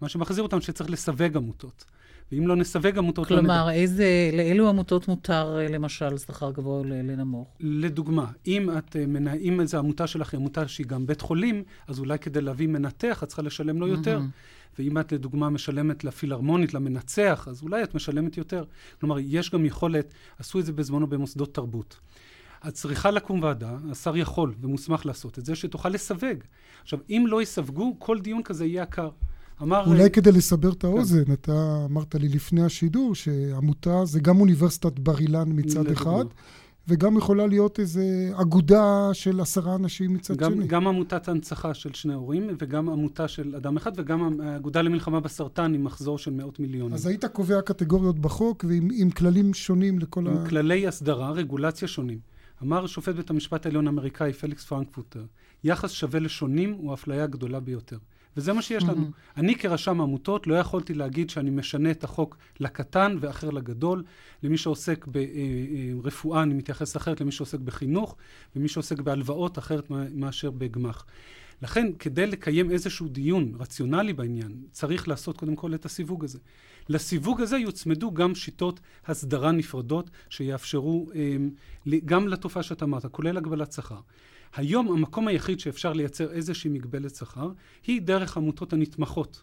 מה 0.00 0.08
שמחזיר 0.08 0.42
אותם 0.42 0.60
שצריך 0.60 0.90
לסווג 0.90 1.36
עמותות. 1.36 1.84
ואם 2.32 2.46
לא 2.46 2.56
נסווג 2.56 2.98
עמותות... 2.98 3.30
לא 3.30 3.36
כלומר, 3.36 3.66
לא 3.66 3.70
איזה, 3.70 4.30
לאילו 4.32 4.68
עמותות 4.68 5.08
מותר, 5.08 5.56
אה, 5.58 5.68
למשל, 5.68 6.18
שכר 6.18 6.50
גבוה 6.50 6.78
או 6.78 6.84
לנמוך? 6.84 7.48
לדוגמה, 7.60 8.26
אם, 8.46 8.78
את, 8.78 8.96
אם 9.40 9.60
איזו 9.60 9.78
עמותה 9.78 10.06
שלך 10.06 10.32
היא 10.34 10.38
עמותה 10.38 10.68
שהיא 10.68 10.86
גם 10.86 11.06
בית 11.06 11.20
חולים, 11.20 11.62
אז 11.88 11.98
אולי 11.98 12.18
כדי 12.18 12.40
להביא 12.40 12.68
מנתח, 12.68 13.22
את 13.22 13.28
צריכה 13.28 13.42
לשלם 13.42 13.80
לו 13.80 13.86
יותר. 13.86 14.18
Mm-hmm. 14.18 14.78
ואם 14.78 14.98
את, 14.98 15.12
לדוגמה, 15.12 15.50
משלמת 15.50 16.04
לפילהרמונית, 16.04 16.74
למנצח, 16.74 17.48
אז 17.50 17.62
אולי 17.62 17.82
את 17.82 17.94
משלמת 17.94 18.36
יותר. 18.36 18.64
כלומר, 19.00 19.16
יש 19.18 19.50
גם 19.50 19.64
יכולת, 19.64 20.14
עשו 20.38 20.58
את 20.58 20.66
זה 20.66 20.72
בזמנו 20.72 21.06
במוסדות 21.06 21.54
תרבות. 21.54 22.00
אז 22.62 22.72
צריכה 22.72 23.10
לקום 23.10 23.42
ועדה, 23.42 23.76
השר 23.90 24.16
יכול 24.16 24.54
ומוסמך 24.60 25.06
לעשות 25.06 25.38
את 25.38 25.44
זה, 25.44 25.54
שתוכל 25.54 25.88
לסווג. 25.88 26.38
עכשיו, 26.82 26.98
אם 27.10 27.24
לא 27.28 27.42
יסווגו, 27.42 27.96
כל 27.98 28.20
דיון 28.20 28.42
כזה 28.42 28.66
יהיה 28.66 28.82
עקר. 28.82 29.08
אמר... 29.62 29.86
אולי 29.86 30.10
כדי 30.10 30.32
לסבר 30.32 30.72
את 30.72 30.84
האוזן, 30.84 31.24
כן. 31.24 31.32
אתה 31.32 31.86
אמרת 31.90 32.14
לי 32.14 32.28
לפני 32.28 32.62
השידור 32.64 33.14
שעמותה 33.14 34.04
זה 34.04 34.20
גם 34.20 34.40
אוניברסיטת 34.40 34.98
בר 34.98 35.18
אילן 35.18 35.48
מצד 35.48 35.86
אחד, 35.90 36.24
וגם 36.88 37.16
יכולה 37.16 37.46
להיות 37.46 37.80
איזו 37.80 38.00
אגודה 38.34 39.10
של 39.12 39.40
עשרה 39.40 39.74
אנשים 39.74 40.14
מצד 40.14 40.36
גם, 40.36 40.52
שני. 40.52 40.66
גם 40.66 40.86
עמותת 40.86 41.28
הנצחה 41.28 41.74
של 41.74 41.92
שני 41.92 42.14
הורים, 42.14 42.46
וגם 42.58 42.88
עמותה 42.88 43.28
של 43.28 43.56
אדם 43.56 43.76
אחד, 43.76 43.92
וגם 43.96 44.40
האגודה 44.40 44.82
למלחמה 44.82 45.20
בסרטן 45.20 45.74
עם 45.74 45.84
מחזור 45.84 46.18
של 46.18 46.30
מאות 46.30 46.60
מיליונים. 46.60 46.94
אז 46.94 47.06
היית 47.06 47.24
קובע 47.24 47.62
קטגוריות 47.62 48.18
בחוק 48.18 48.64
ועם 48.68 49.10
כללים 49.10 49.54
שונים 49.54 49.98
לכל 49.98 50.26
עם 50.26 50.36
ה... 50.36 50.40
עם 50.40 50.48
כללי 50.48 50.86
הסדרה, 50.86 51.30
רגולציה 51.30 51.88
שונים. 51.88 52.18
אמר 52.62 52.86
שופט 52.86 53.14
בית 53.14 53.30
המשפט 53.30 53.66
העליון 53.66 53.86
האמריקאי 53.86 54.32
פליקס 54.32 54.64
פרנקפוטר, 54.64 55.24
יחס 55.64 55.90
שווה 55.90 56.20
לשונים 56.20 56.72
הוא 56.72 56.90
האפליה 56.90 57.24
הגדולה 57.24 57.60
ביותר. 57.60 57.98
וזה 58.36 58.52
מה 58.52 58.62
שיש 58.62 58.82
לנו. 58.82 59.06
Mm-hmm. 59.06 59.40
אני 59.40 59.56
כרשם 59.56 60.00
עמותות 60.00 60.46
לא 60.46 60.54
יכולתי 60.54 60.94
להגיד 60.94 61.30
שאני 61.30 61.50
משנה 61.50 61.90
את 61.90 62.04
החוק 62.04 62.36
לקטן 62.60 63.16
ואחר 63.20 63.50
לגדול. 63.50 64.04
למי 64.42 64.58
שעוסק 64.58 65.06
ברפואה 65.06 66.42
אני 66.42 66.54
מתייחס 66.54 66.96
אחרת 66.96 67.20
למי 67.20 67.32
שעוסק 67.32 67.58
בחינוך, 67.58 68.16
ומי 68.56 68.68
שעוסק 68.68 69.00
בהלוואות 69.00 69.58
אחרת 69.58 69.90
מאשר 70.14 70.50
בגמ"ח. 70.50 71.04
לכן, 71.62 71.92
כדי 71.98 72.26
לקיים 72.26 72.70
איזשהו 72.70 73.08
דיון 73.08 73.52
רציונלי 73.58 74.12
בעניין, 74.12 74.52
צריך 74.70 75.08
לעשות 75.08 75.36
קודם 75.36 75.56
כל 75.56 75.74
את 75.74 75.84
הסיווג 75.84 76.24
הזה. 76.24 76.38
לסיווג 76.88 77.40
הזה 77.40 77.56
יוצמדו 77.56 78.14
גם 78.14 78.34
שיטות 78.34 78.80
הסדרה 79.06 79.52
נפרדות 79.52 80.10
שיאפשרו 80.28 81.10
אה, 81.14 81.36
גם 82.04 82.28
לתופעה 82.28 82.62
שאתה 82.62 82.84
אמרת, 82.84 83.06
כולל 83.06 83.36
הגבלת 83.36 83.72
שכר. 83.72 84.00
היום 84.56 84.92
המקום 84.92 85.28
היחיד 85.28 85.60
שאפשר 85.60 85.92
לייצר 85.92 86.32
איזושהי 86.32 86.70
מגבלת 86.70 87.14
שכר 87.14 87.50
היא 87.86 88.02
דרך 88.02 88.36
עמותות 88.36 88.72
הנתמכות. 88.72 89.42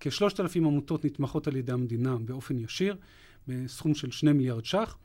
כשלושת 0.00 0.40
אלפים 0.40 0.64
עמותות 0.64 1.04
נתמכות 1.04 1.46
על 1.46 1.56
ידי 1.56 1.72
המדינה 1.72 2.16
באופן 2.16 2.58
ישיר, 2.58 2.96
בסכום 3.48 3.94
של 3.94 4.10
שני 4.10 4.32
מיליארד 4.32 4.64
ש"ח, 4.64 4.96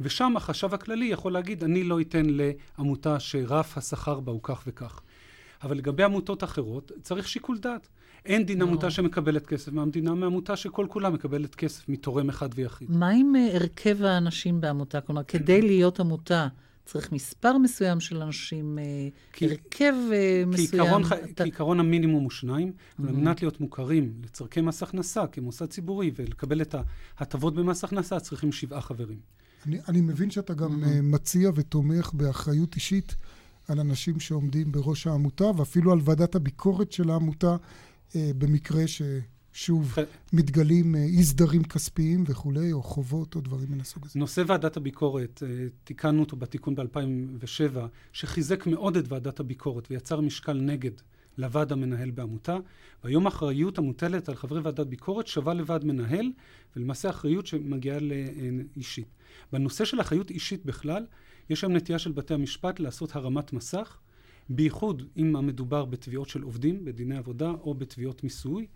ושם 0.00 0.36
החשב 0.36 0.74
הכללי 0.74 1.06
יכול 1.06 1.32
להגיד, 1.32 1.64
אני 1.64 1.84
לא 1.84 2.00
אתן 2.00 2.26
לעמותה 2.28 3.20
שרף 3.20 3.78
השכר 3.78 4.20
בה 4.20 4.32
הוא 4.32 4.40
כך 4.42 4.62
וכך. 4.66 5.00
אבל 5.62 5.76
לגבי 5.76 6.02
עמותות 6.02 6.44
אחרות, 6.44 6.92
צריך 7.02 7.28
שיקול 7.28 7.58
דעת. 7.58 7.88
אין 8.26 8.46
דין 8.46 8.58
לא. 8.58 8.66
עמותה 8.66 8.90
שמקבלת 8.90 9.46
כסף 9.46 9.72
מהמדינה 9.72 10.14
מעמותה 10.14 10.56
שכל 10.56 10.86
כולה 10.88 11.10
מקבלת 11.10 11.54
כסף 11.54 11.88
מתורם 11.88 12.28
אחד 12.28 12.48
ויחיד. 12.54 12.90
מה 12.90 13.08
עם 13.08 13.36
אה, 13.36 13.56
הרכב 13.56 14.02
האנשים 14.02 14.60
בעמותה? 14.60 15.00
כלומר, 15.00 15.22
כדי 15.22 15.62
להיות 15.62 16.00
עמותה... 16.00 16.48
צריך 16.92 17.12
מספר 17.12 17.58
מסוים 17.58 18.00
של 18.00 18.22
אנשים, 18.22 18.78
אה, 18.78 18.84
כי, 19.32 19.44
הרכב 19.44 19.94
אה, 20.12 20.42
מסוים. 20.46 20.68
כעיקרון, 20.68 21.02
אתה... 21.04 21.42
כעיקרון 21.42 21.80
המינימום 21.80 22.22
הוא 22.22 22.30
שניים, 22.30 22.68
mm-hmm. 22.68 23.08
על 23.08 23.14
מנת 23.14 23.42
להיות 23.42 23.60
מוכרים 23.60 24.12
לצורכי 24.24 24.60
מס 24.60 24.82
הכנסה 24.82 25.26
כמוסד 25.26 25.66
ציבורי 25.66 26.10
ולקבל 26.16 26.62
את 26.62 26.74
ההטבות 27.18 27.54
במס 27.54 27.84
הכנסה, 27.84 28.20
צריכים 28.20 28.52
שבעה 28.52 28.80
חברים. 28.80 29.18
אני, 29.66 29.78
אני 29.88 30.00
מבין 30.00 30.30
שאתה 30.30 30.54
גם 30.54 30.82
mm-hmm. 30.82 31.02
מציע 31.02 31.50
ותומך 31.54 32.10
באחריות 32.14 32.74
אישית 32.74 33.16
על 33.68 33.80
אנשים 33.80 34.20
שעומדים 34.20 34.72
בראש 34.72 35.06
העמותה, 35.06 35.44
ואפילו 35.56 35.92
על 35.92 35.98
ועדת 36.04 36.34
הביקורת 36.34 36.92
של 36.92 37.10
העמותה, 37.10 37.56
במקרה 38.14 38.86
ש... 38.86 39.02
שוב, 39.52 39.94
מתגלים 40.32 40.96
אה, 40.96 41.02
אי 41.04 41.22
סדרים 41.22 41.62
כספיים 41.62 42.24
וכולי, 42.26 42.72
או 42.72 42.82
חובות 42.82 43.34
או 43.34 43.40
דברים 43.40 43.66
מן 43.70 43.80
הסוג 43.80 44.04
הזה. 44.06 44.18
נושא 44.18 44.42
ועדת 44.46 44.76
הביקורת, 44.76 45.42
אה, 45.46 45.66
תיקנו 45.84 46.20
אותו 46.20 46.36
בתיקון 46.36 46.74
ב-2007, 46.74 47.78
שחיזק 48.12 48.66
מאוד 48.66 48.96
את 48.96 49.04
ועדת 49.08 49.40
הביקורת 49.40 49.90
ויצר 49.90 50.20
משקל 50.20 50.52
נגד 50.52 50.90
לוועד 51.38 51.72
המנהל 51.72 52.10
בעמותה, 52.10 52.56
והיום 53.04 53.26
האחריות 53.26 53.78
המוטלת 53.78 54.28
על 54.28 54.34
חברי 54.34 54.60
ועדת 54.60 54.86
ביקורת 54.86 55.26
שווה 55.26 55.54
לוועד 55.54 55.84
מנהל, 55.84 56.30
ולמעשה 56.76 57.10
אחריות 57.10 57.46
שמגיעה 57.46 57.98
לאישית. 58.00 59.08
בנושא 59.52 59.84
של 59.84 60.00
אחריות 60.00 60.30
אישית 60.30 60.66
בכלל, 60.66 61.06
יש 61.50 61.64
היום 61.64 61.72
נטייה 61.76 61.98
של 61.98 62.12
בתי 62.12 62.34
המשפט 62.34 62.80
לעשות 62.80 63.16
הרמת 63.16 63.52
מסך, 63.52 63.98
בייחוד 64.48 65.02
אם 65.16 65.36
המדובר 65.36 65.84
בתביעות 65.84 66.28
של 66.28 66.42
עובדים, 66.42 66.84
בדיני 66.84 67.16
עבודה, 67.16 67.50
או 67.50 67.74
בתביעות 67.74 68.24
מיסוי. 68.24 68.66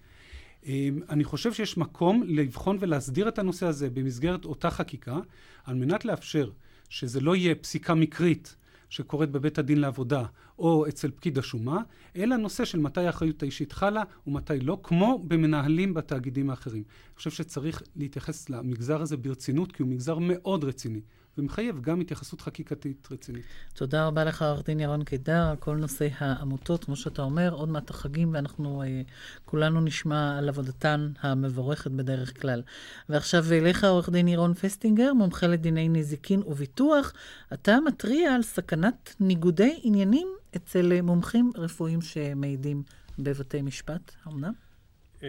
אמ, 0.67 1.01
אני 1.09 1.25
חושב 1.25 1.53
שיש 1.53 1.79
מקום 1.79 2.23
לבחון 2.27 2.77
ולהסדיר 2.81 3.29
את 3.29 3.39
הנושא 3.39 3.67
הזה 3.67 3.91
במסגרת 3.91 4.45
אותה 4.45 4.71
חקיקה, 4.71 5.19
על 5.65 5.75
מנת 5.75 6.05
לאפשר 6.05 6.51
שזה 6.89 7.21
לא 7.21 7.37
יהיה 7.37 7.55
פסיקה 7.55 7.95
מקרית 7.95 8.57
שקורית 8.89 9.31
בבית 9.31 9.59
הדין 9.59 9.81
לעבודה 9.81 10.25
או 10.59 10.89
אצל 10.89 11.11
פקיד 11.11 11.39
השומה, 11.39 11.83
אלא 12.17 12.37
נושא 12.37 12.65
של 12.65 12.79
מתי 12.79 13.01
האחריות 13.01 13.43
האישית 13.43 13.73
חלה 13.73 14.03
ומתי 14.27 14.61
לא, 14.61 14.79
כמו 14.83 15.25
במנהלים 15.29 15.95
בתאגידים 15.95 16.51
האחרים. 16.51 16.83
אני 16.83 17.17
חושב 17.17 17.31
שצריך 17.31 17.83
להתייחס 17.97 18.51
למגזר 18.51 19.03
הזה 19.03 19.17
ברצינות, 19.17 19.73
כי 19.73 19.83
הוא 19.83 19.91
מגזר 19.91 20.19
מאוד 20.19 20.65
רציני. 20.65 21.01
ומחייב 21.39 21.81
גם 21.81 22.01
התייחסות 22.01 22.41
חקיקתית 22.41 23.09
רצינית. 23.11 23.45
תודה 23.75 24.07
רבה 24.07 24.25
לך, 24.25 24.43
עורך 24.43 24.65
דין 24.67 24.81
ירון 24.81 25.05
קידר, 25.05 25.55
כל 25.59 25.77
נושא 25.77 26.09
העמותות, 26.19 26.85
כמו 26.85 26.97
שאתה 26.97 27.23
אומר, 27.23 27.55
עוד 27.55 27.69
מעט 27.69 27.91
החגים, 27.91 28.31
ואנחנו 28.35 28.83
אה, 28.83 29.03
כולנו 29.45 29.81
נשמע 29.81 30.39
על 30.39 30.49
עבודתן 30.49 31.13
המבורכת 31.21 31.91
בדרך 31.91 32.41
כלל. 32.41 32.63
ועכשיו 33.09 33.45
אליך, 33.53 33.85
עורך 33.85 34.09
דין 34.09 34.29
ירון 34.29 34.55
פסטינגר, 34.55 35.13
מומחה 35.13 35.47
לדיני 35.47 35.89
נזיקין 35.89 36.43
וביטוח, 36.47 37.13
אתה 37.53 37.79
מתריע 37.87 38.35
על 38.35 38.43
סכנת 38.43 39.15
ניגודי 39.21 39.81
עניינים 39.83 40.29
אצל 40.57 41.01
מומחים 41.01 41.51
רפואיים 41.57 42.01
שמעידים 42.01 42.83
בבתי 43.19 43.63
משפט, 43.63 44.13
אמנם? 44.29 44.64
אה, 45.25 45.29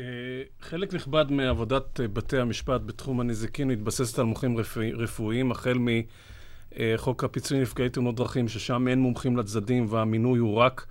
חלק 0.62 0.94
נכבד 0.94 1.26
מעבודת 1.30 2.00
אה, 2.00 2.08
בתי 2.08 2.38
המשפט 2.38 2.82
בתחום 2.86 3.20
הנזיקין 3.20 3.68
מתבססת 3.68 4.20
על 4.20 4.26
מומחים 4.26 4.58
רפואיים, 4.98 5.52
החל 5.52 5.78
מחוק 5.80 7.24
הפיצוי 7.24 7.60
לנפגעי 7.60 7.90
תאונות 7.90 8.16
דרכים, 8.16 8.48
ששם 8.48 8.88
אין 8.88 9.00
מומחים 9.00 9.38
לצדדים 9.38 9.86
והמינוי 9.90 10.40
הוא 10.40 10.56
רק 10.56 10.86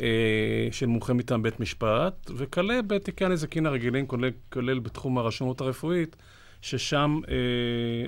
אה, 0.00 0.68
של 0.70 0.86
מומחה 0.86 1.12
מטעם 1.12 1.42
בית 1.42 1.60
משפט, 1.60 2.30
וכלה 2.36 2.82
בתיקי 2.82 3.24
הנזיקין 3.24 3.66
הרגילים, 3.66 4.06
כולל, 4.06 4.30
כולל 4.52 4.78
בתחום 4.78 5.18
הרשמות 5.18 5.60
הרפואית, 5.60 6.16
ששם 6.62 7.20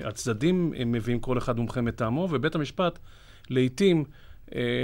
הצדדים 0.03 0.73
מביאים 0.85 1.19
כל 1.19 1.37
אחד 1.37 1.57
מומחה 1.57 1.81
מטעמו, 1.81 2.27
ובית 2.31 2.55
המשפט 2.55 2.99
לעיתים, 3.49 4.03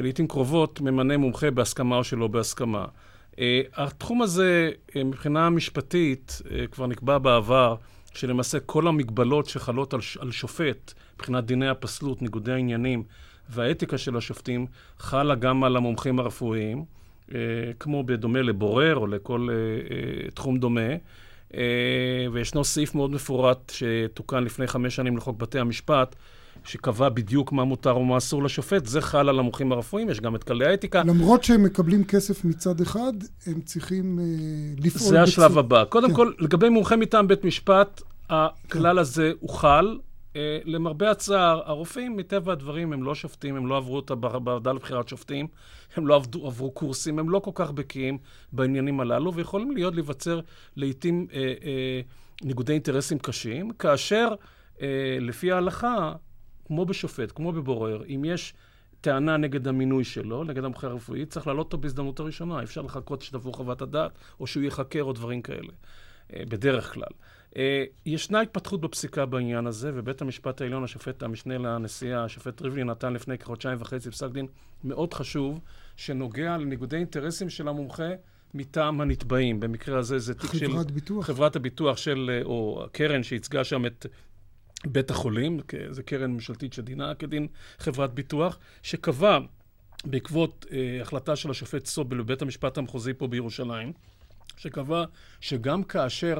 לעיתים 0.01 0.28
קרובות 0.28 0.82
ממנה 0.82 1.18
מומחה 1.18 1.51
בהסכמה 1.51 1.97
או 1.97 2.03
שלא 2.03 2.28
בהסכמה. 2.28 2.86
Uh, 3.34 3.38
התחום 3.74 4.22
הזה, 4.22 4.72
uh, 4.90 5.04
מבחינה 5.06 5.50
משפטית, 5.50 6.42
uh, 6.44 6.48
כבר 6.72 6.88
נקבע 6.88 7.18
בעבר 7.18 7.76
שלמעשה 8.14 8.60
כל 8.60 8.88
המגבלות 8.88 9.46
שחלות 9.46 9.94
על, 10.20 10.32
שופט, 10.32 10.94
מבחינת 11.16 11.46
דיני 11.46 11.70
הפסלות, 11.70 12.22
ניגודי 12.22 12.52
העניינים 12.52 13.04
והאתיקה 13.50 13.98
של 13.98 14.18
השופטים, 14.18 14.66
חלה 14.98 15.36
גם 15.36 15.64
על 15.64 15.76
המומחים 15.76 16.20
הרפואיים, 16.20 16.86
אה, 17.36 17.40
כמו 17.80 18.04
בדומה 18.04 18.42
לבורר 18.42 18.96
או 18.96 19.08
לכל 19.08 19.48
אה, 19.52 19.56
אה, 19.56 20.32
תחום 20.32 20.60
דומה. 20.60 20.90
אה, 21.54 22.26
וישנו 22.32 22.64
סעיף 22.64 22.96
מאוד 22.96 23.12
מפורט 23.12 23.72
שתוקן 23.76 24.44
לפני 24.44 24.68
חמש 24.68 24.96
שנים 24.96 25.18
לחוק 25.18 25.38
בתי 25.38 25.60
המשפט, 25.60 26.16
שקבע 26.64 27.09
בדיוק 27.09 27.51
מה 27.51 27.64
מותר 27.64 27.97
ומה 27.97 28.18
אסור 28.18 28.43
לשופט, 28.43 28.86
זה 28.86 29.01
חל 29.01 29.30
על 29.30 29.39
המומחים 29.39 29.72
הרפואיים, 29.72 30.09
יש 30.09 30.20
גם 30.20 30.36
את 30.36 30.43
כללי 30.43 30.68
האתיקה. 30.68 31.03
למרות 31.05 31.43
שהם 31.43 31.64
מקבלים 31.64 32.03
כסף 32.03 32.45
מצד 32.45 32.82
אחד, 32.82 33.14
הם 33.47 33.61
צריכים 33.61 34.20
אה, 34.20 34.26
לפעול... 34.78 35.09
זה 35.09 35.22
השלב 35.22 35.45
בצור... 35.45 35.59
הבא. 35.59 35.84
קודם 35.86 36.07
כן. 36.07 36.16
כל, 36.16 36.32
לגבי 36.39 36.70
מומחה 36.70 36.95
מטעם 36.95 37.28
בית 37.28 37.45
משפט, 37.45 38.01
הכלל 38.30 38.95
כן. 38.95 38.97
הזה 38.97 39.32
הוחל. 39.39 39.97
אה, 40.36 40.59
למרבה 40.66 41.11
הצער, 41.11 41.61
הרופאים, 41.66 42.18
מטבע 42.18 42.51
הדברים, 42.51 42.93
הם 42.93 43.03
לא 43.03 43.16
שופטים, 43.16 43.55
הם 43.55 43.68
לא 43.68 43.78
עברו 43.78 43.99
את 43.99 44.11
הוועדה 44.11 44.72
לבחירת 44.72 45.07
שופטים, 45.07 45.47
הם 45.95 46.07
לא 46.07 46.16
עבדו, 46.16 46.47
עברו 46.47 46.72
קורסים, 46.72 47.20
הם 47.20 47.30
לא 47.30 47.39
כל 47.39 47.51
כך 47.55 47.72
בקיאים 47.72 48.18
בעניינים 48.51 48.99
הללו, 48.99 49.34
ויכולים 49.34 49.72
להיות, 49.72 49.93
להיווצר 49.93 50.39
לעיתים 50.76 51.28
אה, 51.34 51.39
אה, 51.39 52.01
ניגודי 52.43 52.74
אינטרסים 52.74 53.20
קשים, 53.20 53.72
כאשר 53.72 54.28
אה, 54.82 55.18
לפי 55.22 55.51
ההלכה, 55.51 56.14
כמו 56.66 56.86
בשופט, 56.86 57.32
כמו 57.36 57.51
בבורר, 57.51 58.03
אם 58.05 58.26
יש 58.26 58.53
טענה 59.01 59.38
נגד 59.38 59.68
המינוי 59.68 60.03
שלו, 60.03 60.43
נגד 60.43 60.64
המומחה 60.64 60.88
הרפואי, 60.88 61.26
צריך 61.26 61.47
להעלות 61.47 61.66
אותו 61.66 61.78
בהזדמנות 61.78 62.20
הראשונה. 62.20 62.64
אפשר 62.64 62.82
לחכות 62.82 63.22
שתבוא 63.22 63.53
חוות 63.53 63.82
הדעת, 63.82 64.11
או 64.39 64.47
שהוא 64.47 64.64
ייחקר 64.64 65.01
או 65.01 65.14
דברים 65.14 65.41
כאלה, 65.41 65.72
אה, 66.34 66.43
בדרך 66.49 66.93
כלל. 66.93 67.11
אה, 67.57 67.84
ישנה 68.05 68.41
התפתחות 68.41 68.82
בפסיקה 68.82 69.26
בעניין 69.26 69.68
הזה, 69.68 69.91
ובית 69.93 70.22
המשפט 70.22 70.61
העליון, 70.61 70.84
השופט 70.84 71.24
המשנה 71.24 71.57
לנשיאה, 71.57 72.24
השופט 72.24 72.61
ריבלין, 72.61 72.89
נתן 72.89 73.14
לפני 73.14 73.38
כחודשיים 73.38 73.78
וחצי 73.82 74.11
פסק 74.11 74.32
דין 74.32 74.47
מאוד 74.84 75.14
חשוב, 75.14 75.59
שנוגע 75.95 76.57
לניגודי 76.57 76.95
אינטרסים 76.95 77.49
של 77.49 77.68
המומחה 77.68 78.09
מטעם 78.53 79.01
הנתבעים. 79.01 79.59
במקרה 79.59 79.99
הזה 79.99 80.20
זה 80.20 80.34
תיק 80.34 80.53
של... 80.53 80.72
חברת 80.72 80.91
ביטוח. 80.91 81.26
חברת 81.26 81.55
הביטוח 81.55 81.97
של, 81.97 82.32
אה, 82.34 82.45
או 82.45 82.84
הקרן 82.86 83.24
שייצגה 83.24 83.64
שם 83.64 83.86
את 83.86 84.05
בית 84.88 85.12
החולים, 85.12 85.60
זו 85.92 86.02
קרן 86.06 86.32
ממשלתית 86.32 86.74
שדינה 86.74 87.16
כדין 87.16 87.48
חברת 87.80 88.14
ביטוח, 88.14 88.60
שקבע 88.84 89.40
בעקבות 90.06 90.66
אה, 90.72 91.02
החלטה 91.02 91.36
של 91.36 91.52
השופט 91.52 91.86
סובל 91.86 92.18
בבית 92.18 92.42
המשפט 92.42 92.78
המחוזי 92.78 93.14
פה 93.14 93.28
בירושלים, 93.28 93.94
שקבע 94.58 95.06
שגם 95.42 95.84
כאשר 95.84 96.40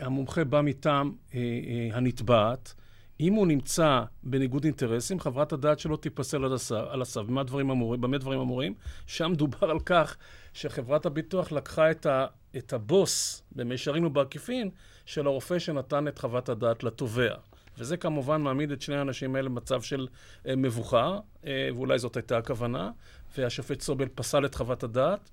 המומחה 0.00 0.44
בא 0.44 0.60
מטעם 0.60 1.12
אה, 1.34 1.40
אה, 1.40 1.96
הנתבעת, 1.96 2.74
אם 3.20 3.32
הוא 3.34 3.46
נמצא 3.46 4.02
בניגוד 4.22 4.64
אינטרסים, 4.64 5.20
חברת 5.20 5.52
הדעת 5.52 5.78
שלו 5.78 5.96
תיפסל 5.96 6.44
על 6.70 7.02
הסף. 7.02 7.20
במה 7.20 7.42
דברים 7.42 7.70
אמורים? 7.70 8.00
במה 8.00 8.18
דברים 8.18 8.40
אמורים? 8.40 8.74
שם 9.06 9.32
דובר 9.36 9.70
על 9.70 9.80
כך 9.80 10.16
שחברת 10.52 11.06
הביטוח 11.06 11.52
לקחה 11.52 11.90
את, 11.90 12.06
ה, 12.06 12.26
את 12.56 12.72
הבוס, 12.72 13.42
במישרין 13.52 14.04
ובעקיפין, 14.04 14.70
של 15.06 15.26
הרופא 15.26 15.58
שנתן 15.58 16.08
את 16.08 16.18
חוות 16.18 16.48
הדעת 16.48 16.84
לתובע. 16.84 17.34
וזה 17.78 17.96
כמובן 17.96 18.42
מעמיד 18.42 18.70
את 18.70 18.82
שני 18.82 18.96
האנשים 18.96 19.36
האלה 19.36 19.48
במצב 19.48 19.82
של 19.82 20.06
אה, 20.48 20.56
מבוכה, 20.56 21.18
אה, 21.46 21.68
ואולי 21.74 21.98
זאת 21.98 22.16
הייתה 22.16 22.38
הכוונה, 22.38 22.90
והשופט 23.38 23.80
סובל 23.80 24.08
פסל 24.14 24.46
את 24.46 24.54
חוות 24.54 24.82
הדעת. 24.82 25.30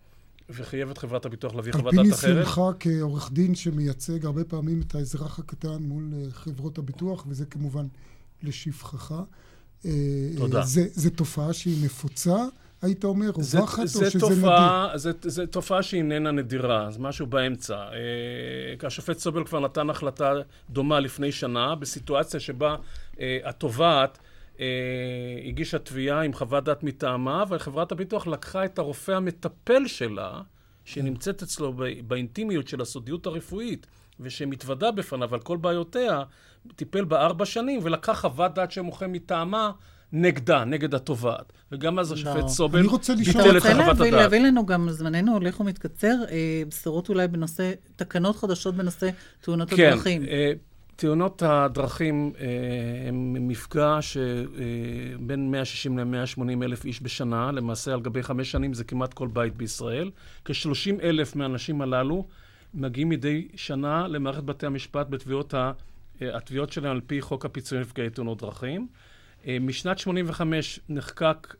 וחייב 0.53 0.89
את 0.89 0.97
חברת 0.97 1.25
הביטוח 1.25 1.55
להביא 1.55 1.73
חוות 1.73 1.93
דעת 1.93 2.05
אחרת. 2.05 2.11
על 2.11 2.19
פי 2.19 2.27
ניסיונך 2.27 2.61
כעורך 2.79 3.31
דין 3.31 3.55
שמייצג 3.55 4.25
הרבה 4.25 4.43
פעמים 4.43 4.81
את 4.81 4.95
האזרח 4.95 5.39
הקטן 5.39 5.83
מול 5.83 6.13
אה, 6.13 6.31
חברות 6.31 6.77
הביטוח, 6.77 7.25
וזה 7.27 7.45
כמובן 7.45 7.87
לשבחך. 8.43 9.13
תודה. 10.37 10.61
זו 10.93 11.09
תופעה 11.09 11.53
שהיא 11.53 11.85
נפוצה, 11.85 12.35
היית 12.81 13.03
אומר, 13.03 13.29
רווחת, 13.29 13.79
או 13.79 13.87
שזה 13.87 14.19
תופעה, 14.19 14.87
נדיר? 14.87 15.31
זו 15.31 15.45
תופעה 15.45 15.83
שהיא 15.83 15.99
איננה 15.99 16.31
נדירה, 16.31 16.91
זה 16.91 16.99
משהו 16.99 17.25
באמצע. 17.27 17.75
אה, 17.75 18.87
השופט 18.87 19.17
סובל 19.17 19.43
כבר 19.43 19.59
נתן 19.59 19.89
החלטה 19.89 20.33
דומה 20.69 20.99
לפני 20.99 21.31
שנה, 21.31 21.75
בסיטואציה 21.75 22.39
שבה 22.39 22.75
התובעת 23.43 24.19
אה, 24.59 24.65
הגישה 25.45 25.79
תביעה 25.79 26.21
עם 26.21 26.33
חוות 26.33 26.63
דעת 26.63 26.83
מטעמה, 26.83 27.43
וחברת 27.49 27.91
הביטוח 27.91 28.27
לקחה 28.27 28.65
את 28.65 28.79
הרופא 28.79 29.11
המטפל 29.11 29.87
שלה, 29.87 30.41
שנמצאת 30.85 31.43
אצלו 31.43 31.73
באינטימיות 32.07 32.67
של 32.67 32.81
הסודיות 32.81 33.25
הרפואית, 33.25 33.87
ושמתוודה 34.19 34.91
בפניו 34.91 35.33
על 35.33 35.39
כל 35.39 35.57
בעיותיה, 35.57 36.23
טיפל 36.75 37.05
בה 37.05 37.21
ארבע 37.21 37.45
שנים, 37.45 37.79
ולקח 37.83 38.21
חוות 38.21 38.53
דעת 38.53 38.71
שמוכר 38.71 39.07
מטעמה 39.07 39.71
נגדה, 40.13 40.65
נגד 40.65 40.95
התובעת. 40.95 41.53
וגם 41.71 41.99
אז 41.99 42.11
השופט 42.11 42.43
לא. 42.43 42.47
סובל 42.47 42.81
ביטל 42.81 42.97
את 43.13 43.27
חוות 43.33 43.45
הדעת. 43.45 43.81
אתה 43.83 43.91
רוצה 43.91 44.09
להביא 44.11 44.39
לנו 44.39 44.65
גם, 44.65 44.89
זמננו 44.89 45.33
הולך 45.33 45.59
ומתקצר, 45.59 46.15
אה, 46.31 46.63
בשורות 46.69 47.09
אולי 47.09 47.27
בנושא, 47.27 47.71
תקנות 47.95 48.35
חדשות 48.35 48.75
בנושא 48.75 49.09
תאונות 49.41 49.69
כן, 49.69 49.91
הדרכים. 49.91 50.25
כן, 50.25 50.53
תאונות 50.95 51.43
הדרכים 51.45 52.31
אה, 52.39 52.47
הם 53.07 53.47
מפגע 53.47 53.97
שבין 54.01 55.45
אה, 55.45 55.49
160 55.49 55.99
ל-180 55.99 56.63
אלף 56.63 56.85
איש 56.85 57.01
בשנה, 57.03 57.51
למעשה 57.51 57.93
על 57.93 58.01
גבי 58.01 58.23
חמש 58.23 58.51
שנים 58.51 58.73
זה 58.73 58.83
כמעט 58.83 59.13
כל 59.13 59.27
בית 59.27 59.55
בישראל. 59.55 60.11
כ-30 60.45 61.03
אלף 61.03 61.35
מהאנשים 61.35 61.81
הללו 61.81 62.27
מגיעים 62.73 63.09
מדי 63.09 63.47
שנה 63.55 64.07
למערכת 64.07 64.43
בתי 64.43 64.65
המשפט 64.65 65.07
בתביעות 65.09 65.53
ה... 65.53 65.71
אה, 66.21 66.37
התביעות 66.37 66.71
שלהם 66.71 66.91
על 66.91 67.01
פי 67.07 67.21
חוק 67.21 67.45
הפיצוי 67.45 67.77
לנפגעי 67.77 68.09
תאונות 68.09 68.41
דרכים. 68.41 68.87
משנת 69.61 69.99
85 69.99 70.79
נחקק 70.89 71.55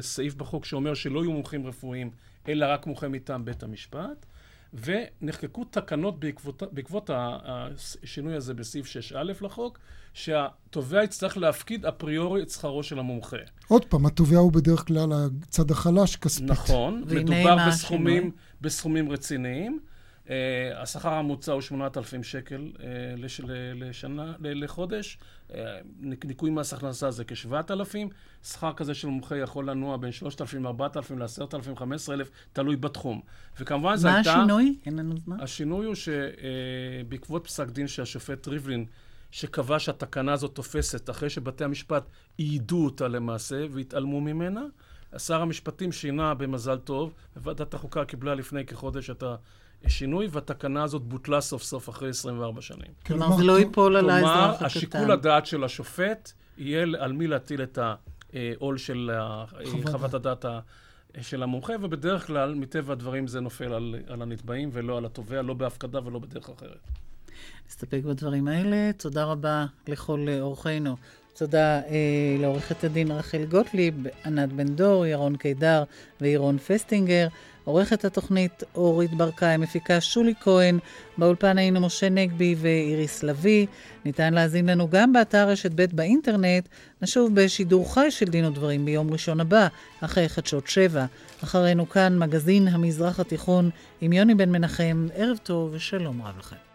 סעיף 0.00 0.34
בחוק 0.34 0.64
שאומר 0.64 0.94
שלא 0.94 1.20
יהיו 1.20 1.32
מומחים 1.32 1.66
רפואיים, 1.66 2.10
אלא 2.48 2.66
רק 2.68 2.86
מומחים 2.86 3.12
מטעם 3.12 3.44
בית 3.44 3.62
המשפט. 3.62 4.26
ונחקקו 4.74 5.64
תקנות 5.64 6.20
בעקבות, 6.20 6.62
בעקבות 6.72 7.10
השינוי 7.14 8.34
הזה 8.34 8.54
בסעיף 8.54 8.86
6א 8.86 9.44
לחוק, 9.44 9.78
שהתובע 10.14 11.04
יצטרך 11.04 11.36
להפקיד 11.36 11.86
אפריורי 11.86 12.42
את 12.42 12.50
שכרו 12.50 12.82
של 12.82 12.98
המומחה. 12.98 13.36
עוד 13.68 13.84
פעם, 13.84 14.06
התובע 14.06 14.38
הוא 14.38 14.52
בדרך 14.52 14.86
כלל 14.86 15.12
הצד 15.42 15.70
החלש 15.70 16.16
כספית. 16.16 16.50
נכון, 16.50 17.04
מדובר 17.06 17.56
בסכומים, 17.68 18.30
בסכומים 18.60 19.10
רציניים. 19.10 19.80
Uh, 20.26 20.30
השכר 20.76 21.08
הממוצע 21.08 21.52
הוא 21.52 21.60
8,000 21.60 22.22
שקל 22.22 22.72
uh, 22.76 22.80
לש, 23.16 23.40
לשנה, 23.74 24.32
לחודש. 24.40 25.18
Uh, 25.48 25.54
ניכוי 26.00 26.50
מס 26.50 26.72
הכנסה 26.72 27.10
זה 27.10 27.24
כ-7,000. 27.24 27.96
שכר 28.44 28.72
כזה 28.72 28.94
של 28.94 29.08
מומחה 29.08 29.36
יכול 29.36 29.70
לנוע 29.70 29.96
בין 29.96 30.12
3,000, 30.12 30.66
4,000 30.66 31.18
ל-10,000, 31.18 31.76
15,000, 31.76 32.30
תלוי 32.52 32.76
בתחום. 32.76 33.20
וכמובן 33.60 33.96
זה 33.96 34.14
הייתה... 34.14 34.36
מה 34.36 34.42
השינוי? 34.42 34.76
אין 34.86 34.96
לנו 34.96 35.16
זמן. 35.16 35.40
השינוי 35.40 35.86
הוא 35.86 35.94
שבעקבות 35.94 37.44
uh, 37.44 37.48
פסק 37.48 37.68
דין 37.68 37.88
שהשופט 37.88 38.48
ריבלין, 38.48 38.86
שקבע 39.30 39.78
שהתקנה 39.78 40.32
הזאת 40.32 40.54
תופסת 40.54 41.10
אחרי 41.10 41.30
שבתי 41.30 41.64
המשפט 41.64 42.04
יידו 42.38 42.84
אותה 42.84 43.08
למעשה 43.08 43.66
והתעלמו 43.70 44.20
ממנה, 44.20 44.62
שר 45.18 45.42
המשפטים 45.42 45.92
שינה 45.92 46.34
במזל 46.34 46.78
טוב, 46.78 47.14
וועדת 47.36 47.74
החוקה 47.74 48.04
קיבלה 48.04 48.34
לפני 48.34 48.64
כחודש 48.64 49.10
את 49.10 49.22
ה... 49.22 49.36
שינוי, 49.88 50.28
והתקנה 50.30 50.82
הזאת 50.82 51.02
בוטלה 51.02 51.40
סוף 51.40 51.62
סוף 51.62 51.88
אחרי 51.88 52.08
24 52.08 52.60
שנים. 52.60 52.92
כלומר, 53.06 53.36
זה 53.36 53.44
לא 53.44 53.58
ייפול 53.58 53.96
על 53.96 54.10
האזרח 54.10 54.32
הקטן. 54.32 54.56
כלומר, 54.58 54.66
השיקול 54.66 55.10
הדעת 55.10 55.46
של 55.46 55.64
השופט 55.64 56.32
יהיה 56.58 56.86
על 56.98 57.12
מי 57.12 57.26
להטיל 57.26 57.62
את 57.62 57.78
העול 58.32 58.78
של 58.78 59.10
חוות 59.90 60.14
הדעת 60.14 60.44
של 61.20 61.42
המומחה, 61.42 61.72
ובדרך 61.80 62.26
כלל, 62.26 62.54
מטבע 62.54 62.92
הדברים, 62.92 63.26
זה 63.26 63.40
נופל 63.40 63.72
על, 63.72 63.94
על 64.06 64.22
הנתבעים 64.22 64.70
ולא 64.72 64.98
על 64.98 65.04
התובע, 65.04 65.42
לא 65.42 65.54
בהפקדה 65.54 66.06
ולא 66.06 66.18
בדרך 66.18 66.50
אחרת. 66.50 66.78
נסתפק 67.68 68.00
בדברים 68.04 68.48
האלה. 68.48 68.90
תודה 68.96 69.24
רבה 69.24 69.66
לכל 69.88 70.26
אורחינו. 70.40 70.96
תודה 71.34 71.80
אה, 71.80 72.36
לעורכת 72.38 72.84
הדין 72.84 73.10
רחל 73.10 73.44
גוטליב, 73.44 73.94
ענת 74.26 74.52
בן 74.52 74.68
דור, 74.68 75.06
ירון 75.06 75.36
קידר 75.36 75.84
וירון 76.20 76.58
פסטינגר. 76.58 77.28
עורכת 77.64 78.04
התוכנית 78.04 78.62
אורית 78.74 79.14
ברקאי, 79.14 79.56
מפיקה 79.56 80.00
שולי 80.00 80.34
כהן, 80.40 80.78
באולפן 81.18 81.58
היינו 81.58 81.80
משה 81.80 82.08
נגבי 82.08 82.54
ואיריס 82.58 83.22
לביא. 83.22 83.66
ניתן 84.04 84.34
להזין 84.34 84.68
לנו 84.68 84.90
גם 84.90 85.12
באתר 85.12 85.48
רשת 85.48 85.70
ב' 85.74 85.84
באינטרנט. 85.92 86.68
נשוב 87.02 87.34
בשידור 87.34 87.94
חי 87.94 88.10
של 88.10 88.26
דין 88.26 88.44
ודברים 88.44 88.84
ביום 88.84 89.12
ראשון 89.12 89.40
הבא, 89.40 89.68
אחרי 90.00 90.28
חדשות 90.28 90.66
שבע. 90.66 91.04
אחרינו 91.44 91.88
כאן 91.88 92.18
מגזין 92.18 92.68
המזרח 92.68 93.20
התיכון 93.20 93.70
עם 94.00 94.12
יוני 94.12 94.34
בן 94.34 94.50
מנחם. 94.50 95.06
ערב 95.14 95.36
טוב 95.42 95.70
ושלום 95.72 96.22
רב 96.22 96.38
לכם. 96.38 96.71